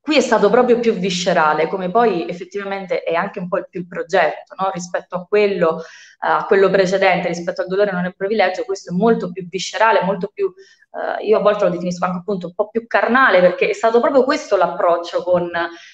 Qui 0.00 0.16
è 0.16 0.20
stato 0.20 0.50
proprio 0.50 0.78
più 0.78 0.92
viscerale, 0.92 1.66
come 1.66 1.90
poi 1.90 2.28
effettivamente 2.28 3.02
è 3.04 3.14
anche 3.14 3.38
un 3.38 3.48
po' 3.48 3.56
il 3.56 3.68
più 3.70 3.80
il 3.80 3.86
progetto, 3.86 4.54
no? 4.58 4.70
rispetto 4.70 5.16
a 5.16 5.24
quello, 5.24 5.76
uh, 5.76 5.82
a 6.18 6.44
quello, 6.44 6.68
precedente, 6.68 7.28
rispetto 7.28 7.62
al 7.62 7.68
dolore 7.68 7.90
non 7.90 8.04
è 8.04 8.12
privilegio, 8.12 8.64
questo 8.64 8.92
è 8.92 8.94
molto 8.94 9.32
più 9.32 9.48
viscerale, 9.48 10.02
molto 10.02 10.28
più, 10.28 10.52
uh, 10.94 11.24
io 11.24 11.38
a 11.38 11.40
volte 11.40 11.64
lo 11.64 11.70
definisco 11.70 12.04
anche 12.04 12.18
appunto 12.18 12.46
un 12.46 12.54
po' 12.54 12.68
più 12.68 12.86
carnale, 12.86 13.40
perché 13.40 13.70
è 13.70 13.72
stato 13.72 14.00
proprio 14.00 14.24
questo 14.24 14.56
l'approccio 14.56 15.22
con, 15.22 15.50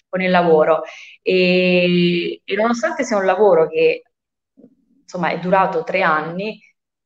con 0.08 0.20
il 0.22 0.30
lavoro. 0.30 0.82
E, 1.22 2.40
e 2.44 2.54
nonostante 2.56 3.04
sia 3.04 3.16
un 3.16 3.24
lavoro 3.24 3.68
che 3.68 4.02
insomma 5.02 5.30
è 5.30 5.38
durato 5.38 5.82
tre 5.82 6.02
anni, 6.02 6.60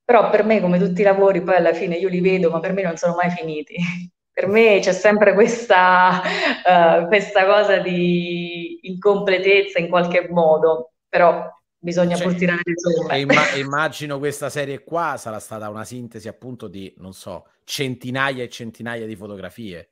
però 0.04 0.30
per 0.30 0.44
me, 0.44 0.60
come 0.60 0.78
tutti 0.78 1.00
i 1.00 1.04
lavori, 1.04 1.42
poi 1.42 1.56
alla 1.56 1.72
fine 1.72 1.96
io 1.96 2.08
li 2.08 2.20
vedo, 2.20 2.50
ma 2.50 2.60
per 2.60 2.72
me 2.72 2.82
non 2.82 2.96
sono 2.96 3.14
mai 3.14 3.30
finiti 3.30 3.76
per 4.34 4.48
me 4.48 4.80
c'è 4.80 4.92
sempre 4.92 5.32
questa, 5.32 6.20
uh, 6.20 7.06
questa, 7.06 7.46
cosa 7.46 7.78
di 7.78 8.80
incompletezza 8.82 9.78
in 9.78 9.88
qualche 9.88 10.28
modo, 10.28 10.94
però 11.08 11.48
bisogna 11.84 12.16
cioè, 12.16 12.26
pur 12.26 12.36
tirare 12.36 12.62
le 12.64 12.74
somme. 12.78 13.18
Imma- 13.20 13.54
immagino 13.56 14.18
questa 14.18 14.48
serie 14.48 14.82
qua 14.82 15.16
sarà 15.18 15.38
stata 15.38 15.68
una 15.68 15.84
sintesi 15.84 16.28
appunto 16.28 16.66
di, 16.66 16.92
non 16.96 17.12
so, 17.12 17.46
centinaia 17.64 18.42
e 18.42 18.48
centinaia 18.48 19.06
di 19.06 19.14
fotografie. 19.14 19.90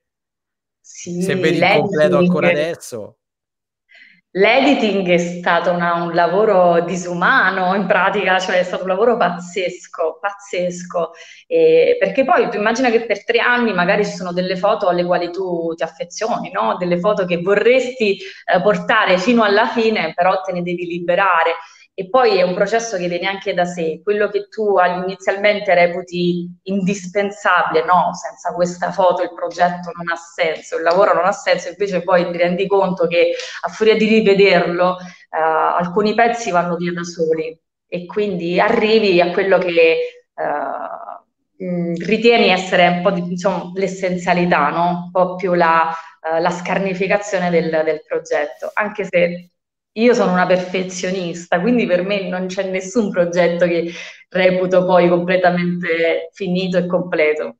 Sì, 0.81 1.23
Se 1.23 1.35
vedi 1.35 1.59
il 1.59 1.69
completo 1.77 2.17
ancora 2.17 2.49
adesso... 2.49 3.19
L'editing 4.35 5.07
è 5.11 5.19
stato 5.19 5.73
una, 5.73 5.93
un 6.05 6.15
lavoro 6.15 6.81
disumano, 6.87 7.75
in 7.75 7.85
pratica, 7.85 8.39
cioè 8.39 8.61
è 8.61 8.63
stato 8.63 8.85
un 8.85 8.89
lavoro 8.89 9.19
pazzesco, 9.19 10.19
pazzesco, 10.19 11.11
e, 11.47 11.99
perché 12.01 12.25
poi 12.25 12.49
tu 12.49 12.57
immagina 12.57 12.89
che 12.89 13.05
per 13.05 13.27
tre 13.27 13.41
anni 13.41 13.75
magari 13.75 14.07
ci 14.07 14.13
sono 14.13 14.33
delle 14.33 14.57
foto 14.57 14.89
alle 14.89 15.05
quali 15.05 15.31
tu 15.31 15.75
ti 15.75 15.83
affezioni, 15.83 16.51
no? 16.51 16.79
delle 16.79 16.99
foto 16.99 17.27
che 17.27 17.43
vorresti 17.43 18.17
eh, 18.17 18.63
portare 18.63 19.19
fino 19.19 19.43
alla 19.43 19.67
fine, 19.67 20.15
però 20.15 20.41
te 20.41 20.53
ne 20.53 20.63
devi 20.63 20.87
liberare 20.87 21.51
e 21.95 22.09
poi 22.09 22.39
è 22.39 22.43
un 22.43 22.55
processo 22.55 22.97
che 22.97 23.07
viene 23.07 23.27
anche 23.27 23.53
da 23.53 23.67
sé, 23.67 24.01
quello 24.03 24.29
che 24.29 24.49
tu 24.49 24.77
inizialmente 25.05 25.75
reputi 25.75 26.49
indispensabile, 26.63 27.85
no, 27.85 28.13
senza 28.15 28.55
questa 28.55 28.91
foto 28.91 29.23
il 29.23 29.35
progetto 29.35 29.91
non 29.95 30.09
ha 30.11 30.17
senso, 30.17 30.77
il 30.77 30.83
lavoro 30.83 31.13
non 31.13 31.27
ha 31.27 31.33
senso, 31.33 31.69
invece 31.69 32.03
poi 32.03 32.31
ti 32.31 32.39
rendi 32.39 32.67
conto 32.67 33.07
che 33.07 33.35
a 33.61 33.69
furia 33.69 33.95
di 33.95 34.07
rivederlo 34.07 34.97
eh, 34.99 35.39
alcuni 35.39 36.15
pezzi 36.15 36.51
vanno 36.51 36.77
via 36.77 36.93
da 36.93 37.05
soli. 37.05 37.57
E 37.87 38.07
quindi 38.07 38.59
arrivi 38.59 39.21
a 39.21 39.31
quello 39.33 39.59
che 39.59 39.69
eh, 39.69 40.23
ritieni 41.59 42.49
essere 42.49 42.89
un 42.89 43.03
po' 43.03 43.11
di, 43.11 43.23
diciamo, 43.23 43.73
l'essenzialità, 43.75 44.71
no? 44.71 45.03
un 45.05 45.11
po' 45.11 45.37
più 45.37 45.53
la, 45.53 45.95
uh, 46.23 46.41
la 46.41 46.51
scarnificazione 46.51 47.51
del, 47.51 47.83
del 47.85 48.03
progetto, 48.07 48.71
anche 48.73 49.05
se 49.05 49.52
io 49.93 50.15
sono 50.15 50.33
una 50.33 50.47
perfezionista, 50.47 51.61
quindi 51.61 51.87
per 51.87 52.03
me 52.03 52.29
non 52.29 52.47
c'è 52.47 52.71
nessun 52.71 53.11
progetto 53.11 53.67
che 53.67 53.93
reputo 54.29 54.85
poi 54.85 55.09
completamente 55.09 56.31
finito 56.33 56.79
e 56.79 56.87
completo. 56.87 57.57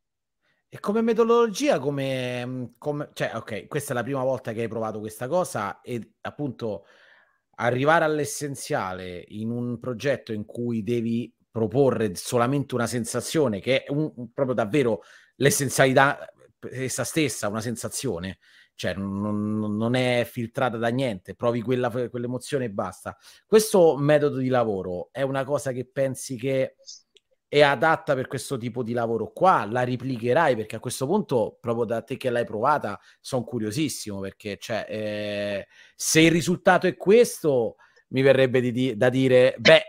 E 0.69 0.81
come 0.81 1.03
metodologia, 1.03 1.79
come, 1.79 2.73
come, 2.79 3.11
cioè, 3.13 3.33
ok, 3.35 3.67
questa 3.67 3.93
è 3.93 3.95
la 3.95 4.03
prima 4.03 4.23
volta 4.23 4.53
che 4.53 4.63
hai 4.63 4.69
provato 4.69 5.01
questa 5.01 5.29
cosa 5.29 5.83
e 5.83 6.15
appunto 6.23 6.87
arrivare 7.57 8.05
all'essenziale 8.05 9.23
in 9.29 9.51
un 9.51 9.79
progetto 9.79 10.33
in 10.33 10.47
cui 10.47 10.83
devi 10.83 11.31
proporre 11.51 12.15
solamente 12.15 12.75
una 12.75 12.87
sensazione 12.87 13.61
che 13.61 13.83
è 13.83 13.91
un, 13.91 14.33
proprio 14.33 14.55
davvero 14.55 15.03
l'essenzialità 15.37 16.33
essa 16.71 17.05
stessa, 17.05 17.49
una 17.49 17.61
sensazione 17.61 18.39
cioè 18.83 18.95
non, 18.95 19.77
non, 19.77 19.95
è 19.95 20.27
filtrata 20.29 20.77
da 20.77 20.89
niente, 20.89 21.37
provi 21.37 21.63
quella, 21.63 21.89
quell'emozione 21.89 22.65
e 22.65 22.71
basta. 22.71 23.17
Questo 23.47 23.97
metodo 23.97 24.39
di 24.39 24.49
lavoro 24.49 25.11
è 25.13 25.23
una 25.23 25.45
cosa 25.45 25.71
che 25.71 25.85
pensi 25.87 26.37
che 26.37 26.75
è 27.47 27.61
adatta 27.61 28.17
per 28.17 28.27
questo 28.27 28.57
tipo 28.57 28.83
di 28.83 28.93
lavoro 28.93 29.31
qua? 29.31 29.69
La 29.71 29.85
replicherai? 29.85 30.57
Perché 30.57 30.75
a 30.75 30.81
questo 30.81 31.07
punto, 31.07 31.59
proprio 31.61 31.85
da 31.85 32.03
te 32.03 32.17
che 32.17 32.29
l'hai 32.29 32.45
provata, 32.45 32.99
sono 33.21 33.45
curiosissimo 33.45 34.19
perché 34.19 34.57
cioè, 34.59 34.85
eh, 34.89 35.69
se 35.95 36.21
il 36.21 36.33
risultato 36.33 36.89
è 36.89 36.97
questo, 36.97 37.77
mi 38.09 38.23
verrebbe 38.23 38.61
di, 38.61 38.73
di, 38.73 38.97
da 38.97 39.11
dire, 39.11 39.55
beh, 39.59 39.83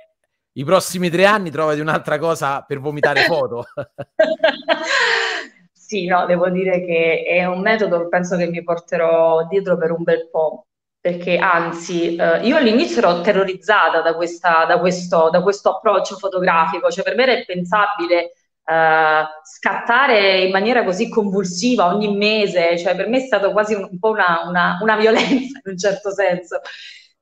i 0.52 0.64
prossimi 0.64 1.10
tre 1.10 1.26
anni 1.26 1.50
trovati 1.50 1.80
un'altra 1.80 2.20
cosa 2.20 2.62
per 2.62 2.80
vomitare 2.80 3.24
foto. 3.26 3.66
Sì, 5.94 6.08
no, 6.08 6.26
devo 6.26 6.50
dire 6.50 6.84
che 6.84 7.22
è 7.24 7.46
un 7.46 7.62
metodo 7.62 8.00
che 8.02 8.08
penso 8.08 8.36
che 8.36 8.48
mi 8.48 8.64
porterò 8.64 9.46
dietro 9.46 9.78
per 9.78 9.92
un 9.92 10.02
bel 10.02 10.28
po', 10.32 10.66
perché 11.00 11.38
anzi, 11.38 12.16
eh, 12.16 12.40
io 12.40 12.56
all'inizio 12.56 12.98
ero 12.98 13.22
terrorizzata 13.22 14.02
da, 14.02 14.16
questa, 14.16 14.66
da, 14.66 14.80
questo, 14.80 15.30
da 15.30 15.44
questo 15.44 15.76
approccio 15.76 16.16
fotografico, 16.16 16.90
cioè 16.90 17.04
per 17.04 17.16
me 17.16 17.24
era 17.24 17.34
impensabile 17.34 18.32
Uh, 18.66 19.28
scattare 19.44 20.44
in 20.44 20.52
maniera 20.52 20.86
così 20.86 21.10
convulsiva 21.10 21.88
ogni 21.88 22.16
mese, 22.16 22.78
cioè 22.78 22.96
per 22.96 23.10
me 23.10 23.18
è 23.18 23.26
stato 23.26 23.52
quasi 23.52 23.74
un, 23.74 23.86
un 23.92 24.00
po' 24.00 24.12
una, 24.12 24.44
una, 24.48 24.78
una, 24.82 24.96
violenza 24.96 25.60
in 25.62 25.72
un 25.72 25.78
certo 25.78 26.12
senso, 26.12 26.62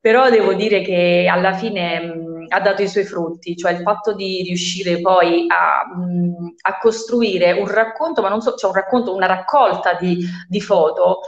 però 0.01 0.29
devo 0.29 0.53
dire 0.55 0.81
che 0.81 1.29
alla 1.31 1.53
fine 1.53 1.99
mh, 2.01 2.45
ha 2.49 2.59
dato 2.59 2.81
i 2.81 2.87
suoi 2.89 3.05
frutti, 3.05 3.55
cioè 3.55 3.71
il 3.71 3.81
fatto 3.81 4.13
di 4.13 4.41
riuscire 4.43 4.99
poi 4.99 5.45
a, 5.47 5.85
mh, 5.95 6.55
a 6.61 6.77
costruire 6.79 7.53
un 7.53 7.67
racconto, 7.67 8.21
ma 8.21 8.29
non 8.29 8.41
so, 8.41 8.55
cioè 8.55 8.71
un 8.71 8.75
racconto, 8.75 9.15
una 9.15 9.27
raccolta 9.27 9.93
di, 9.93 10.25
di 10.49 10.59
foto, 10.59 11.19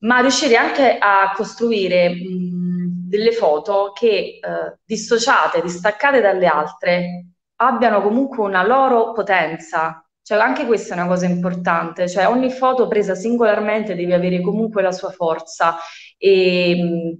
ma 0.00 0.20
riuscire 0.20 0.56
anche 0.56 0.98
a 0.98 1.32
costruire 1.34 2.10
mh, 2.10 3.08
delle 3.08 3.32
foto 3.32 3.92
che 3.94 4.38
eh, 4.42 4.78
dissociate, 4.84 5.62
distaccate 5.62 6.20
dalle 6.20 6.46
altre, 6.46 7.26
abbiano 7.56 8.02
comunque 8.02 8.44
una 8.44 8.64
loro 8.64 9.12
potenza. 9.12 10.04
Cioè, 10.24 10.38
anche 10.38 10.66
questa 10.66 10.94
è 10.94 10.98
una 10.98 11.08
cosa 11.08 11.26
importante, 11.26 12.08
cioè 12.08 12.28
ogni 12.28 12.50
foto 12.50 12.86
presa 12.86 13.14
singolarmente 13.16 13.96
deve 13.96 14.14
avere 14.14 14.40
comunque 14.40 14.80
la 14.82 14.92
sua 14.92 15.10
forza 15.10 15.76
e 16.16 17.18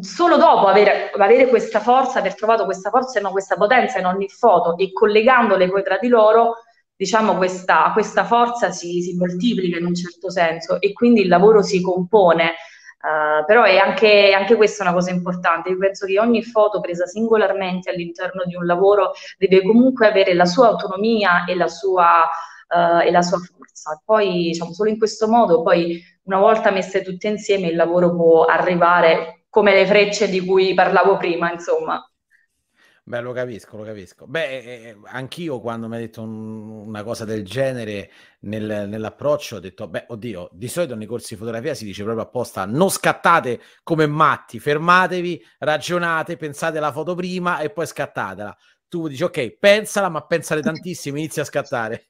solo 0.00 0.36
dopo 0.36 0.66
avere, 0.66 1.10
avere, 1.10 1.48
questa 1.48 1.80
forza, 1.80 2.20
aver 2.20 2.34
trovato 2.34 2.64
questa 2.64 2.90
forza 2.90 3.18
e 3.18 3.22
questa 3.22 3.56
potenza 3.56 3.98
in 3.98 4.06
ogni 4.06 4.28
foto 4.28 4.76
e 4.76 4.92
collegandole 4.92 5.68
poi 5.68 5.82
tra 5.82 5.98
di 5.98 6.08
loro, 6.08 6.58
diciamo 6.94 7.36
questa, 7.36 7.90
questa 7.92 8.24
forza 8.24 8.70
si, 8.70 9.02
si, 9.02 9.16
moltiplica 9.16 9.76
in 9.78 9.84
un 9.84 9.94
certo 9.94 10.30
senso 10.30 10.80
e 10.80 10.92
quindi 10.92 11.22
il 11.22 11.28
lavoro 11.28 11.62
si 11.62 11.80
compone. 11.80 12.54
Uh, 13.06 13.44
però 13.44 13.62
è 13.62 13.76
anche, 13.76 14.32
anche, 14.32 14.56
questa 14.56 14.82
una 14.82 14.92
cosa 14.92 15.10
importante. 15.10 15.68
Io 15.68 15.78
penso 15.78 16.06
che 16.06 16.18
ogni 16.18 16.42
foto 16.42 16.80
presa 16.80 17.06
singolarmente 17.06 17.90
all'interno 17.90 18.42
di 18.46 18.56
un 18.56 18.66
lavoro 18.66 19.12
deve 19.38 19.62
comunque 19.62 20.08
avere 20.08 20.34
la 20.34 20.46
sua 20.46 20.68
autonomia 20.68 21.44
e 21.44 21.54
la 21.54 21.68
sua, 21.68 22.24
uh, 22.68 23.06
e 23.06 23.10
la 23.12 23.22
sua 23.22 23.38
forza. 23.38 24.02
Poi, 24.04 24.48
diciamo, 24.48 24.72
solo 24.72 24.90
in 24.90 24.98
questo 24.98 25.28
modo, 25.28 25.62
poi 25.62 26.02
una 26.24 26.38
volta 26.38 26.72
messe 26.72 27.02
tutte 27.02 27.28
insieme, 27.28 27.68
il 27.68 27.76
lavoro 27.76 28.16
può 28.16 28.44
arrivare 28.44 29.35
come 29.56 29.72
le 29.72 29.86
frecce 29.86 30.28
di 30.28 30.44
cui 30.44 30.74
parlavo 30.74 31.16
prima, 31.16 31.50
insomma. 31.50 32.06
Beh, 33.04 33.20
lo 33.22 33.32
capisco, 33.32 33.78
lo 33.78 33.84
capisco. 33.84 34.26
Beh, 34.26 34.48
eh, 34.48 34.88
eh, 34.88 34.96
anch'io 35.04 35.60
quando 35.60 35.88
mi 35.88 35.96
ha 35.96 35.98
detto 35.98 36.20
un, 36.20 36.68
una 36.88 37.02
cosa 37.02 37.24
del 37.24 37.42
genere 37.42 38.10
nel, 38.40 38.86
nell'approccio 38.86 39.56
ho 39.56 39.58
detto, 39.60 39.88
beh, 39.88 40.06
oddio, 40.08 40.50
di 40.52 40.68
solito 40.68 40.94
nei 40.94 41.06
corsi 41.06 41.32
di 41.32 41.40
fotografia 41.40 41.72
si 41.72 41.86
dice 41.86 42.02
proprio 42.02 42.26
apposta, 42.26 42.66
non 42.66 42.90
scattate 42.90 43.62
come 43.82 44.06
matti, 44.06 44.58
fermatevi, 44.58 45.42
ragionate, 45.60 46.36
pensate 46.36 46.78
la 46.78 46.92
foto 46.92 47.14
prima 47.14 47.60
e 47.60 47.70
poi 47.70 47.86
scattatela. 47.86 48.54
Tu 48.88 49.08
dici, 49.08 49.22
ok, 49.22 49.56
pensala, 49.56 50.10
ma 50.10 50.26
pensale 50.26 50.60
tantissimo, 50.60 51.16
inizia 51.16 51.40
a 51.40 51.46
scattare. 51.46 52.04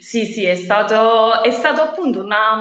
Sì, 0.00 0.24
sì, 0.24 0.46
è 0.46 0.54
stato, 0.54 1.42
è 1.42 1.50
stato 1.50 1.82
appunto 1.82 2.22
una, 2.22 2.54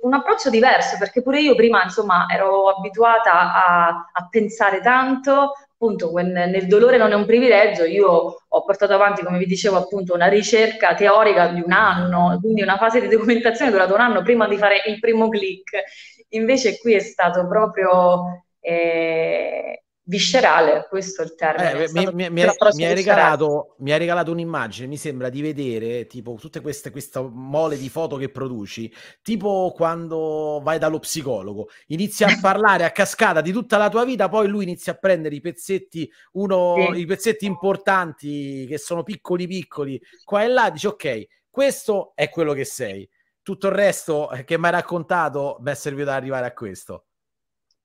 un 0.00 0.14
approccio 0.14 0.50
diverso 0.50 0.96
perché 0.98 1.20
pure 1.20 1.40
io 1.40 1.56
prima, 1.56 1.82
insomma, 1.82 2.26
ero 2.30 2.68
abituata 2.68 3.52
a, 3.66 3.86
a 4.12 4.28
pensare 4.30 4.80
tanto, 4.80 5.54
appunto 5.72 6.12
nel 6.14 6.66
dolore 6.68 6.96
non 6.96 7.10
è 7.10 7.14
un 7.16 7.26
privilegio, 7.26 7.82
io 7.84 8.36
ho 8.48 8.64
portato 8.64 8.94
avanti, 8.94 9.24
come 9.24 9.38
vi 9.38 9.46
dicevo, 9.46 9.76
appunto 9.76 10.14
una 10.14 10.28
ricerca 10.28 10.94
teorica 10.94 11.48
di 11.48 11.60
un 11.60 11.72
anno, 11.72 12.38
quindi 12.40 12.62
una 12.62 12.76
fase 12.76 13.00
di 13.00 13.08
documentazione 13.08 13.72
durata 13.72 13.92
un 13.92 14.00
anno 14.00 14.22
prima 14.22 14.46
di 14.46 14.56
fare 14.56 14.82
il 14.86 15.00
primo 15.00 15.28
click. 15.28 15.82
Invece 16.30 16.78
qui 16.78 16.94
è 16.94 17.00
stato 17.00 17.48
proprio 17.48 18.44
eh, 18.60 19.82
viscerale, 20.06 20.86
questo 20.88 21.22
è 21.22 21.24
il 21.24 21.34
termine. 21.34 21.84
Eh, 21.84 21.92
mi, 21.92 22.08
mi, 22.12 22.30
mi, 22.30 22.42
hai 22.42 22.94
regalato, 22.94 23.74
mi, 23.78 23.92
hai 23.92 23.98
regalato, 23.98 24.30
un'immagine, 24.30 24.86
mi 24.86 24.96
sembra 24.96 25.28
di 25.28 25.40
vedere 25.40 26.06
tipo 26.06 26.36
tutte 26.40 26.60
queste 26.60 26.90
questa 26.90 27.22
mole 27.22 27.76
di 27.76 27.88
foto 27.88 28.16
che 28.16 28.28
produci, 28.28 28.92
tipo 29.22 29.72
quando 29.74 30.60
vai 30.62 30.78
dallo 30.78 30.98
psicologo, 30.98 31.68
inizi 31.88 32.24
a 32.24 32.28
parlare 32.40 32.84
a 32.84 32.90
cascata 32.90 33.40
di 33.40 33.52
tutta 33.52 33.76
la 33.76 33.88
tua 33.88 34.04
vita, 34.04 34.28
poi 34.28 34.48
lui 34.48 34.64
inizia 34.64 34.92
a 34.92 34.96
prendere 34.96 35.34
i 35.34 35.40
pezzetti, 35.40 36.10
uno, 36.32 36.74
sì. 36.92 37.00
i 37.00 37.06
pezzetti 37.06 37.46
importanti 37.46 38.66
che 38.66 38.78
sono 38.78 39.02
piccoli 39.02 39.46
piccoli, 39.46 40.00
qua 40.24 40.42
e 40.44 40.48
là, 40.48 40.70
dici 40.70 40.86
ok, 40.86 41.26
questo 41.50 42.12
è 42.14 42.28
quello 42.28 42.52
che 42.52 42.64
sei. 42.64 43.08
Tutto 43.42 43.68
il 43.68 43.74
resto 43.74 44.28
che 44.44 44.58
mi 44.58 44.66
hai 44.66 44.72
raccontato 44.72 45.58
mi 45.60 45.70
è 45.70 45.74
servito 45.74 46.10
ad 46.10 46.16
arrivare 46.16 46.46
a 46.46 46.52
questo. 46.52 47.05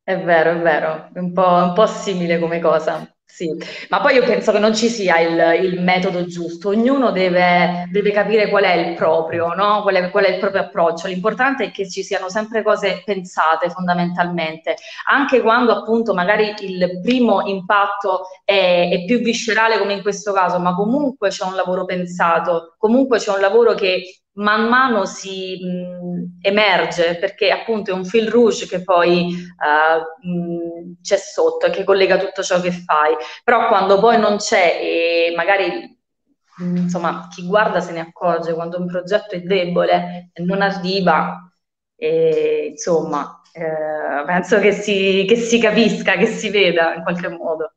È 0.03 0.17
vero, 0.17 0.51
è 0.51 0.59
vero, 0.59 1.09
è 1.13 1.19
un 1.19 1.31
po', 1.31 1.47
un 1.47 1.73
po' 1.73 1.85
simile 1.85 2.39
come 2.39 2.59
cosa, 2.59 3.07
sì. 3.23 3.49
Ma 3.89 4.01
poi 4.01 4.15
io 4.15 4.25
penso 4.25 4.51
che 4.51 4.59
non 4.59 4.75
ci 4.75 4.89
sia 4.89 5.19
il, 5.19 5.63
il 5.63 5.81
metodo 5.81 6.25
giusto, 6.25 6.69
ognuno 6.69 7.11
deve, 7.11 7.87
deve, 7.89 8.11
capire 8.11 8.49
qual 8.49 8.63
è 8.63 8.73
il 8.73 8.95
proprio, 8.95 9.53
no? 9.53 9.83
qual, 9.83 9.95
è, 9.95 10.09
qual, 10.11 10.25
è, 10.25 10.31
il 10.31 10.39
proprio 10.39 10.63
approccio. 10.63 11.07
L'importante 11.07 11.65
è 11.65 11.71
che 11.71 11.89
ci 11.89 12.03
siano 12.03 12.29
sempre 12.29 12.61
cose 12.61 13.03
pensate 13.05 13.69
fondamentalmente, 13.69 14.75
anche 15.09 15.39
quando 15.39 15.71
appunto 15.71 16.13
magari 16.13 16.53
il 16.59 16.99
primo 17.01 17.45
impatto 17.45 18.23
è, 18.43 18.89
è 18.91 19.05
più 19.05 19.19
viscerale 19.19 19.77
come 19.77 19.93
in 19.93 20.01
questo 20.01 20.33
caso, 20.33 20.59
ma 20.59 20.75
comunque 20.75 21.29
c'è 21.29 21.45
un 21.45 21.55
lavoro 21.55 21.85
pensato, 21.85 22.75
comunque 22.77 23.19
c'è 23.19 23.31
un 23.31 23.39
lavoro 23.39 23.75
che 23.75 24.21
man 24.33 24.67
mano 24.69 25.05
si 25.05 25.57
mh, 25.63 26.39
emerge 26.41 27.17
perché 27.17 27.51
appunto 27.51 27.91
è 27.91 27.93
un 27.93 28.05
fil 28.05 28.29
rouge 28.29 28.67
che 28.67 28.83
poi 28.83 29.33
uh, 29.33 30.27
mh, 30.27 31.01
c'è 31.01 31.17
sotto 31.17 31.65
e 31.65 31.69
che 31.71 31.83
collega 31.83 32.17
tutto 32.17 32.41
ciò 32.43 32.59
che 32.61 32.71
fai, 32.71 33.15
però 33.43 33.67
quando 33.67 33.99
poi 33.99 34.17
non 34.19 34.37
c'è 34.37 34.79
e 34.81 35.33
magari 35.35 35.99
insomma 36.57 37.27
chi 37.29 37.45
guarda 37.47 37.79
se 37.79 37.91
ne 37.91 38.01
accorge 38.01 38.53
quando 38.53 38.77
un 38.79 38.85
progetto 38.87 39.35
è 39.35 39.41
debole 39.41 40.29
e 40.33 40.43
non 40.43 40.61
arriva, 40.61 41.51
e, 41.95 42.67
insomma 42.71 43.41
eh, 43.53 44.23
penso 44.25 44.59
che 44.59 44.71
si, 44.71 45.25
che 45.27 45.35
si 45.35 45.59
capisca, 45.59 46.15
che 46.17 46.27
si 46.27 46.49
veda 46.49 46.93
in 46.95 47.03
qualche 47.03 47.29
modo. 47.29 47.73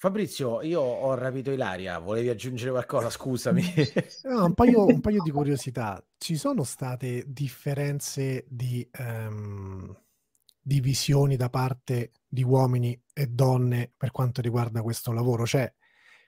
Fabrizio, 0.00 0.62
io 0.62 0.80
ho 0.80 1.14
rapito 1.14 1.50
Ilaria, 1.50 1.98
volevi 1.98 2.30
aggiungere 2.30 2.70
qualcosa? 2.70 3.10
Scusami. 3.10 3.62
No, 4.24 4.46
un, 4.46 4.54
paio, 4.54 4.86
un, 4.86 4.98
paio, 5.00 5.22
di 5.22 5.28
curiosità. 5.30 6.02
Ci 6.16 6.36
sono 6.36 6.64
state 6.64 7.24
differenze 7.26 8.46
di, 8.48 8.88
um, 8.98 9.94
di, 10.58 10.80
visioni 10.80 11.36
da 11.36 11.50
parte 11.50 12.12
di 12.26 12.42
uomini 12.42 12.98
e 13.12 13.26
donne 13.26 13.92
per 13.94 14.10
quanto 14.10 14.40
riguarda 14.40 14.80
questo 14.80 15.12
lavoro? 15.12 15.44
Cioè, 15.44 15.70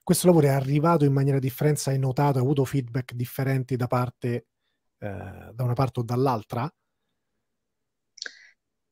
questo 0.03 0.27
lavoro 0.27 0.49
è 0.49 0.51
arrivato 0.51 1.07
in 1.07 1.15
maniera 1.15 1.39
differente, 1.39 1.89
hai 1.89 1.99
notato, 1.99 2.37
hai 2.37 2.45
avuto 2.45 2.67
feedback 2.67 3.15
differenti 3.15 3.77
da 3.77 3.87
parte 3.87 4.49
eh, 4.99 5.51
da 5.55 5.65
una 5.65 5.73
parte 5.73 6.01
o 6.01 6.03
dall'altra? 6.03 6.71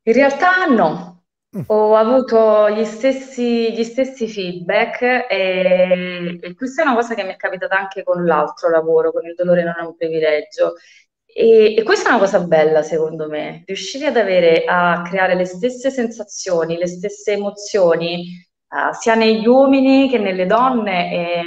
In 0.05 0.13
realtà 0.15 0.65
no. 0.65 1.20
Ho 1.67 1.97
avuto 1.97 2.71
gli 2.71 2.85
stessi, 2.85 3.73
gli 3.73 3.83
stessi 3.83 4.29
feedback 4.29 5.27
e, 5.29 6.39
e, 6.41 6.55
questa 6.55 6.83
è 6.83 6.85
una 6.87 6.95
cosa 6.95 7.15
che 7.15 7.25
mi 7.25 7.33
è 7.33 7.37
capitata 7.37 7.77
anche 7.77 8.05
con 8.05 8.25
l'altro 8.25 8.71
lavoro, 8.71 9.11
con 9.11 9.27
il 9.27 9.35
dolore 9.35 9.65
non 9.65 9.75
è 9.77 9.83
un 9.83 9.97
privilegio. 9.97 10.75
E, 11.27 11.75
e 11.77 11.83
questa 11.83 12.09
è 12.09 12.13
una 12.13 12.21
cosa 12.21 12.41
bella, 12.41 12.83
secondo 12.83 13.29
me, 13.29 13.65
riuscire 13.67 14.07
ad 14.07 14.17
avere, 14.17 14.63
a 14.65 15.03
creare 15.03 15.35
le 15.35 15.45
stesse 15.45 15.91
sensazioni, 15.91 16.77
le 16.77 16.87
stesse 16.87 17.33
emozioni, 17.33 18.27
uh, 18.69 18.93
sia 18.93 19.17
negli 19.17 19.47
uomini 19.47 20.09
che 20.09 20.19
nelle 20.19 20.47
donne, 20.47 21.11
è, 21.11 21.41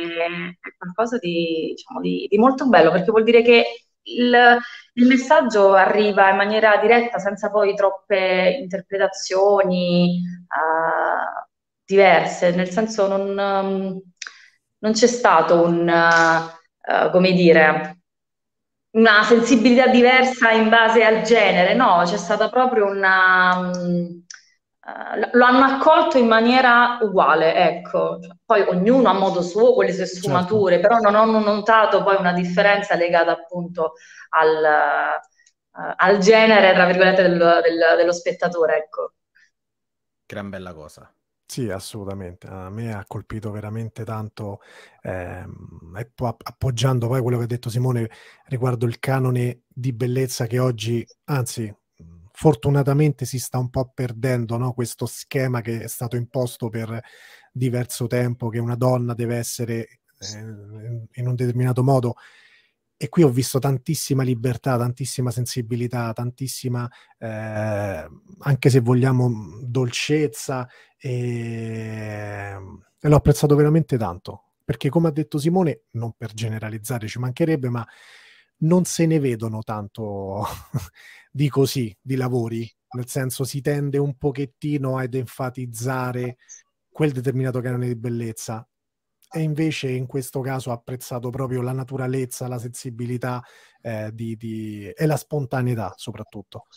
è 0.59 0.77
qualcosa 0.77 1.17
di, 1.17 1.73
diciamo, 1.75 2.01
di, 2.01 2.27
di 2.29 2.37
molto 2.37 2.67
bello, 2.67 2.91
perché 2.91 3.11
vuol 3.11 3.23
dire 3.23 3.41
che 3.41 3.63
il, 4.03 4.57
il 4.93 5.07
messaggio 5.07 5.73
arriva 5.73 6.29
in 6.29 6.35
maniera 6.35 6.77
diretta, 6.77 7.17
senza 7.19 7.49
poi 7.49 7.75
troppe 7.75 8.57
interpretazioni 8.61 10.21
uh, 10.47 11.47
diverse, 11.83 12.51
nel 12.55 12.69
senso 12.69 13.07
non, 13.07 13.29
um, 13.29 14.01
non 14.79 14.91
c'è 14.91 15.07
stato 15.07 15.63
un, 15.63 15.87
uh, 15.87 17.09
come 17.11 17.31
dire, 17.31 17.97
una 18.91 19.23
sensibilità 19.23 19.87
diversa 19.87 20.51
in 20.51 20.69
base 20.69 21.03
al 21.03 21.23
genere, 21.23 21.73
no, 21.73 22.01
c'è 22.05 22.17
stata 22.17 22.49
proprio 22.49 22.85
una... 22.85 23.57
Um, 23.57 24.22
Uh, 24.85 25.29
lo 25.37 25.45
hanno 25.45 25.63
accolto 25.63 26.17
in 26.17 26.27
maniera 26.27 26.97
uguale, 27.01 27.55
ecco. 27.55 28.19
Poi 28.45 28.61
ognuno 28.63 29.09
a 29.09 29.13
modo 29.13 29.41
suo 29.41 29.73
con 29.73 29.85
le 29.85 29.93
sue 29.93 30.05
sfumature, 30.05 30.79
certo. 30.79 30.87
però 30.99 31.09
non 31.09 31.35
ho 31.35 31.39
notato 31.39 32.03
poi 32.03 32.17
una 32.17 32.33
differenza 32.33 32.95
legata 32.95 33.31
appunto 33.31 33.93
al, 34.29 34.61
uh, 35.71 35.93
al 35.95 36.17
genere, 36.17 36.73
tra 36.73 36.85
virgolette, 36.85 37.21
del, 37.21 37.37
del, 37.37 37.95
dello 37.97 38.11
spettatore, 38.11 38.77
ecco. 38.77 39.13
Gran 40.25 40.49
bella 40.49 40.73
cosa. 40.73 41.09
Sì, 41.45 41.69
assolutamente. 41.69 42.47
A 42.47 42.69
me 42.69 42.93
ha 42.93 43.05
colpito 43.05 43.51
veramente 43.51 44.03
tanto, 44.03 44.59
ehm, 45.03 45.95
appoggiando 46.43 47.07
poi 47.07 47.21
quello 47.21 47.37
che 47.37 47.43
ha 47.43 47.47
detto 47.47 47.69
Simone 47.69 48.09
riguardo 48.45 48.85
il 48.85 48.97
canone 48.99 49.61
di 49.67 49.93
bellezza 49.93 50.47
che 50.47 50.57
oggi, 50.57 51.05
anzi, 51.25 51.71
fortunatamente 52.35 53.25
si 53.25 53.39
sta 53.39 53.59
un 53.59 53.69
po' 53.69 53.91
perdendo 53.93 54.57
no? 54.57 54.73
questo 54.73 55.05
schema 55.05 55.61
che 55.61 55.83
è 55.83 55.87
stato 55.87 56.15
imposto 56.15 56.67
per 56.69 56.99
diverso 57.51 58.07
tempo, 58.07 58.49
che 58.49 58.59
una 58.59 58.75
donna 58.75 59.13
deve 59.13 59.37
essere 59.37 59.79
eh, 60.19 60.39
in 61.13 61.27
un 61.27 61.35
determinato 61.35 61.83
modo. 61.83 62.15
E 62.97 63.09
qui 63.09 63.21
ho 63.23 63.29
visto 63.29 63.59
tantissima 63.59 64.23
libertà, 64.23 64.77
tantissima 64.77 65.29
sensibilità, 65.29 66.11
tantissima, 66.13 66.89
eh, 67.19 68.07
anche 68.39 68.69
se 68.69 68.79
vogliamo, 68.79 69.59
dolcezza, 69.61 70.67
e, 70.97 72.57
e 72.99 73.07
l'ho 73.09 73.15
apprezzato 73.15 73.55
veramente 73.55 73.97
tanto. 73.97 74.53
Perché 74.63 74.89
come 74.89 75.09
ha 75.09 75.11
detto 75.11 75.37
Simone, 75.37 75.83
non 75.91 76.13
per 76.13 76.33
generalizzare 76.33 77.07
ci 77.07 77.19
mancherebbe, 77.19 77.69
ma 77.69 77.85
non 78.59 78.85
se 78.85 79.05
ne 79.05 79.19
vedono 79.19 79.61
tanto 79.63 80.45
di 81.35 81.49
così, 81.49 81.95
di 81.99 82.15
lavori, 82.15 82.71
nel 82.91 83.07
senso 83.07 83.43
si 83.43 83.59
tende 83.59 83.97
un 83.97 84.15
pochettino 84.17 84.99
ad 84.99 85.15
enfatizzare 85.15 86.37
quel 86.87 87.11
determinato 87.11 87.59
canone 87.59 87.87
di 87.87 87.95
bellezza. 87.95 88.67
E 89.35 89.41
invece 89.41 89.89
in 89.89 90.05
questo 90.05 90.41
caso 90.41 90.69
ho 90.69 90.73
apprezzato 90.73 91.31
proprio 91.31 91.63
la 91.63 91.71
naturalezza, 91.71 92.47
la 92.47 92.59
sensibilità 92.59 93.41
eh, 93.81 94.11
di, 94.13 94.35
di... 94.35 94.87
e 94.95 95.05
la 95.07 95.17
spontaneità 95.17 95.91
soprattutto. 95.95 96.67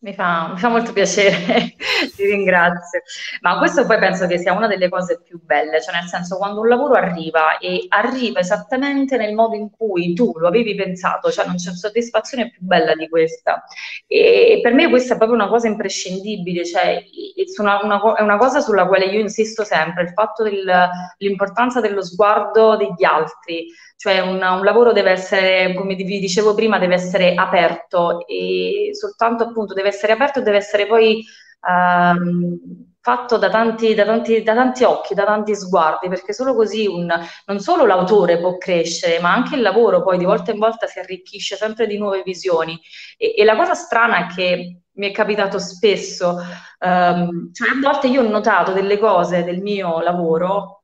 Mi 0.00 0.12
fa, 0.12 0.50
mi 0.52 0.58
fa, 0.58 0.68
molto 0.68 0.92
piacere, 0.92 1.76
ti 2.14 2.24
ringrazio. 2.24 3.02
Ma 3.40 3.58
questo 3.58 3.86
poi 3.86 3.98
penso 3.98 4.26
che 4.26 4.38
sia 4.38 4.52
una 4.52 4.66
delle 4.66 4.88
cose 4.88 5.20
più 5.22 5.40
belle, 5.42 5.80
cioè 5.82 5.94
nel 5.94 6.08
senso 6.08 6.36
quando 6.36 6.60
un 6.60 6.68
lavoro 6.68 6.94
arriva 6.94 7.58
e 7.58 7.86
arriva 7.88 8.40
esattamente 8.40 9.16
nel 9.16 9.34
modo 9.34 9.54
in 9.54 9.70
cui 9.70 10.14
tu 10.14 10.32
lo 10.36 10.48
avevi 10.48 10.74
pensato, 10.74 11.30
cioè 11.30 11.46
non 11.46 11.56
c'è 11.56 11.72
soddisfazione 11.72 12.50
più 12.50 12.60
bella 12.62 12.94
di 12.94 13.08
questa. 13.08 13.64
E 14.06 14.60
per 14.62 14.74
me 14.74 14.88
questa 14.88 15.14
è 15.14 15.16
proprio 15.16 15.38
una 15.38 15.48
cosa 15.48 15.66
imprescindibile, 15.66 16.64
cioè 16.64 17.02
una, 17.58 17.80
una, 17.82 18.14
è 18.16 18.22
una 18.22 18.36
cosa 18.36 18.60
sulla 18.60 18.86
quale 18.86 19.06
io 19.06 19.20
insisto 19.20 19.64
sempre, 19.64 20.02
il 20.04 20.12
fatto 20.12 20.42
dell'importanza 20.42 21.80
dello 21.80 22.02
sguardo 22.02 22.76
degli 22.76 23.04
altri, 23.04 23.66
cioè 23.96 24.20
un, 24.20 24.42
un, 24.42 24.64
lavoro 24.64 24.92
deve 24.92 25.10
essere, 25.10 25.74
come 25.74 25.94
vi 25.94 26.18
dicevo 26.18 26.54
prima, 26.54 26.78
deve 26.78 26.94
essere 26.94 27.34
aperto 27.34 28.26
e 28.26 28.90
soltanto 28.92 29.44
appunto 29.44 29.74
deve 29.74 29.88
essere 29.88 30.12
aperto 30.12 30.38
e 30.38 30.42
deve 30.42 30.56
essere 30.56 30.86
poi 30.86 31.22
um, 31.68 32.58
fatto 33.00 33.38
da 33.38 33.48
tanti, 33.48 33.94
da, 33.94 34.04
tanti, 34.04 34.42
da 34.42 34.54
tanti, 34.54 34.84
occhi, 34.84 35.14
da 35.14 35.24
tanti 35.24 35.54
sguardi, 35.54 36.08
perché 36.08 36.32
solo 36.32 36.54
così 36.54 36.86
un, 36.86 37.10
non 37.46 37.60
solo 37.60 37.86
l'autore 37.86 38.38
può 38.38 38.58
crescere, 38.58 39.20
ma 39.20 39.32
anche 39.32 39.54
il 39.56 39.62
lavoro 39.62 40.02
poi 40.02 40.18
di 40.18 40.24
volta 40.24 40.52
in 40.52 40.58
volta 40.58 40.86
si 40.86 40.98
arricchisce 40.98 41.56
sempre 41.56 41.86
di 41.86 41.98
nuove 41.98 42.22
visioni. 42.24 42.78
E, 43.16 43.34
e 43.36 43.44
la 43.44 43.56
cosa 43.56 43.74
strana 43.74 44.26
è 44.26 44.34
che 44.34 44.80
mi 44.92 45.08
è 45.08 45.12
capitato 45.12 45.58
spesso, 45.58 46.36
um, 46.80 47.50
cioè 47.52 47.70
a 47.70 47.80
volte 47.80 48.08
io 48.08 48.22
ho 48.22 48.28
notato 48.28 48.72
delle 48.72 48.98
cose 48.98 49.44
del 49.44 49.62
mio 49.62 50.00
lavoro 50.00 50.79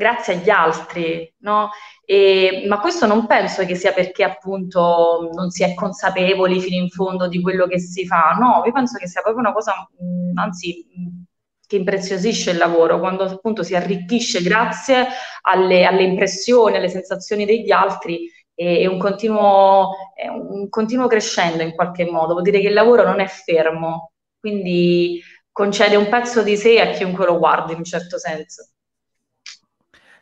grazie 0.00 0.34
agli 0.34 0.48
altri, 0.48 1.30
no? 1.40 1.68
E, 2.06 2.64
ma 2.66 2.80
questo 2.80 3.06
non 3.06 3.26
penso 3.26 3.66
che 3.66 3.74
sia 3.74 3.92
perché 3.92 4.24
appunto 4.24 5.28
non 5.34 5.50
si 5.50 5.62
è 5.62 5.74
consapevoli 5.74 6.58
fino 6.58 6.82
in 6.82 6.88
fondo 6.88 7.28
di 7.28 7.42
quello 7.42 7.66
che 7.66 7.78
si 7.78 8.06
fa, 8.06 8.30
no, 8.40 8.62
io 8.64 8.72
penso 8.72 8.96
che 8.98 9.06
sia 9.06 9.20
proprio 9.20 9.42
una 9.44 9.52
cosa, 9.52 9.74
anzi, 10.34 10.86
che 11.66 11.76
impreziosisce 11.76 12.50
il 12.50 12.56
lavoro, 12.56 12.98
quando 12.98 13.24
appunto 13.24 13.62
si 13.62 13.76
arricchisce 13.76 14.42
grazie 14.42 15.06
alle, 15.42 15.84
alle 15.84 16.02
impressioni, 16.02 16.76
alle 16.76 16.88
sensazioni 16.88 17.44
degli 17.44 17.70
altri 17.70 18.28
e, 18.54 18.86
un 18.86 18.98
continuo, 18.98 19.90
un 20.48 20.68
continuo 20.70 21.06
crescendo 21.08 21.62
in 21.62 21.74
qualche 21.74 22.04
modo, 22.10 22.32
vuol 22.32 22.42
dire 22.42 22.60
che 22.60 22.68
il 22.68 22.74
lavoro 22.74 23.04
non 23.04 23.20
è 23.20 23.26
fermo, 23.26 24.12
quindi 24.38 25.20
concede 25.52 25.96
un 25.96 26.08
pezzo 26.08 26.42
di 26.42 26.56
sé 26.56 26.80
a 26.80 26.90
chiunque 26.90 27.26
lo 27.26 27.38
guardi 27.38 27.72
in 27.72 27.78
un 27.78 27.84
certo 27.84 28.18
senso. 28.18 28.70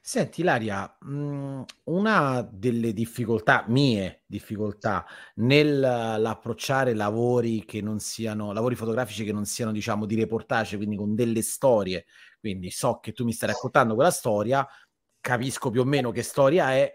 Senti 0.09 0.40
Ilaria, 0.40 0.96
mhmm, 1.02 1.64
una 1.84 2.40
delle 2.50 2.94
difficoltà 2.94 3.66
mie 3.68 4.22
difficoltà 4.24 5.04
nell'approcciare 5.34 6.94
lavori 6.94 7.66
che 7.66 7.82
non 7.82 7.98
siano 7.98 8.52
lavori 8.54 8.74
fotografici 8.74 9.22
che 9.22 9.32
non 9.32 9.44
siano 9.44 9.70
diciamo 9.70 10.06
di 10.06 10.14
reportage, 10.14 10.78
quindi 10.78 10.96
con 10.96 11.14
delle 11.14 11.42
storie, 11.42 12.06
quindi 12.40 12.70
so 12.70 13.00
che 13.00 13.12
tu 13.12 13.24
mi 13.24 13.34
stai 13.34 13.50
raccontando 13.50 13.94
quella 13.94 14.11
storia, 14.11 14.66
capisco 15.20 15.68
più 15.68 15.82
o 15.82 15.84
meno 15.84 16.11
che 16.11 16.22
storia 16.22 16.72
è 16.72 16.90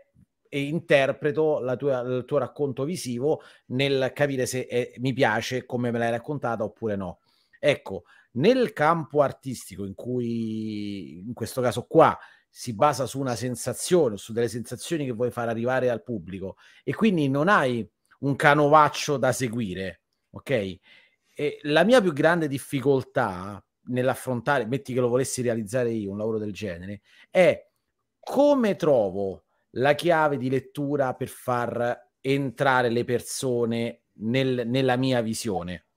e 0.49 0.61
interpreto 0.64 1.61
tua 1.78 1.99
il 1.99 2.24
tuo 2.26 2.39
racconto 2.39 2.84
visivo 2.84 3.41
nel 3.68 4.11
capire 4.16 4.47
se 4.47 4.66
è 4.66 4.91
mi 4.97 5.14
piace 5.14 5.68
come 5.68 5.91
me 5.91 5.99
l'hai 5.99 6.09
raccontata 6.09 6.64
oppure 6.64 6.95
no. 6.95 7.20
Ecco, 7.59 8.05
nel 8.34 8.74
campo 8.74 9.22
artistico 9.22 9.86
in 9.86 9.93
cui 9.93 11.20
in 11.20 11.34
questo 11.34 11.61
caso 11.61 11.86
qua 11.86 12.18
si 12.56 12.76
basa 12.76 13.08
su 13.08 13.20
una 13.20 13.36
sensazione, 13.36 14.18
su 14.18 14.32
delle 14.32 14.47
sensazioni 14.47 15.06
che 15.06 15.12
vuoi 15.12 15.32
far 15.32 15.49
arrivare 15.49 15.89
al 15.89 16.04
pubblico 16.04 16.58
e 16.84 16.93
quindi 16.93 17.28
non 17.28 17.47
hai 17.47 17.89
un 18.20 18.36
canovaccio 18.36 19.18
da 19.18 19.32
seguire, 19.32 20.01
ok? 20.30 20.78
E 21.34 21.60
la 21.64 21.84
mia 21.84 21.99
più 21.99 22.14
grande 22.14 22.47
difficoltà 22.47 23.62
nell'affrontare, 23.86 24.68
metti 24.68 24.93
che 24.93 24.99
lo 24.99 25.08
volessi 25.08 25.41
realizzare 25.41 25.89
io, 25.89 26.12
un 26.12 26.20
lavoro 26.20 26.38
del 26.38 26.54
genere, 26.54 27.01
è 27.32 27.60
come 28.20 28.76
trovo 28.76 29.45
la 29.72 29.95
chiave 29.95 30.38
di 30.38 30.47
lettura 30.47 31.16
per 31.16 31.30
far 31.30 32.12
entrare 32.22 32.89
le 32.89 33.04
persone 33.04 34.04
nel, 34.20 34.68
nella 34.68 34.95
mia 34.95 35.22
visione. 35.22 35.88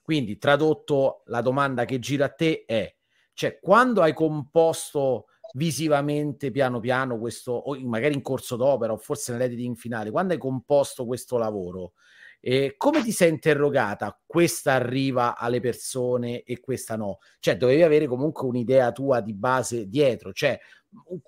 Quindi, 0.00 0.38
tradotto, 0.38 1.24
la 1.26 1.40
domanda 1.40 1.84
che 1.84 1.98
gira 1.98 2.26
a 2.26 2.32
te 2.32 2.62
è, 2.66 2.94
cioè, 3.32 3.58
quando 3.58 4.00
hai 4.00 4.12
composto 4.14 5.26
visivamente 5.56 6.50
piano 6.50 6.80
piano 6.80 7.18
questo, 7.18 7.52
o 7.52 7.78
magari 7.80 8.14
in 8.14 8.22
corso 8.22 8.56
d'opera 8.56 8.92
o 8.92 8.96
forse 8.96 9.32
nell'editing 9.32 9.76
finale, 9.76 10.10
quando 10.10 10.32
hai 10.32 10.38
composto 10.38 11.06
questo 11.06 11.36
lavoro, 11.36 11.92
eh, 12.40 12.74
come 12.76 13.02
ti 13.02 13.10
sei 13.10 13.30
interrogata? 13.30 14.20
Questa 14.26 14.72
arriva 14.72 15.36
alle 15.36 15.60
persone 15.60 16.42
e 16.42 16.60
questa 16.60 16.96
no? 16.96 17.18
Cioè, 17.38 17.56
dovevi 17.56 17.82
avere 17.82 18.06
comunque 18.06 18.46
un'idea 18.46 18.92
tua 18.92 19.20
di 19.20 19.32
base 19.32 19.88
dietro, 19.88 20.32
cioè 20.32 20.58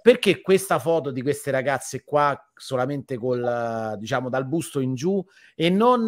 perché 0.00 0.40
questa 0.42 0.78
foto 0.78 1.10
di 1.10 1.22
queste 1.22 1.50
ragazze 1.50 2.04
qua 2.04 2.38
solamente 2.54 3.16
col 3.16 3.96
diciamo 3.98 4.28
dal 4.28 4.46
busto 4.46 4.78
in 4.78 4.94
giù 4.94 5.24
e 5.56 5.70
non 5.70 6.06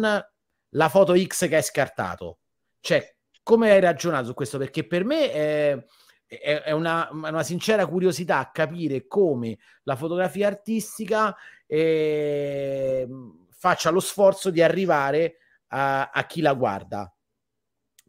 la 0.69 0.89
foto 0.89 1.17
X 1.17 1.47
che 1.47 1.55
hai 1.55 1.63
scartato? 1.63 2.39
Cioè, 2.79 3.15
come 3.43 3.71
hai 3.71 3.79
ragionato 3.79 4.27
su 4.27 4.33
questo? 4.33 4.57
Perché 4.57 4.85
per 4.85 5.03
me 5.03 5.31
è 5.31 5.85
è, 6.29 6.71
una, 6.71 7.09
una, 7.11 7.41
sincera 7.41 7.87
curiosità 7.87 8.51
capire 8.53 9.07
come 9.07 9.57
la 9.83 9.95
fotografia 9.95 10.45
artistica 10.45 11.35
eh, 11.65 13.07
faccia 13.49 13.89
lo 13.89 13.99
sforzo 13.99 14.51
di 14.51 14.61
arrivare 14.61 15.37
a, 15.69 16.11
a, 16.11 16.25
chi 16.27 16.41
la 16.41 16.53
guarda. 16.53 17.11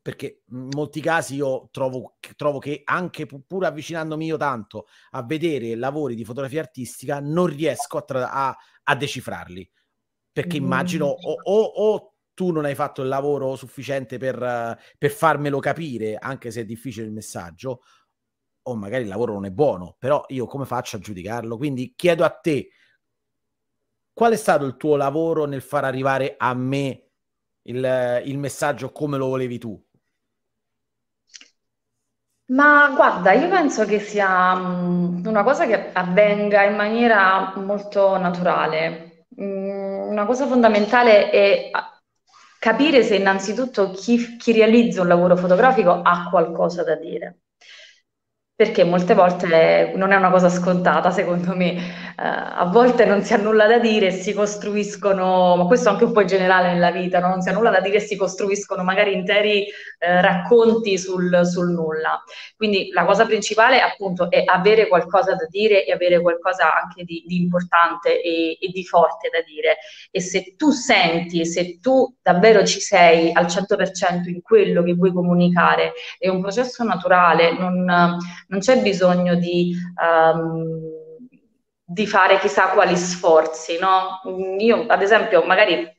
Perché 0.03 0.43
in 0.51 0.69
molti 0.75 1.01
casi 1.01 1.37
io 1.37 1.69
trovo, 1.71 2.17
trovo 2.37 2.59
che 2.59 2.83
anche 2.85 3.27
pur 3.27 3.65
avvicinandomi 3.65 4.27
io 4.27 4.37
tanto 4.37 4.87
a 5.11 5.23
vedere 5.23 5.75
lavori 5.75 6.15
di 6.15 6.25
fotografia 6.25 6.61
artistica, 6.61 7.21
non 7.21 7.47
riesco 7.47 7.97
a, 7.97 8.03
tra- 8.03 8.31
a, 8.31 8.57
a 8.83 8.97
decifrarli. 8.97 9.71
Perché 10.31 10.61
mm. 10.61 10.63
immagino 10.63 11.07
o, 11.07 11.37
o, 11.43 11.63
o 11.63 12.15
tu 12.35 12.51
non 12.51 12.65
hai 12.65 12.75
fatto 12.75 13.03
il 13.03 13.09
lavoro 13.09 13.57
sufficiente 13.57 14.17
per, 14.17 14.79
per, 14.97 15.11
farmelo 15.11 15.59
capire, 15.59 16.17
anche 16.17 16.51
se 16.51 16.63
è 16.63 16.65
difficile 16.65 17.05
il 17.05 17.13
messaggio, 17.13 17.83
o 18.63 18.75
magari 18.75 19.03
il 19.03 19.09
lavoro 19.09 19.33
non 19.35 19.47
è 19.47 19.51
buono, 19.51 19.97
però 19.99 20.25
io 20.29 20.47
come 20.47 20.65
faccio 20.65 20.97
a 20.97 21.01
giudicarlo? 21.01 21.57
Quindi 21.57 21.95
chiedo 21.97 22.25
a 22.25 22.31
te, 22.31 22.71
qual 24.13 24.33
è 24.33 24.37
stato 24.37 24.65
il 24.65 24.77
tuo 24.77 24.97
lavoro 24.97 25.47
nel 25.47 25.63
far 25.63 25.85
arrivare 25.85 26.35
a 26.37 26.53
me 26.55 27.05
il, 27.63 28.23
il 28.25 28.39
messaggio 28.39 28.93
come 28.93 29.17
lo 29.17 29.29
volevi 29.29 29.59
tu? 29.59 29.83
Ma 32.51 32.91
guarda, 32.95 33.33
io 33.33 33.49
penso 33.49 33.85
che 33.85 34.01
sia 34.01 34.53
um, 34.55 35.23
una 35.25 35.45
cosa 35.45 35.67
che 35.67 35.93
avvenga 35.93 36.65
in 36.65 36.75
maniera 36.75 37.55
molto 37.57 38.19
naturale. 38.19 39.27
Mm, 39.41 40.11
una 40.11 40.27
cosa 40.27 40.47
fondamentale 40.47 41.31
è 41.31 41.71
capire 42.59 43.05
se 43.05 43.17
innanzitutto 43.17 43.91
chi, 43.93 44.37
chi 44.37 44.53
realizza 44.53 45.01
un 45.01 45.09
lavoro 45.09 45.37
fotografico 45.37 46.03
ha 46.03 46.29
qualcosa 46.29 46.83
da 46.83 46.97
dire 46.97 47.39
perché 48.61 48.85
molte 48.85 49.15
volte 49.15 49.91
non 49.97 50.13
è 50.13 50.17
una 50.17 50.29
cosa 50.29 50.51
scontata, 50.51 51.11
secondo 51.11 51.57
me. 51.57 51.77
Eh, 51.77 51.83
a 52.17 52.69
volte 52.71 53.07
non 53.07 53.23
si 53.23 53.33
ha 53.33 53.39
nulla 53.39 53.67
da 53.67 53.79
dire 53.79 54.09
e 54.09 54.11
si 54.11 54.35
costruiscono, 54.35 55.57
ma 55.57 55.65
questo 55.65 55.89
anche 55.89 56.05
un 56.05 56.13
po' 56.13 56.27
generale 56.27 56.71
nella 56.71 56.91
vita, 56.91 57.21
no? 57.21 57.29
non 57.29 57.41
si 57.41 57.49
ha 57.49 57.53
nulla 57.53 57.71
da 57.71 57.81
dire 57.81 57.97
e 57.97 58.01
si 58.01 58.17
costruiscono 58.17 58.83
magari 58.83 59.15
interi 59.15 59.65
eh, 59.65 60.21
racconti 60.21 60.99
sul, 60.99 61.41
sul, 61.47 61.71
nulla. 61.71 62.23
Quindi 62.55 62.91
la 62.93 63.07
cosa 63.07 63.25
principale 63.25 63.81
appunto 63.81 64.31
è 64.31 64.45
avere 64.45 64.89
qualcosa 64.89 65.35
da 65.35 65.47
dire 65.49 65.87
e 65.87 65.93
avere 65.93 66.21
qualcosa 66.21 66.83
anche 66.83 67.05
di, 67.05 67.25
di 67.27 67.37
importante 67.41 68.21
e, 68.21 68.59
e, 68.61 68.69
di 68.69 68.85
forte 68.85 69.31
da 69.33 69.41
dire. 69.41 69.79
E 70.11 70.21
se 70.21 70.55
tu 70.59 70.71
senti, 70.71 71.47
se 71.47 71.81
tu 71.81 72.15
davvero 72.21 72.63
ci 72.67 72.81
sei 72.81 73.33
al 73.33 73.47
100% 73.47 74.29
in 74.29 74.43
quello 74.43 74.83
che 74.83 74.93
vuoi 74.93 75.15
comunicare, 75.15 75.93
è 76.19 76.29
un 76.29 76.43
processo 76.43 76.85
naturale, 76.85 77.57
non 77.57 78.19
non 78.51 78.61
c'è 78.61 78.81
bisogno 78.83 79.35
di, 79.35 79.75
um, 80.03 80.79
di 81.85 82.07
fare 82.07 82.39
chissà 82.39 82.69
quali 82.69 82.97
sforzi, 82.97 83.79
no? 83.79 84.21
Io, 84.59 84.87
ad 84.87 85.03
esempio, 85.03 85.43
magari 85.45 85.99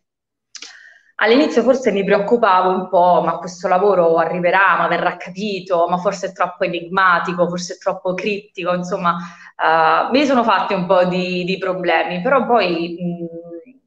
All'inizio 1.21 1.61
forse 1.61 1.91
mi 1.91 2.03
preoccupavo 2.03 2.69
un 2.69 2.89
po', 2.89 3.21
ma 3.23 3.37
questo 3.37 3.67
lavoro 3.67 4.15
arriverà, 4.17 4.75
ma 4.77 4.87
verrà 4.87 5.17
capito, 5.17 5.87
ma 5.87 5.97
forse 5.97 6.29
è 6.29 6.31
troppo 6.31 6.63
enigmatico, 6.63 7.47
forse 7.47 7.75
è 7.75 7.77
troppo 7.77 8.15
criptico, 8.15 8.73
insomma, 8.73 9.15
uh, 9.57 10.09
mi 10.11 10.25
sono 10.25 10.43
fatti 10.43 10.73
un 10.73 10.87
po' 10.87 11.05
di, 11.05 11.43
di 11.43 11.59
problemi, 11.59 12.21
però 12.21 12.43
poi 12.47 12.97
mh, 12.99 13.79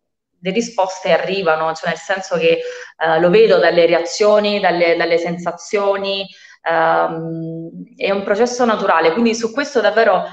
le 0.42 0.50
risposte 0.52 1.10
arrivano, 1.12 1.72
cioè 1.74 1.88
nel 1.88 1.98
senso 1.98 2.36
che 2.36 2.60
uh, 3.04 3.20
lo 3.20 3.30
vedo 3.30 3.58
dalle 3.58 3.86
reazioni, 3.86 4.60
dalle, 4.60 4.94
dalle 4.96 5.18
sensazioni, 5.18 6.24
Um, 6.66 7.94
è 7.94 8.10
un 8.10 8.22
processo 8.22 8.64
naturale, 8.64 9.12
quindi 9.12 9.34
su 9.34 9.52
questo 9.52 9.82
davvero 9.82 10.24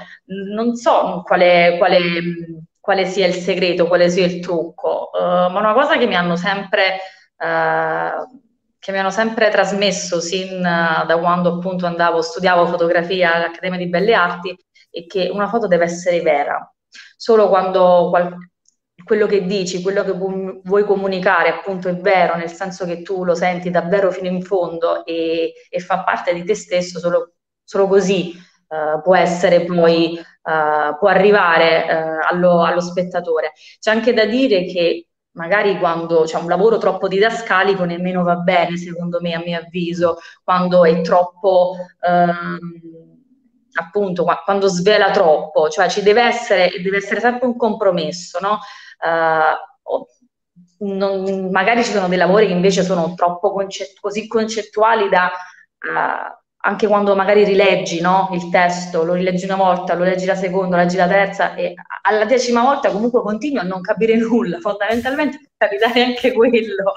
non 0.54 0.76
so 0.76 1.22
quale, 1.26 1.76
quale, 1.76 1.98
quale 2.80 3.04
sia 3.04 3.26
il 3.26 3.34
segreto, 3.34 3.86
quale 3.86 4.08
sia 4.08 4.24
il 4.24 4.40
trucco, 4.40 5.10
uh, 5.12 5.50
ma 5.50 5.58
una 5.58 5.74
cosa 5.74 5.98
che 5.98 6.06
mi 6.06 6.16
hanno 6.16 6.36
sempre, 6.36 7.00
uh, 7.36 8.40
che 8.78 8.92
mi 8.92 8.98
hanno 8.98 9.10
sempre 9.10 9.50
trasmesso 9.50 10.20
sin 10.20 10.56
uh, 10.56 11.04
da 11.04 11.18
quando 11.20 11.56
appunto 11.56 11.84
andavo, 11.84 12.22
studiavo 12.22 12.66
fotografia 12.66 13.34
all'Accademia 13.34 13.78
di 13.78 13.88
Belle 13.88 14.14
Arti, 14.14 14.56
è 14.90 15.06
che 15.06 15.28
una 15.30 15.48
foto 15.48 15.66
deve 15.66 15.84
essere 15.84 16.22
vera. 16.22 16.66
Solo 17.16 17.48
quando 17.48 18.10
quello 19.04 19.26
che 19.26 19.44
dici, 19.44 19.82
quello 19.82 20.04
che 20.04 20.12
vuoi 20.12 20.84
comunicare 20.84 21.48
appunto 21.48 21.88
è 21.88 21.96
vero, 21.96 22.36
nel 22.36 22.50
senso 22.50 22.84
che 22.84 23.02
tu 23.02 23.24
lo 23.24 23.34
senti 23.34 23.70
davvero 23.70 24.10
fino 24.10 24.28
in 24.28 24.42
fondo 24.42 25.04
e, 25.04 25.52
e 25.68 25.80
fa 25.80 26.02
parte 26.02 26.32
di 26.34 26.44
te 26.44 26.54
stesso, 26.54 26.98
solo, 26.98 27.34
solo 27.64 27.86
così 27.86 28.34
uh, 28.72 29.00
può 29.02 29.14
essere 29.14 29.64
poi, 29.64 30.18
uh, 30.18 30.98
può 30.98 31.08
arrivare 31.08 31.84
uh, 31.84 32.34
allo, 32.34 32.62
allo, 32.64 32.80
spettatore. 32.80 33.52
C'è 33.78 33.90
anche 33.90 34.12
da 34.12 34.24
dire 34.24 34.64
che 34.64 35.08
magari 35.32 35.78
quando 35.78 36.22
c'è 36.22 36.38
un 36.38 36.48
lavoro 36.48 36.78
troppo 36.78 37.08
didascalico 37.08 37.84
nemmeno 37.84 38.22
va 38.22 38.36
bene, 38.36 38.76
secondo 38.76 39.18
me, 39.20 39.34
a 39.34 39.42
mio 39.44 39.58
avviso, 39.58 40.18
quando 40.42 40.84
è 40.84 41.00
troppo, 41.00 41.76
ehm, 42.00 42.58
appunto, 43.74 44.24
quando 44.44 44.68
svela 44.68 45.10
troppo, 45.10 45.68
cioè 45.68 45.88
ci 45.88 46.02
deve 46.02 46.22
essere, 46.22 46.70
deve 46.82 46.98
essere 46.98 47.20
sempre 47.20 47.46
un 47.46 47.56
compromesso, 47.56 48.38
no? 48.40 48.58
Eh, 49.02 49.56
non, 50.84 51.50
magari 51.50 51.84
ci 51.84 51.92
sono 51.92 52.08
dei 52.08 52.18
lavori 52.18 52.46
che 52.46 52.52
invece 52.52 52.82
sono 52.82 53.14
troppo 53.14 53.52
concett- 53.52 53.98
così 54.00 54.26
concettuali 54.26 55.08
da... 55.08 55.30
Uh, 55.78 56.40
anche 56.64 56.86
quando 56.86 57.16
magari 57.16 57.42
rileggi 57.42 58.00
no, 58.00 58.28
il 58.34 58.48
testo, 58.48 59.02
lo 59.02 59.14
rileggi 59.14 59.44
una 59.46 59.56
volta, 59.56 59.94
lo 59.94 60.04
leggi 60.04 60.26
la 60.26 60.36
seconda, 60.36 60.76
lo 60.76 60.82
leggi 60.82 60.96
la 60.96 61.08
terza 61.08 61.54
e 61.54 61.74
alla 62.02 62.24
decima 62.24 62.62
volta 62.62 62.92
comunque 62.92 63.20
continui 63.20 63.58
a 63.58 63.64
non 63.64 63.80
capire 63.80 64.14
nulla, 64.14 64.60
fondamentalmente 64.60 65.38
può 65.38 65.50
capitare 65.56 66.04
anche 66.04 66.32
quello. 66.32 66.92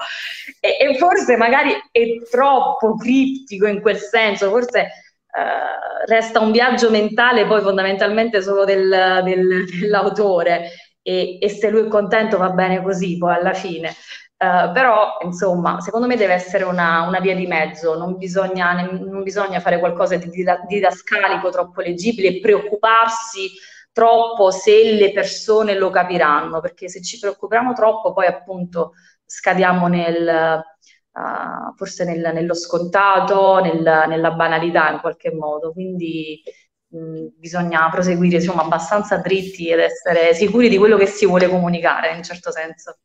E, 0.60 0.76
e 0.78 0.96
forse 0.98 1.36
magari 1.36 1.72
è 1.90 2.04
troppo 2.30 2.94
criptico 2.94 3.66
in 3.66 3.80
quel 3.80 3.96
senso, 3.96 4.50
forse 4.50 4.78
eh, 4.80 6.06
resta 6.06 6.38
un 6.38 6.52
viaggio 6.52 6.88
mentale 6.88 7.46
poi 7.46 7.60
fondamentalmente 7.60 8.42
solo 8.42 8.64
del, 8.64 9.20
del, 9.24 9.64
dell'autore 9.80 10.70
e, 11.06 11.38
e 11.40 11.48
se 11.48 11.70
lui 11.70 11.82
è 11.82 11.88
contento 11.88 12.36
va 12.36 12.50
bene 12.50 12.82
così 12.82 13.16
poi 13.16 13.34
alla 13.34 13.54
fine. 13.54 13.94
Uh, 14.38 14.72
però, 14.72 15.18
insomma, 15.22 15.80
secondo 15.80 16.06
me 16.06 16.16
deve 16.16 16.34
essere 16.34 16.64
una, 16.64 17.02
una 17.02 17.20
via 17.20 17.34
di 17.34 17.46
mezzo, 17.46 17.96
non 17.96 18.16
bisogna, 18.16 18.72
non 18.82 19.22
bisogna, 19.22 19.60
fare 19.60 19.78
qualcosa 19.78 20.16
di 20.16 20.28
didascalico 20.68 21.48
troppo 21.50 21.80
leggibile 21.80 22.28
e 22.28 22.40
preoccuparsi 22.40 23.50
troppo 23.92 24.50
se 24.50 24.92
le 24.92 25.12
persone 25.12 25.74
lo 25.74 25.88
capiranno, 25.90 26.60
perché 26.60 26.88
se 26.88 27.00
ci 27.00 27.18
preoccupiamo 27.18 27.72
troppo 27.72 28.12
poi 28.12 28.26
appunto 28.26 28.92
scadiamo 29.24 29.86
nel, 29.86 30.60
uh, 31.12 31.74
forse 31.76 32.04
nel, 32.04 32.32
nello 32.34 32.54
scontato, 32.54 33.60
nel, 33.60 34.04
nella 34.08 34.32
banalità 34.32 34.90
in 34.90 35.00
qualche 35.00 35.32
modo, 35.32 35.72
quindi 35.72 36.42
mh, 36.88 37.26
bisogna 37.36 37.88
proseguire 37.90 38.36
insomma 38.36 38.62
abbastanza 38.62 39.18
dritti 39.18 39.70
ed 39.70 39.80
essere 39.80 40.34
sicuri 40.34 40.68
di 40.68 40.78
quello 40.78 40.96
che 40.96 41.06
si 41.06 41.26
vuole 41.26 41.48
comunicare 41.48 42.10
in 42.10 42.16
un 42.16 42.22
certo 42.22 42.50
senso. 42.50 42.98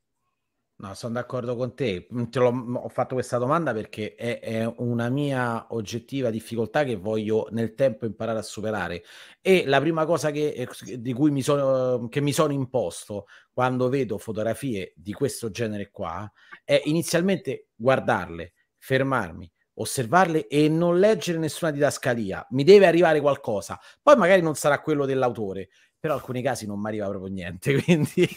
No, 0.82 0.96
sono 0.96 1.14
d'accordo 1.14 1.56
con 1.56 1.76
te. 1.76 2.08
Mm, 2.12 2.24
te 2.26 2.40
ho 2.40 2.90
fatto 2.90 3.14
questa 3.14 3.38
domanda 3.38 3.72
perché 3.72 4.16
è, 4.16 4.40
è, 4.40 4.66
una 4.78 5.10
mia 5.10 5.68
oggettiva 5.76 6.32
difficoltà 6.32 6.84
che 6.84 6.96
voglio 6.96 7.48
nel 7.52 7.76
tempo 7.76 8.08
imparare 8.08 8.40
a 8.40 8.42
superare. 8.42 9.04
E 9.42 9.64
la 9.68 9.80
prima 9.80 10.06
cosa 10.06 10.32
che, 10.32 10.48
eh, 10.50 11.00
di 11.00 11.14
cui 11.14 11.30
mi 11.30 11.44
sono, 11.44 12.08
che 12.08 12.20
mi 12.20 12.34
sono 12.34 12.52
imposto 12.52 13.28
quando 13.54 13.90
vedo 13.90 14.18
fotografie 14.18 14.94
di 14.96 15.14
questo 15.14 15.52
genere 15.52 15.92
qua 15.92 16.30
è 16.64 16.82
inizialmente 16.86 17.68
guardarle, 17.76 18.54
fermarmi, 18.80 19.52
osservarle 19.82 20.48
e 20.48 20.70
non 20.70 21.00
leggere 21.00 21.38
nessuna 21.38 21.72
didascalia. 21.72 22.48
Mi 22.52 22.64
deve 22.64 22.88
arrivare 22.88 23.20
qualcosa. 23.20 23.80
Poi 24.02 24.16
magari 24.16 24.42
non 24.42 24.56
sarà 24.56 24.80
quello 24.82 25.06
dell'autore, 25.06 25.70
però 26.02 26.16
in 26.16 26.20
alcuni 26.20 26.42
casi 26.42 26.66
non 26.66 26.80
mi 26.80 26.88
arriva 26.88 27.08
proprio 27.08 27.32
niente, 27.32 27.80
quindi 27.84 28.28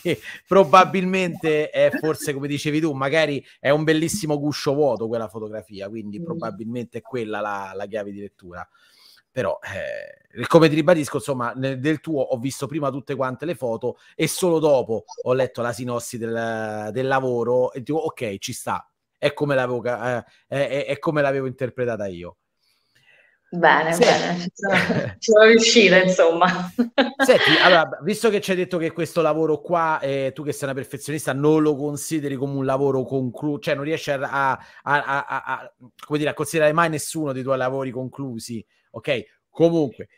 probabilmente 0.46 1.70
è 1.70 1.90
forse 1.98 2.34
come 2.34 2.46
dicevi 2.46 2.78
tu, 2.80 2.92
magari 2.92 3.44
è 3.58 3.70
un 3.70 3.84
bellissimo 3.84 4.38
guscio 4.38 4.74
vuoto 4.74 5.08
quella 5.08 5.28
fotografia, 5.28 5.88
quindi 5.88 6.20
mm. 6.20 6.24
probabilmente 6.24 6.98
è 6.98 7.00
quella 7.00 7.40
la, 7.40 7.72
la 7.74 7.86
chiave 7.86 8.12
di 8.12 8.20
lettura. 8.20 8.68
Però, 9.30 9.58
eh, 9.62 10.46
come 10.46 10.68
ti 10.68 10.76
ribadisco, 10.76 11.16
insomma, 11.16 11.52
nel, 11.56 11.80
del 11.80 12.00
tuo 12.00 12.20
ho 12.20 12.38
visto 12.38 12.68
prima 12.68 12.90
tutte 12.90 13.16
quante 13.16 13.46
le 13.46 13.56
foto 13.56 13.96
e 14.14 14.28
solo 14.28 14.60
dopo 14.60 15.06
ho 15.22 15.32
letto 15.32 15.60
la 15.60 15.72
sinossi 15.72 16.18
del, 16.18 16.90
del 16.92 17.06
lavoro 17.08 17.72
e 17.72 17.82
dico, 17.82 17.98
ok, 17.98 18.36
ci 18.38 18.52
sta, 18.52 18.88
è 19.24 19.32
come 19.32 19.54
l'avevo, 19.54 19.82
eh, 19.82 20.22
è, 20.46 20.84
è 20.86 20.98
come 20.98 21.22
l'avevo 21.22 21.46
interpretata 21.46 22.06
io. 22.06 22.36
Bene, 23.48 23.94
Senti. 23.94 24.04
bene, 24.04 24.38
ci 24.40 24.50
sono, 24.52 25.14
ci 25.18 25.30
sono 25.30 25.44
riuscita, 25.44 26.02
insomma. 26.02 26.46
Senti, 27.24 27.56
allora, 27.62 27.88
visto 28.02 28.28
che 28.28 28.42
ci 28.42 28.50
hai 28.50 28.56
detto 28.58 28.76
che 28.76 28.92
questo 28.92 29.22
lavoro 29.22 29.60
qua, 29.62 29.98
eh, 30.00 30.32
tu 30.34 30.42
che 30.42 30.52
sei 30.52 30.68
una 30.68 30.76
perfezionista, 30.76 31.32
non 31.32 31.62
lo 31.62 31.74
consideri 31.74 32.34
come 32.34 32.54
un 32.54 32.66
lavoro 32.66 33.04
concluso, 33.04 33.60
cioè 33.60 33.74
non 33.74 33.84
riesci 33.84 34.10
a, 34.10 34.18
a, 34.20 34.58
a, 34.82 35.26
a, 35.26 35.74
come 36.04 36.18
dire, 36.18 36.30
a 36.30 36.34
considerare 36.34 36.74
mai 36.74 36.90
nessuno 36.90 37.32
dei 37.32 37.42
tuoi 37.42 37.56
lavori 37.56 37.90
conclusi, 37.90 38.62
ok? 38.90 39.22
Comunque, 39.48 40.08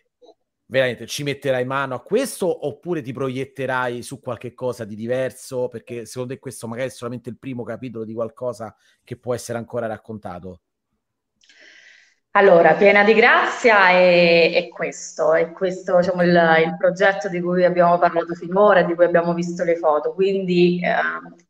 veramente 0.66 1.06
ci 1.06 1.22
metterai 1.22 1.64
mano 1.64 1.94
a 1.94 2.02
questo 2.02 2.66
oppure 2.66 3.00
ti 3.00 3.12
proietterai 3.12 4.02
su 4.02 4.20
qualche 4.20 4.54
cosa 4.54 4.84
di 4.84 4.94
diverso? 4.94 5.68
Perché 5.68 6.06
secondo 6.06 6.34
te 6.34 6.40
questo 6.40 6.66
magari 6.66 6.88
è 6.88 6.92
solamente 6.92 7.30
il 7.30 7.38
primo 7.38 7.62
capitolo 7.62 8.04
di 8.04 8.14
qualcosa 8.14 8.74
che 9.04 9.16
può 9.16 9.34
essere 9.34 9.58
ancora 9.58 9.86
raccontato? 9.86 10.60
Allora, 12.36 12.74
piena 12.74 13.02
di 13.02 13.14
grazia 13.14 13.88
è, 13.88 14.52
è 14.52 14.68
questo, 14.68 15.32
è 15.32 15.52
questo 15.52 15.96
diciamo, 15.96 16.22
il, 16.22 16.38
il, 16.66 16.76
progetto 16.76 17.30
di 17.30 17.40
cui 17.40 17.64
abbiamo 17.64 17.96
parlato 17.98 18.34
finora, 18.34 18.82
di 18.82 18.94
cui 18.94 19.06
abbiamo 19.06 19.32
visto 19.32 19.64
le 19.64 19.76
foto, 19.76 20.12
quindi 20.12 20.78
eh, 20.84 20.94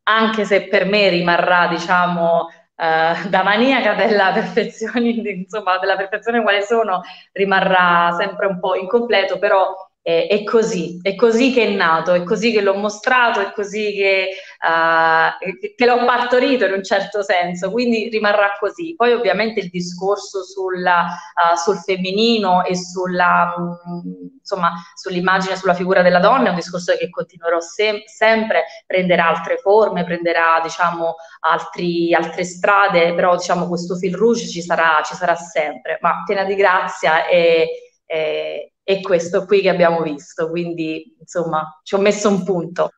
anche 0.03 0.45
se 0.45 0.69
per 0.69 0.85
me 0.85 1.09
rimarrà, 1.09 1.67
diciamo, 1.67 2.47
eh, 2.77 3.29
da 3.29 3.43
maniaca 3.43 3.95
della 3.95 4.31
perfezione, 4.31 5.09
insomma, 5.09 5.77
della 5.79 5.95
perfezione 5.95 6.41
quale 6.41 6.61
sono, 6.61 7.01
rimarrà 7.31 8.11
sempre 8.17 8.45
un 8.45 8.59
po' 8.59 8.75
incompleto, 8.75 9.39
però 9.39 9.73
è, 10.07 10.27
è, 10.29 10.43
così, 10.45 10.99
è 11.01 11.15
così 11.15 11.51
che 11.51 11.65
è 11.65 11.69
nato, 11.71 12.13
è 12.13 12.23
così 12.23 12.53
che 12.53 12.61
l'ho 12.61 12.75
mostrato, 12.75 13.41
è 13.41 13.51
così 13.51 13.91
che, 13.91 14.29
uh, 14.65 15.75
che, 15.75 15.85
l'ho 15.85 16.05
partorito 16.05 16.63
in 16.63 16.71
un 16.71 16.83
certo 16.83 17.21
senso, 17.21 17.71
quindi 17.71 18.07
rimarrà 18.07 18.55
così. 18.57 18.95
Poi 18.95 19.11
ovviamente 19.11 19.59
il 19.59 19.69
discorso 19.69 20.45
sulla, 20.45 21.07
uh, 21.07 21.57
sul 21.57 21.75
femminino 21.79 22.63
e 22.63 22.77
sulla, 22.77 23.53
um, 23.57 24.29
insomma, 24.39 24.71
sull'immagine, 24.95 25.57
sulla 25.57 25.73
figura 25.73 26.01
della 26.01 26.19
donna 26.19 26.45
è 26.45 26.49
un 26.51 26.55
discorso 26.55 26.95
che 26.95 27.09
continuerò 27.09 27.59
sem- 27.59 28.05
sempre, 28.05 28.63
prenderà 28.85 29.27
altre 29.27 29.57
forme, 29.57 30.05
prenderà 30.05 30.61
diciamo 30.63 31.15
altri, 31.41 32.13
altre 32.13 32.45
strade, 32.45 33.13
però 33.13 33.35
diciamo 33.35 33.67
questo 33.67 33.97
fil 33.97 34.15
rouge 34.15 34.47
ci 34.47 34.61
sarà, 34.61 35.01
ci 35.03 35.15
sarà 35.15 35.35
sempre, 35.35 35.97
ma 35.99 36.23
piena 36.25 36.45
di 36.45 36.55
grazia 36.55 37.27
e, 37.27 37.67
e 38.05 38.71
è 38.87 39.01
questo 39.01 39.43
qui 39.43 39.59
che 39.59 39.67
abbiamo 39.67 40.01
visto, 40.01 40.49
quindi 40.49 41.13
insomma 41.19 41.77
ci 41.83 41.95
ho 41.95 41.97
messo 41.97 42.29
un 42.29 42.45
punto. 42.45 42.91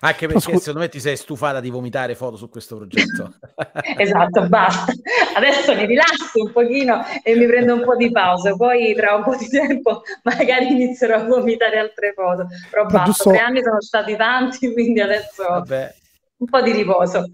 Anche 0.00 0.26
perché 0.26 0.40
scu- 0.40 0.58
secondo 0.58 0.80
me 0.80 0.88
ti 0.88 0.98
sei 0.98 1.16
stufata 1.16 1.60
di 1.60 1.70
vomitare 1.70 2.16
foto 2.16 2.36
su 2.36 2.48
questo 2.48 2.76
progetto. 2.76 3.34
esatto, 3.98 4.48
basta. 4.48 4.92
Adesso 5.36 5.76
mi 5.76 5.86
rilasso 5.86 6.42
un 6.42 6.50
pochino 6.50 7.04
e 7.22 7.36
mi 7.36 7.46
prendo 7.46 7.74
un 7.74 7.84
po' 7.84 7.94
di 7.94 8.10
pausa, 8.10 8.56
poi 8.56 8.96
tra 8.96 9.14
un 9.14 9.22
po' 9.22 9.36
di 9.36 9.48
tempo 9.48 10.02
magari 10.24 10.72
inizierò 10.72 11.20
a 11.20 11.24
vomitare 11.24 11.78
altre 11.78 12.12
foto. 12.12 12.48
Però 12.68 12.82
basta, 12.86 13.04
giusto... 13.04 13.30
tre 13.30 13.38
anni 13.38 13.62
sono 13.62 13.80
stati 13.80 14.16
tanti, 14.16 14.72
quindi 14.72 15.00
adesso 15.00 15.44
Vabbè. 15.44 15.94
un 16.38 16.46
po' 16.48 16.62
di 16.62 16.72
riposo. 16.72 17.30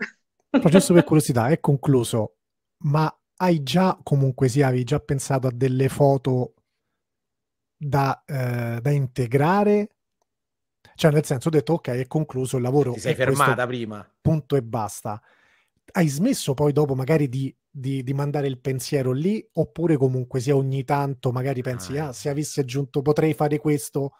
Però 0.51 0.68
giusto 0.68 0.93
per 0.93 1.05
curiosità, 1.05 1.49
è 1.49 1.59
concluso, 1.59 2.35
ma 2.81 3.11
hai 3.37 3.62
già 3.62 3.99
comunque 4.03 4.49
sia, 4.49 4.66
avevi 4.66 4.85
già 4.85 4.99
pensato 4.99 5.47
a 5.47 5.53
delle 5.55 5.89
foto 5.89 6.53
da, 7.85 8.22
eh, 8.24 8.78
da 8.80 8.91
integrare? 8.91 9.89
Cioè, 10.95 11.11
nel 11.11 11.24
senso, 11.24 11.49
ho 11.49 11.51
detto, 11.51 11.74
ok, 11.74 11.89
è 11.89 12.07
concluso 12.07 12.57
il 12.57 12.62
lavoro. 12.62 12.93
Ti 12.93 13.01
sei 13.01 13.14
fermata 13.14 13.66
prima. 13.66 14.09
Punto 14.20 14.57
e 14.57 14.62
basta. 14.62 15.20
Hai 15.93 16.07
smesso 16.09 16.55
poi 16.55 16.72
dopo 16.72 16.95
magari 16.95 17.28
di, 17.28 17.55
di, 17.68 18.03
di, 18.03 18.14
mandare 18.14 18.47
il 18.47 18.61
pensiero 18.61 19.11
lì? 19.12 19.45
Oppure 19.55 19.97
comunque 19.97 20.41
sia 20.41 20.55
ogni 20.55 20.85
tanto 20.85 21.33
magari 21.33 21.61
pensi, 21.62 21.99
ah, 21.99 22.09
ah 22.09 22.12
se 22.12 22.28
avessi 22.28 22.61
aggiunto 22.61 23.03
potrei 23.03 23.35
fare 23.35 23.59
questo 23.59 24.12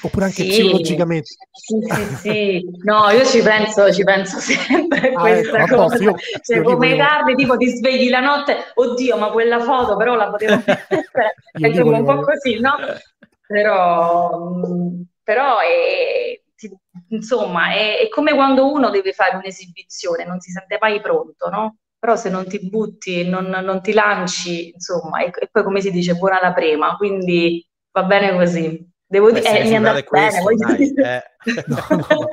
Oppure 0.00 0.26
anche 0.26 0.42
sì, 0.44 0.48
psicologicamente. 0.48 1.28
Sì, 1.50 1.76
sì, 1.80 2.16
sì. 2.16 2.64
No, 2.84 3.10
io 3.10 3.24
ci 3.24 3.42
penso, 3.42 3.92
ci 3.92 4.04
penso 4.04 4.38
sempre 4.38 5.12
a 5.12 5.18
ah, 5.18 5.20
questa 5.20 5.58
ecco, 5.58 5.76
cosa. 5.76 6.02
Io, 6.02 6.14
cioè, 6.42 6.58
io 6.58 6.62
come 6.62 6.92
dico... 6.92 6.98
tardi, 6.98 7.34
tipo 7.34 7.56
ti 7.56 7.68
svegli 7.68 8.08
la 8.08 8.20
notte, 8.20 8.56
oddio, 8.74 9.16
ma 9.16 9.30
quella 9.30 9.60
foto 9.60 9.96
però 9.96 10.14
la 10.14 10.30
potevo 10.30 10.54
mettere. 10.64 11.34
è 11.52 11.80
un 11.80 12.04
po' 12.04 12.20
così, 12.20 12.60
no? 12.60 12.76
Però, 13.46 14.54
mm, 14.54 15.00
però 15.24 15.58
è, 15.58 16.40
insomma, 17.08 17.72
è, 17.72 17.98
è, 17.98 18.08
come 18.08 18.34
quando 18.34 18.70
uno 18.70 18.90
deve 18.90 19.12
fare 19.12 19.36
un'esibizione, 19.36 20.24
non 20.24 20.38
si 20.38 20.52
sente 20.52 20.78
mai 20.80 21.00
pronto, 21.00 21.48
no? 21.48 21.78
Però 21.98 22.14
se 22.14 22.30
non 22.30 22.46
ti 22.46 22.68
butti, 22.68 23.28
non, 23.28 23.46
non 23.46 23.82
ti 23.82 23.92
lanci, 23.92 24.70
insomma, 24.70 25.24
e, 25.24 25.32
e 25.36 25.48
poi 25.50 25.64
come 25.64 25.80
si 25.80 25.90
dice, 25.90 26.14
buona 26.14 26.40
la 26.40 26.52
prima, 26.52 26.96
quindi 26.96 27.66
va 27.90 28.04
bene 28.04 28.32
così. 28.32 28.86
Devo 29.10 29.32
dire, 29.32 29.60
eh, 29.60 29.64
mi 29.64 29.70
è 29.70 29.74
andato 29.76 30.04
bene, 30.10 30.38
dai, 30.54 30.92
eh. 30.92 31.22
no, 31.66 31.86
no, 31.96 32.28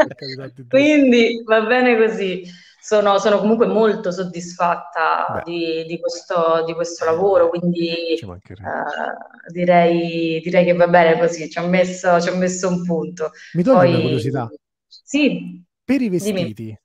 quindi 0.67 1.41
va 1.45 1.61
bene 1.61 1.95
così. 1.95 2.43
Sono, 2.81 3.17
sono 3.17 3.39
comunque 3.39 3.65
molto 3.65 4.11
soddisfatta 4.11 5.41
di, 5.43 5.85
di, 5.87 5.99
questo, 5.99 6.63
di, 6.65 6.73
questo, 6.73 7.05
lavoro, 7.05 7.49
quindi 7.49 8.19
uh, 8.21 9.51
direi, 9.51 10.39
direi, 10.43 10.65
che 10.65 10.73
va 10.73 10.87
bene 10.87 11.17
così, 11.17 11.49
ci 11.49 11.57
ho 11.57 11.67
messo, 11.67 12.19
ci 12.19 12.29
ho 12.29 12.35
messo 12.35 12.67
un 12.67 12.83
punto. 12.83 13.31
Mi 13.53 13.63
togli 13.63 13.75
Poi, 13.75 13.89
una 13.89 14.01
curiosità? 14.01 14.51
Sì. 14.85 15.63
Per 15.83 16.01
i 16.01 16.09
vestiti 16.09 16.77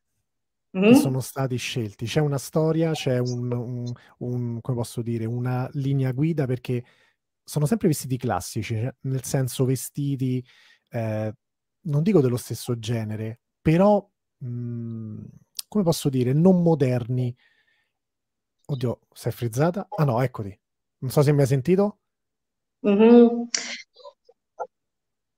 mm-hmm. 0.79 0.93
che 0.93 0.99
sono 0.99 1.21
stati 1.21 1.57
scelti, 1.57 2.07
c'è 2.07 2.21
una 2.21 2.39
storia, 2.39 2.93
c'è 2.93 3.19
un, 3.19 3.53
un, 3.53 3.93
un, 4.19 4.61
come 4.61 4.77
posso 4.77 5.03
dire, 5.03 5.27
una 5.27 5.69
linea 5.73 6.13
guida 6.13 6.47
perché 6.47 6.83
sono 7.51 7.67
sempre 7.67 7.89
vestiti 7.89 8.17
classici, 8.17 8.77
cioè, 8.77 8.95
nel 9.01 9.25
senso 9.25 9.65
vestiti, 9.65 10.45
eh, 10.91 11.35
non 11.87 12.03
dico 12.05 12.21
dello 12.21 12.37
stesso 12.37 12.79
genere, 12.79 13.41
però, 13.61 14.09
mh, 14.39 14.47
mm, 14.49 15.25
come 15.67 15.83
posso 15.83 16.09
dire, 16.09 16.33
non 16.33 16.63
moderni. 16.63 17.37
Oddio, 18.67 19.01
sei 19.13 19.33
frizzata? 19.33 19.89
Ah 19.97 20.05
no, 20.05 20.23
eccoti. 20.23 20.57
Non 20.99 21.11
so 21.11 21.23
se 21.23 21.33
mi 21.33 21.41
hai 21.41 21.47
sentito. 21.49 21.99
Mm-hmm. 22.87 23.43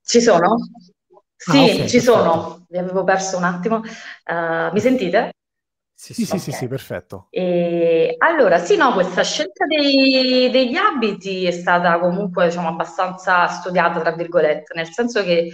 Ci 0.03 0.21
sono? 0.21 0.53
Ah, 0.53 1.19
sì, 1.35 1.57
ah, 1.57 1.63
okay, 1.63 1.89
ci 1.89 1.99
sono. 1.99 2.65
Vi 2.69 2.77
avevo 2.77 3.03
perso 3.03 3.37
un 3.37 3.43
attimo. 3.43 3.77
Uh, 3.77 4.71
mi 4.71 4.79
sentite? 4.79 5.31
Sì, 5.95 6.13
sì, 6.13 6.23
okay. 6.23 6.39
sì, 6.39 6.51
sì, 6.51 6.67
perfetto. 6.67 7.27
E, 7.29 8.15
allora, 8.17 8.57
sì, 8.59 8.75
no, 8.75 8.93
questa 8.93 9.23
scelta 9.23 9.65
dei, 9.65 10.49
degli 10.51 10.75
abiti 10.75 11.45
è 11.45 11.51
stata 11.51 11.97
comunque, 11.99 12.47
diciamo, 12.47 12.67
abbastanza 12.67 13.47
studiata, 13.47 14.01
tra 14.01 14.11
virgolette, 14.11 14.73
nel 14.75 14.87
senso 14.91 15.23
che 15.23 15.49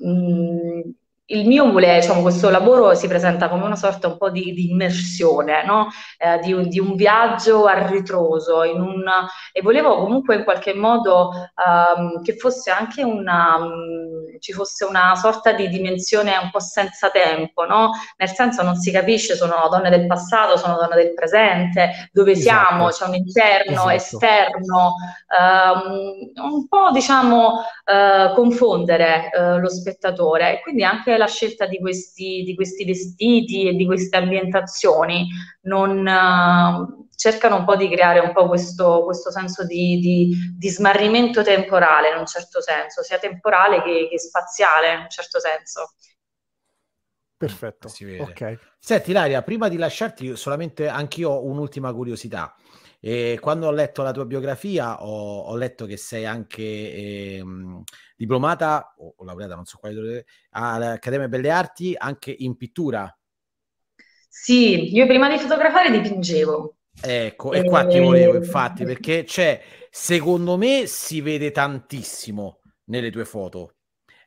uh, 0.00 0.06
mh, 0.06 0.94
il 1.26 1.46
mio 1.46 1.70
vuole, 1.70 2.00
diciamo, 2.00 2.20
questo 2.20 2.50
lavoro 2.50 2.94
si 2.94 3.08
presenta 3.08 3.48
come 3.48 3.64
una 3.64 3.76
sorta 3.76 4.08
un 4.08 4.18
po' 4.18 4.28
di, 4.28 4.52
di 4.52 4.70
immersione, 4.70 5.64
no? 5.64 5.88
eh, 6.18 6.38
di, 6.40 6.52
un, 6.52 6.68
di, 6.68 6.78
un, 6.78 6.94
viaggio 6.96 7.64
a 7.64 7.86
ritroso, 7.86 8.58
un, 8.58 9.04
e 9.52 9.62
volevo 9.62 9.96
comunque 9.96 10.36
in 10.36 10.44
qualche 10.44 10.74
modo 10.74 11.30
um, 11.30 12.22
che 12.22 12.36
fosse 12.36 12.70
anche 12.70 13.02
una, 13.02 13.56
um, 13.56 14.38
ci 14.38 14.52
fosse 14.52 14.84
una 14.84 15.14
sorta 15.14 15.52
di 15.52 15.68
dimensione 15.68 16.36
un 16.36 16.50
po' 16.50 16.60
senza 16.60 17.08
tempo, 17.08 17.64
no? 17.64 17.92
Nel 18.18 18.28
senso 18.28 18.62
non 18.62 18.76
si 18.76 18.90
capisce, 18.90 19.34
sono 19.34 19.66
donne 19.70 19.88
del 19.88 20.06
passato, 20.06 20.58
sono 20.58 20.76
donne 20.76 20.96
del 20.96 21.14
presente, 21.14 22.10
dove 22.12 22.32
esatto. 22.32 22.66
siamo, 22.66 22.88
c'è 22.88 23.06
un 23.06 23.14
interno, 23.14 23.88
esatto. 23.88 23.94
esterno, 23.94 24.94
um, 25.38 26.52
un 26.52 26.68
po' 26.68 26.90
diciamo 26.92 27.62
uh, 27.84 28.34
confondere 28.34 29.30
uh, 29.32 29.58
lo 29.58 29.68
spettatore 29.68 30.54
e 30.54 30.62
quindi 30.62 30.84
anche 30.84 31.16
la 31.16 31.26
scelta 31.26 31.66
di 31.66 31.78
questi, 31.78 32.42
di 32.42 32.54
questi 32.54 32.84
vestiti 32.84 33.68
e 33.68 33.74
di 33.74 33.86
queste 33.86 34.16
ambientazioni 34.16 35.28
non, 35.62 36.06
uh, 36.06 37.04
cercano 37.16 37.56
un 37.56 37.64
po' 37.64 37.76
di 37.76 37.88
creare 37.88 38.18
un 38.18 38.32
po' 38.32 38.46
questo, 38.46 39.02
questo 39.04 39.30
senso 39.30 39.64
di, 39.64 39.98
di, 39.98 40.54
di, 40.56 40.68
smarrimento 40.68 41.42
temporale 41.42 42.10
in 42.10 42.18
un 42.18 42.26
certo 42.26 42.60
senso, 42.60 43.02
sia 43.02 43.18
temporale 43.18 43.82
che, 43.82 44.08
che 44.10 44.18
spaziale 44.18 44.92
in 44.92 45.00
un 45.00 45.08
certo 45.08 45.40
senso. 45.40 45.94
Perfetto. 47.36 47.88
Ok. 48.20 48.58
Senti, 48.78 49.12
Laria, 49.12 49.42
prima 49.42 49.68
di 49.68 49.76
lasciarti, 49.76 50.36
solamente 50.36 50.88
anch'io 50.88 51.30
ho 51.30 51.44
un'ultima 51.44 51.92
curiosità. 51.92 52.54
E 53.06 53.36
quando 53.38 53.66
ho 53.66 53.70
letto 53.70 54.02
la 54.02 54.12
tua 54.12 54.24
biografia 54.24 55.04
ho, 55.04 55.40
ho 55.40 55.56
letto 55.56 55.84
che 55.84 55.98
sei 55.98 56.24
anche 56.24 56.62
eh, 56.62 57.44
diplomata 58.16 58.94
o, 58.96 59.12
o, 59.18 59.24
laureata, 59.24 59.54
non 59.54 59.66
so 59.66 59.76
quale, 59.76 60.24
all'Accademia 60.52 61.28
Belle 61.28 61.50
Arti, 61.50 61.94
anche 61.94 62.34
in 62.34 62.56
pittura. 62.56 63.14
Sì, 64.26 64.94
io 64.94 65.06
prima 65.06 65.28
di 65.28 65.38
fotografare 65.38 65.90
dipingevo. 65.90 66.76
Ecco, 67.02 67.52
e, 67.52 67.58
e 67.58 67.64
qua 67.64 67.86
ti 67.86 67.98
volevo 67.98 68.36
infatti, 68.36 68.86
perché 68.86 69.24
c'è, 69.24 69.60
secondo 69.90 70.56
me 70.56 70.86
si 70.86 71.20
vede 71.20 71.50
tantissimo 71.50 72.62
nelle 72.84 73.10
tue 73.10 73.26
foto 73.26 73.73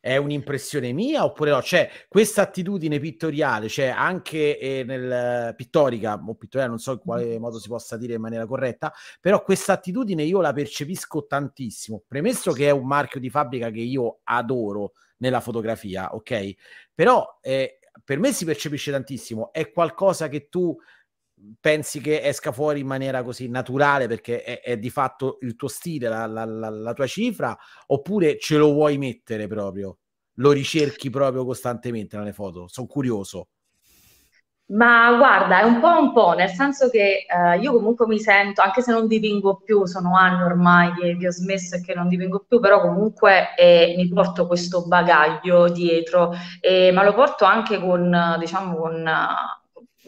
è 0.08 0.16
un'impressione 0.16 0.94
mia 0.94 1.26
oppure 1.26 1.52
no? 1.52 1.60
C'è 1.60 1.90
questa 2.08 2.44
attitudine 2.44 2.98
pittoriale, 2.98 3.68
c'è 3.68 3.88
anche 3.88 4.58
eh, 4.58 4.86
nel 4.86 5.54
pittorica 5.54 6.18
o 6.26 6.34
pittoriale, 6.36 6.72
non 6.72 6.80
so 6.80 6.94
in 6.94 7.00
quale 7.00 7.38
modo 7.40 7.60
si 7.60 7.68
possa 7.68 7.98
dire 7.98 8.14
in 8.14 8.22
maniera 8.22 8.46
corretta, 8.46 8.94
però 9.20 9.44
questa 9.44 9.74
attitudine 9.74 10.24
io 10.24 10.40
la 10.40 10.54
percepisco 10.54 11.26
tantissimo. 11.26 12.04
Premesso 12.08 12.54
che 12.54 12.68
è 12.68 12.72
un 12.72 12.88
marchio 12.88 13.20
di 13.20 13.30
fabbrica 13.30 13.70
che 13.70 13.82
io 13.82 14.20
adoro 14.24 14.94
nella 15.18 15.42
fotografia, 15.42 16.16
ok? 16.16 16.54
Però 16.96 17.40
eh, 17.42 17.80
per 18.02 18.18
me 18.18 18.32
si 18.32 18.46
percepisce 18.46 18.92
tantissimo, 18.92 19.52
è 19.52 19.72
qualcosa 19.72 20.30
che 20.30 20.48
tu 20.48 20.74
pensi 21.60 22.02
che 22.02 22.22
esca 22.24 22.52
fuori 22.52 22.80
in 22.80 22.88
maniera 22.88 23.24
così 23.24 23.48
naturale 23.48 24.08
perché 24.08 24.44
è, 24.44 24.62
è 24.62 24.78
di 24.78 24.90
fatto 24.90 25.38
il 25.42 25.56
tuo 25.56 25.68
stile, 25.68 26.10
la, 26.10 26.26
la, 26.26 26.46
la, 26.46 26.70
la, 26.70 26.94
tua 26.94 27.08
cifra, 27.08 27.58
oppure 27.88 28.38
ce 28.40 28.58
lo 28.58 28.72
vuoi 28.72 28.98
mettere 28.98 29.48
proprio? 29.48 30.00
Lo 30.36 30.52
ricerchi 30.52 31.10
proprio 31.10 31.46
costantemente 31.46 32.18
nelle 32.18 32.34
foto? 32.34 32.68
Sono 32.68 32.88
curioso. 32.88 33.50
Ma 34.70 35.16
guarda, 35.16 35.62
è 35.62 35.64
un 35.64 35.80
po' 35.80 35.98
un 35.98 36.12
po', 36.12 36.34
nel 36.34 36.50
senso 36.50 36.90
che 36.90 37.26
eh, 37.26 37.58
io 37.58 37.72
comunque 37.72 38.06
mi 38.06 38.20
sento, 38.20 38.62
anche 38.62 38.82
se 38.82 38.92
non 38.92 39.08
dipingo 39.08 39.62
più, 39.64 39.86
sono 39.86 40.18
anni 40.18 40.44
ormai 40.44 40.92
che, 40.94 41.16
che 41.18 41.28
ho 41.28 41.32
smesso 41.32 41.76
e 41.76 41.82
che 41.82 41.94
non 41.94 42.10
dipingo 42.10 42.44
più, 42.46 42.60
però 42.60 42.82
comunque 42.82 43.56
eh, 43.56 43.94
mi 43.96 44.10
porto 44.10 44.46
questo 44.46 44.86
bagaglio 44.86 45.70
dietro, 45.70 46.34
eh, 46.60 46.92
ma 46.92 47.04
lo 47.04 47.14
porto 47.14 47.46
anche 47.46 47.80
con, 47.80 48.36
diciamo, 48.40 48.76
con 48.76 49.10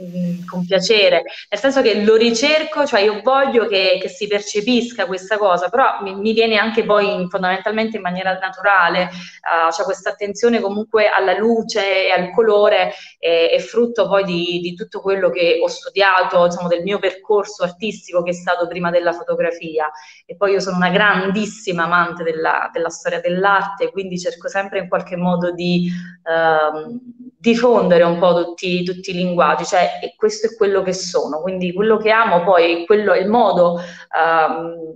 Mm, 0.01 0.45
con 0.45 0.65
piacere, 0.65 1.23
nel 1.49 1.59
senso 1.59 1.81
che 1.81 2.05
lo 2.05 2.15
ricerco, 2.15 2.85
cioè 2.85 3.01
io 3.01 3.19
voglio 3.21 3.67
che, 3.67 3.97
che 4.01 4.07
si 4.07 4.27
percepisca 4.27 5.05
questa 5.05 5.37
cosa, 5.37 5.67
però 5.67 6.01
mi, 6.01 6.15
mi 6.15 6.31
viene 6.31 6.55
anche 6.55 6.85
poi 6.85 7.13
in, 7.13 7.27
fondamentalmente 7.27 7.97
in 7.97 8.03
maniera 8.03 8.31
naturale, 8.39 9.09
uh, 9.09 9.69
cioè 9.73 9.83
questa 9.83 10.11
attenzione 10.11 10.61
comunque 10.61 11.09
alla 11.09 11.37
luce 11.37 12.07
e 12.07 12.11
al 12.11 12.31
colore 12.31 12.93
è, 13.17 13.49
è 13.51 13.59
frutto 13.59 14.07
poi 14.07 14.23
di, 14.23 14.59
di, 14.61 14.73
tutto 14.73 15.01
quello 15.01 15.29
che 15.29 15.59
ho 15.61 15.67
studiato, 15.67 16.47
diciamo, 16.47 16.69
del 16.69 16.83
mio 16.83 16.99
percorso 16.99 17.63
artistico 17.63 18.23
che 18.23 18.29
è 18.29 18.33
stato 18.33 18.67
prima 18.67 18.91
della 18.91 19.11
fotografia. 19.11 19.91
E 20.25 20.37
poi 20.37 20.53
io 20.53 20.61
sono 20.61 20.77
una 20.77 20.91
grandissima 20.91 21.83
amante 21.83 22.23
della, 22.23 22.69
della 22.71 22.89
storia 22.89 23.19
dell'arte, 23.19 23.91
quindi 23.91 24.17
cerco 24.17 24.47
sempre 24.47 24.79
in 24.79 24.87
qualche 24.87 25.17
modo 25.17 25.51
di... 25.51 25.91
Uh, 26.23 27.27
diffondere 27.39 28.03
un 28.03 28.19
po' 28.19 28.43
tutti, 28.43 28.83
tutti, 28.83 29.11
i 29.11 29.13
linguaggi, 29.13 29.63
cioè 29.63 29.91
questo 30.17 30.47
è 30.47 30.55
quello 30.55 30.81
che 30.81 30.91
sono, 30.93 31.41
quindi 31.41 31.73
quello 31.73 31.97
che 31.97 32.11
amo 32.11 32.43
poi, 32.43 32.85
quello, 32.85 33.13
il 33.15 33.29
modo 33.29 33.79
um, 34.13 34.93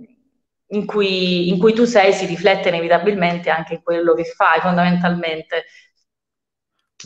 in, 0.66 0.84
cui, 0.84 1.48
in 1.48 1.58
cui 1.58 1.72
tu 1.72 1.84
sei 1.84 2.12
si 2.12 2.26
riflette 2.26 2.68
inevitabilmente 2.68 3.48
anche 3.48 3.74
in 3.74 3.82
quello 3.82 4.12
che 4.12 4.24
fai 4.24 4.60
fondamentalmente. 4.60 5.64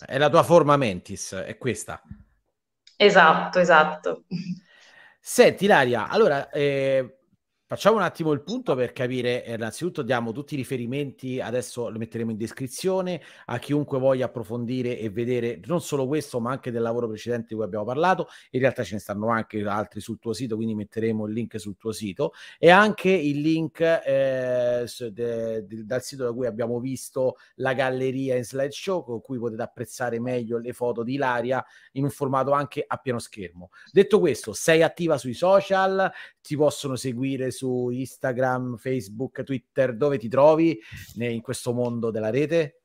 È 0.04 0.18
la 0.18 0.28
tua 0.28 0.42
forma 0.42 0.76
mentis, 0.76 1.34
è 1.34 1.56
questa. 1.56 2.02
Esatto, 2.96 3.60
esatto. 3.60 4.24
Senti 5.20 5.66
Laria, 5.66 6.08
allora 6.08 6.50
eh, 6.50 7.17
Facciamo 7.70 7.96
un 7.96 8.02
attimo 8.02 8.32
il 8.32 8.40
punto 8.40 8.74
per 8.74 8.94
capire, 8.94 9.44
eh, 9.44 9.52
innanzitutto 9.52 10.00
diamo 10.00 10.32
tutti 10.32 10.54
i 10.54 10.56
riferimenti, 10.56 11.38
adesso 11.38 11.90
li 11.90 11.98
metteremo 11.98 12.30
in 12.30 12.38
descrizione 12.38 13.20
a 13.44 13.58
chiunque 13.58 13.98
voglia 13.98 14.24
approfondire 14.24 14.98
e 14.98 15.10
vedere 15.10 15.60
non 15.66 15.82
solo 15.82 16.06
questo 16.06 16.40
ma 16.40 16.50
anche 16.50 16.70
del 16.70 16.80
lavoro 16.80 17.08
precedente 17.08 17.48
di 17.50 17.56
cui 17.56 17.64
abbiamo 17.64 17.84
parlato, 17.84 18.28
in 18.52 18.60
realtà 18.60 18.84
ce 18.84 18.94
ne 18.94 19.00
stanno 19.00 19.28
anche 19.28 19.62
altri 19.66 20.00
sul 20.00 20.18
tuo 20.18 20.32
sito, 20.32 20.56
quindi 20.56 20.74
metteremo 20.74 21.26
il 21.26 21.34
link 21.34 21.60
sul 21.60 21.76
tuo 21.76 21.92
sito 21.92 22.32
e 22.58 22.70
anche 22.70 23.10
il 23.10 23.38
link 23.38 23.80
eh, 23.80 24.86
de, 25.10 25.66
de, 25.66 25.84
dal 25.84 26.02
sito 26.02 26.24
da 26.24 26.32
cui 26.32 26.46
abbiamo 26.46 26.80
visto 26.80 27.36
la 27.56 27.74
galleria 27.74 28.34
in 28.36 28.44
slideshow 28.44 29.04
con 29.04 29.20
cui 29.20 29.38
potete 29.38 29.60
apprezzare 29.60 30.18
meglio 30.18 30.56
le 30.56 30.72
foto 30.72 31.02
di 31.02 31.12
Ilaria 31.12 31.62
in 31.92 32.04
un 32.04 32.10
formato 32.10 32.52
anche 32.52 32.82
a 32.86 32.96
pieno 32.96 33.18
schermo. 33.18 33.68
Detto 33.92 34.20
questo, 34.20 34.54
sei 34.54 34.82
attiva 34.82 35.18
sui 35.18 35.34
social, 35.34 36.10
ti 36.48 36.56
possono 36.56 36.96
seguire 36.96 37.50
su 37.50 37.90
Instagram, 37.90 38.78
Facebook, 38.78 39.42
Twitter, 39.42 39.94
dove 39.94 40.16
ti 40.16 40.30
trovi 40.30 40.80
in 41.16 41.42
questo 41.42 41.74
mondo 41.74 42.10
della 42.10 42.30
rete? 42.30 42.80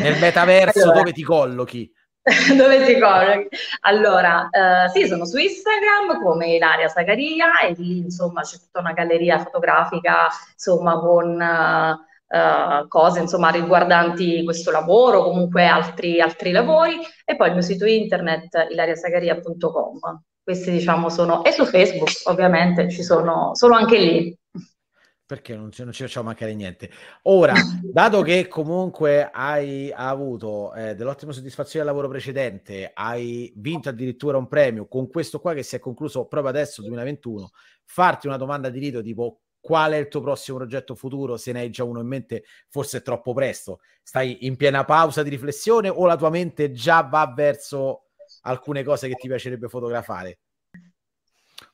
Nel 0.00 0.18
metaverso 0.18 0.82
allora, 0.82 0.98
dove 0.98 1.12
ti 1.12 1.22
collochi? 1.22 1.88
dove 2.58 2.84
ti 2.84 2.98
collochi? 2.98 3.48
Allora, 3.82 4.48
eh, 4.50 4.88
sì, 4.88 5.06
sono 5.06 5.24
su 5.24 5.36
Instagram 5.36 6.20
come 6.20 6.56
Ilaria 6.56 6.88
Sagaria 6.88 7.60
e 7.60 7.74
lì 7.74 7.98
insomma 7.98 8.42
c'è 8.42 8.58
tutta 8.58 8.80
una 8.80 8.92
galleria 8.92 9.38
fotografica 9.38 10.26
insomma 10.52 10.98
con... 10.98 12.04
Uh, 12.28 12.88
cose 12.88 13.20
insomma 13.20 13.50
riguardanti 13.50 14.42
questo 14.42 14.72
lavoro, 14.72 15.22
comunque 15.22 15.64
altri, 15.64 16.20
altri 16.20 16.50
lavori, 16.50 16.98
e 17.24 17.36
poi 17.36 17.46
il 17.46 17.52
mio 17.52 17.62
sito 17.62 17.84
internet 17.86 18.66
ilariasagaria.com 18.68 20.00
questi 20.46 20.70
diciamo 20.70 21.08
sono, 21.08 21.42
e 21.42 21.50
su 21.50 21.64
Facebook 21.64 22.08
ovviamente 22.26 22.88
ci 22.88 23.02
sono, 23.02 23.50
sono 23.56 23.74
anche 23.74 23.98
lì. 23.98 24.38
Perché 25.26 25.56
non 25.56 25.72
ci, 25.72 25.82
non 25.82 25.92
ci 25.92 26.04
facciamo 26.04 26.26
mancare 26.26 26.54
niente. 26.54 26.88
Ora, 27.22 27.52
dato 27.82 28.22
che 28.22 28.46
comunque 28.46 29.28
hai 29.28 29.90
avuto 29.92 30.72
eh, 30.72 30.94
dell'ottima 30.94 31.32
soddisfazione 31.32 31.84
del 31.84 31.92
lavoro 31.92 32.08
precedente, 32.08 32.92
hai 32.94 33.52
vinto 33.56 33.88
addirittura 33.88 34.38
un 34.38 34.46
premio 34.46 34.86
con 34.86 35.08
questo 35.08 35.40
qua 35.40 35.52
che 35.52 35.64
si 35.64 35.74
è 35.74 35.80
concluso 35.80 36.26
proprio 36.26 36.52
adesso, 36.52 36.80
2021, 36.80 37.50
farti 37.84 38.28
una 38.28 38.36
domanda 38.36 38.68
di 38.68 38.78
rito 38.78 39.02
tipo 39.02 39.40
qual 39.58 39.94
è 39.94 39.96
il 39.96 40.06
tuo 40.06 40.20
prossimo 40.20 40.58
progetto 40.58 40.94
futuro, 40.94 41.36
se 41.36 41.50
ne 41.50 41.58
hai 41.58 41.70
già 41.70 41.82
uno 41.82 41.98
in 41.98 42.06
mente, 42.06 42.44
forse 42.68 42.98
è 42.98 43.02
troppo 43.02 43.34
presto. 43.34 43.80
Stai 44.00 44.46
in 44.46 44.54
piena 44.54 44.84
pausa 44.84 45.24
di 45.24 45.30
riflessione 45.30 45.88
o 45.88 46.06
la 46.06 46.16
tua 46.16 46.30
mente 46.30 46.70
già 46.70 47.02
va 47.02 47.32
verso 47.34 48.05
alcune 48.46 48.82
cose 48.82 49.08
che 49.08 49.14
ti 49.14 49.28
piacerebbe 49.28 49.68
fotografare? 49.68 50.38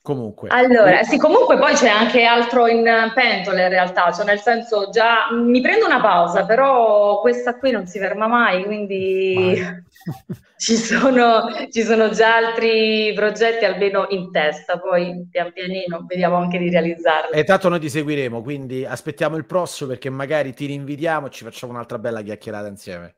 Comunque. 0.01 0.49
Allora, 0.49 1.05
sì, 1.05 1.17
comunque 1.17 1.57
poi 1.59 1.75
c'è 1.75 1.89
anche 1.89 2.25
altro 2.25 2.67
in 2.67 2.85
pentola 3.15 3.63
in 3.63 3.69
realtà, 3.69 4.11
cioè 4.11 4.25
nel 4.25 4.41
senso 4.41 4.91
già 4.91 5.31
mi 5.33 5.61
prendo 5.61 5.87
una 5.87 6.01
pausa, 6.01 6.45
però 6.45 7.21
questa 7.21 7.57
qui 7.57 7.71
non 7.71 7.87
si 7.87 8.01
ferma 8.01 8.27
mai, 8.27 8.65
quindi 8.65 9.63
ci, 10.59 10.75
sono, 10.75 11.45
ci 11.71 11.83
sono 11.83 12.11
già 12.11 12.35
altri 12.35 13.13
progetti 13.15 13.65
almeno 13.65 14.07
in 14.11 14.33
testa, 14.33 14.81
poi 14.81 15.29
pian 15.31 15.53
pianino 15.53 16.05
vediamo 16.05 16.35
anche 16.35 16.59
di 16.59 16.69
realizzarli. 16.69 17.39
E 17.39 17.45
tanto 17.45 17.69
noi 17.69 17.79
ti 17.79 17.89
seguiremo, 17.89 18.43
quindi 18.43 18.85
aspettiamo 18.85 19.37
il 19.37 19.47
prossimo 19.47 19.91
perché 19.91 20.11
magari 20.11 20.53
ti 20.53 20.67
rinvitiamo 20.67 21.29
e 21.29 21.31
ci 21.31 21.45
facciamo 21.45 21.73
un'altra 21.73 22.01
bella 22.01 22.23
chiacchierata 22.23 22.67
insieme. 22.67 23.15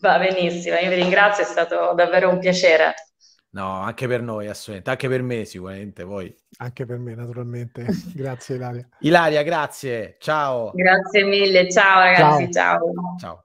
Va 0.00 0.18
benissimo, 0.18 0.76
io 0.76 0.88
vi 0.88 0.94
ringrazio, 0.96 1.44
è 1.44 1.46
stato 1.46 1.92
davvero 1.94 2.30
un 2.30 2.38
piacere. 2.38 2.94
No, 3.50 3.80
anche 3.82 4.08
per 4.08 4.20
noi, 4.20 4.48
assolutamente, 4.48 4.90
anche 4.90 5.08
per 5.08 5.22
me 5.22 5.44
sicuramente, 5.44 6.04
poi. 6.04 6.34
Anche 6.58 6.86
per 6.86 6.98
me, 6.98 7.14
naturalmente. 7.14 7.86
grazie 8.14 8.56
Ilaria. 8.56 8.88
Ilaria, 9.00 9.42
grazie, 9.42 10.16
ciao. 10.18 10.72
Grazie 10.74 11.24
mille, 11.24 11.70
ciao 11.70 12.00
ragazzi, 12.00 12.50
ciao. 12.50 12.78
ciao. 12.80 13.16
ciao. 13.18 13.43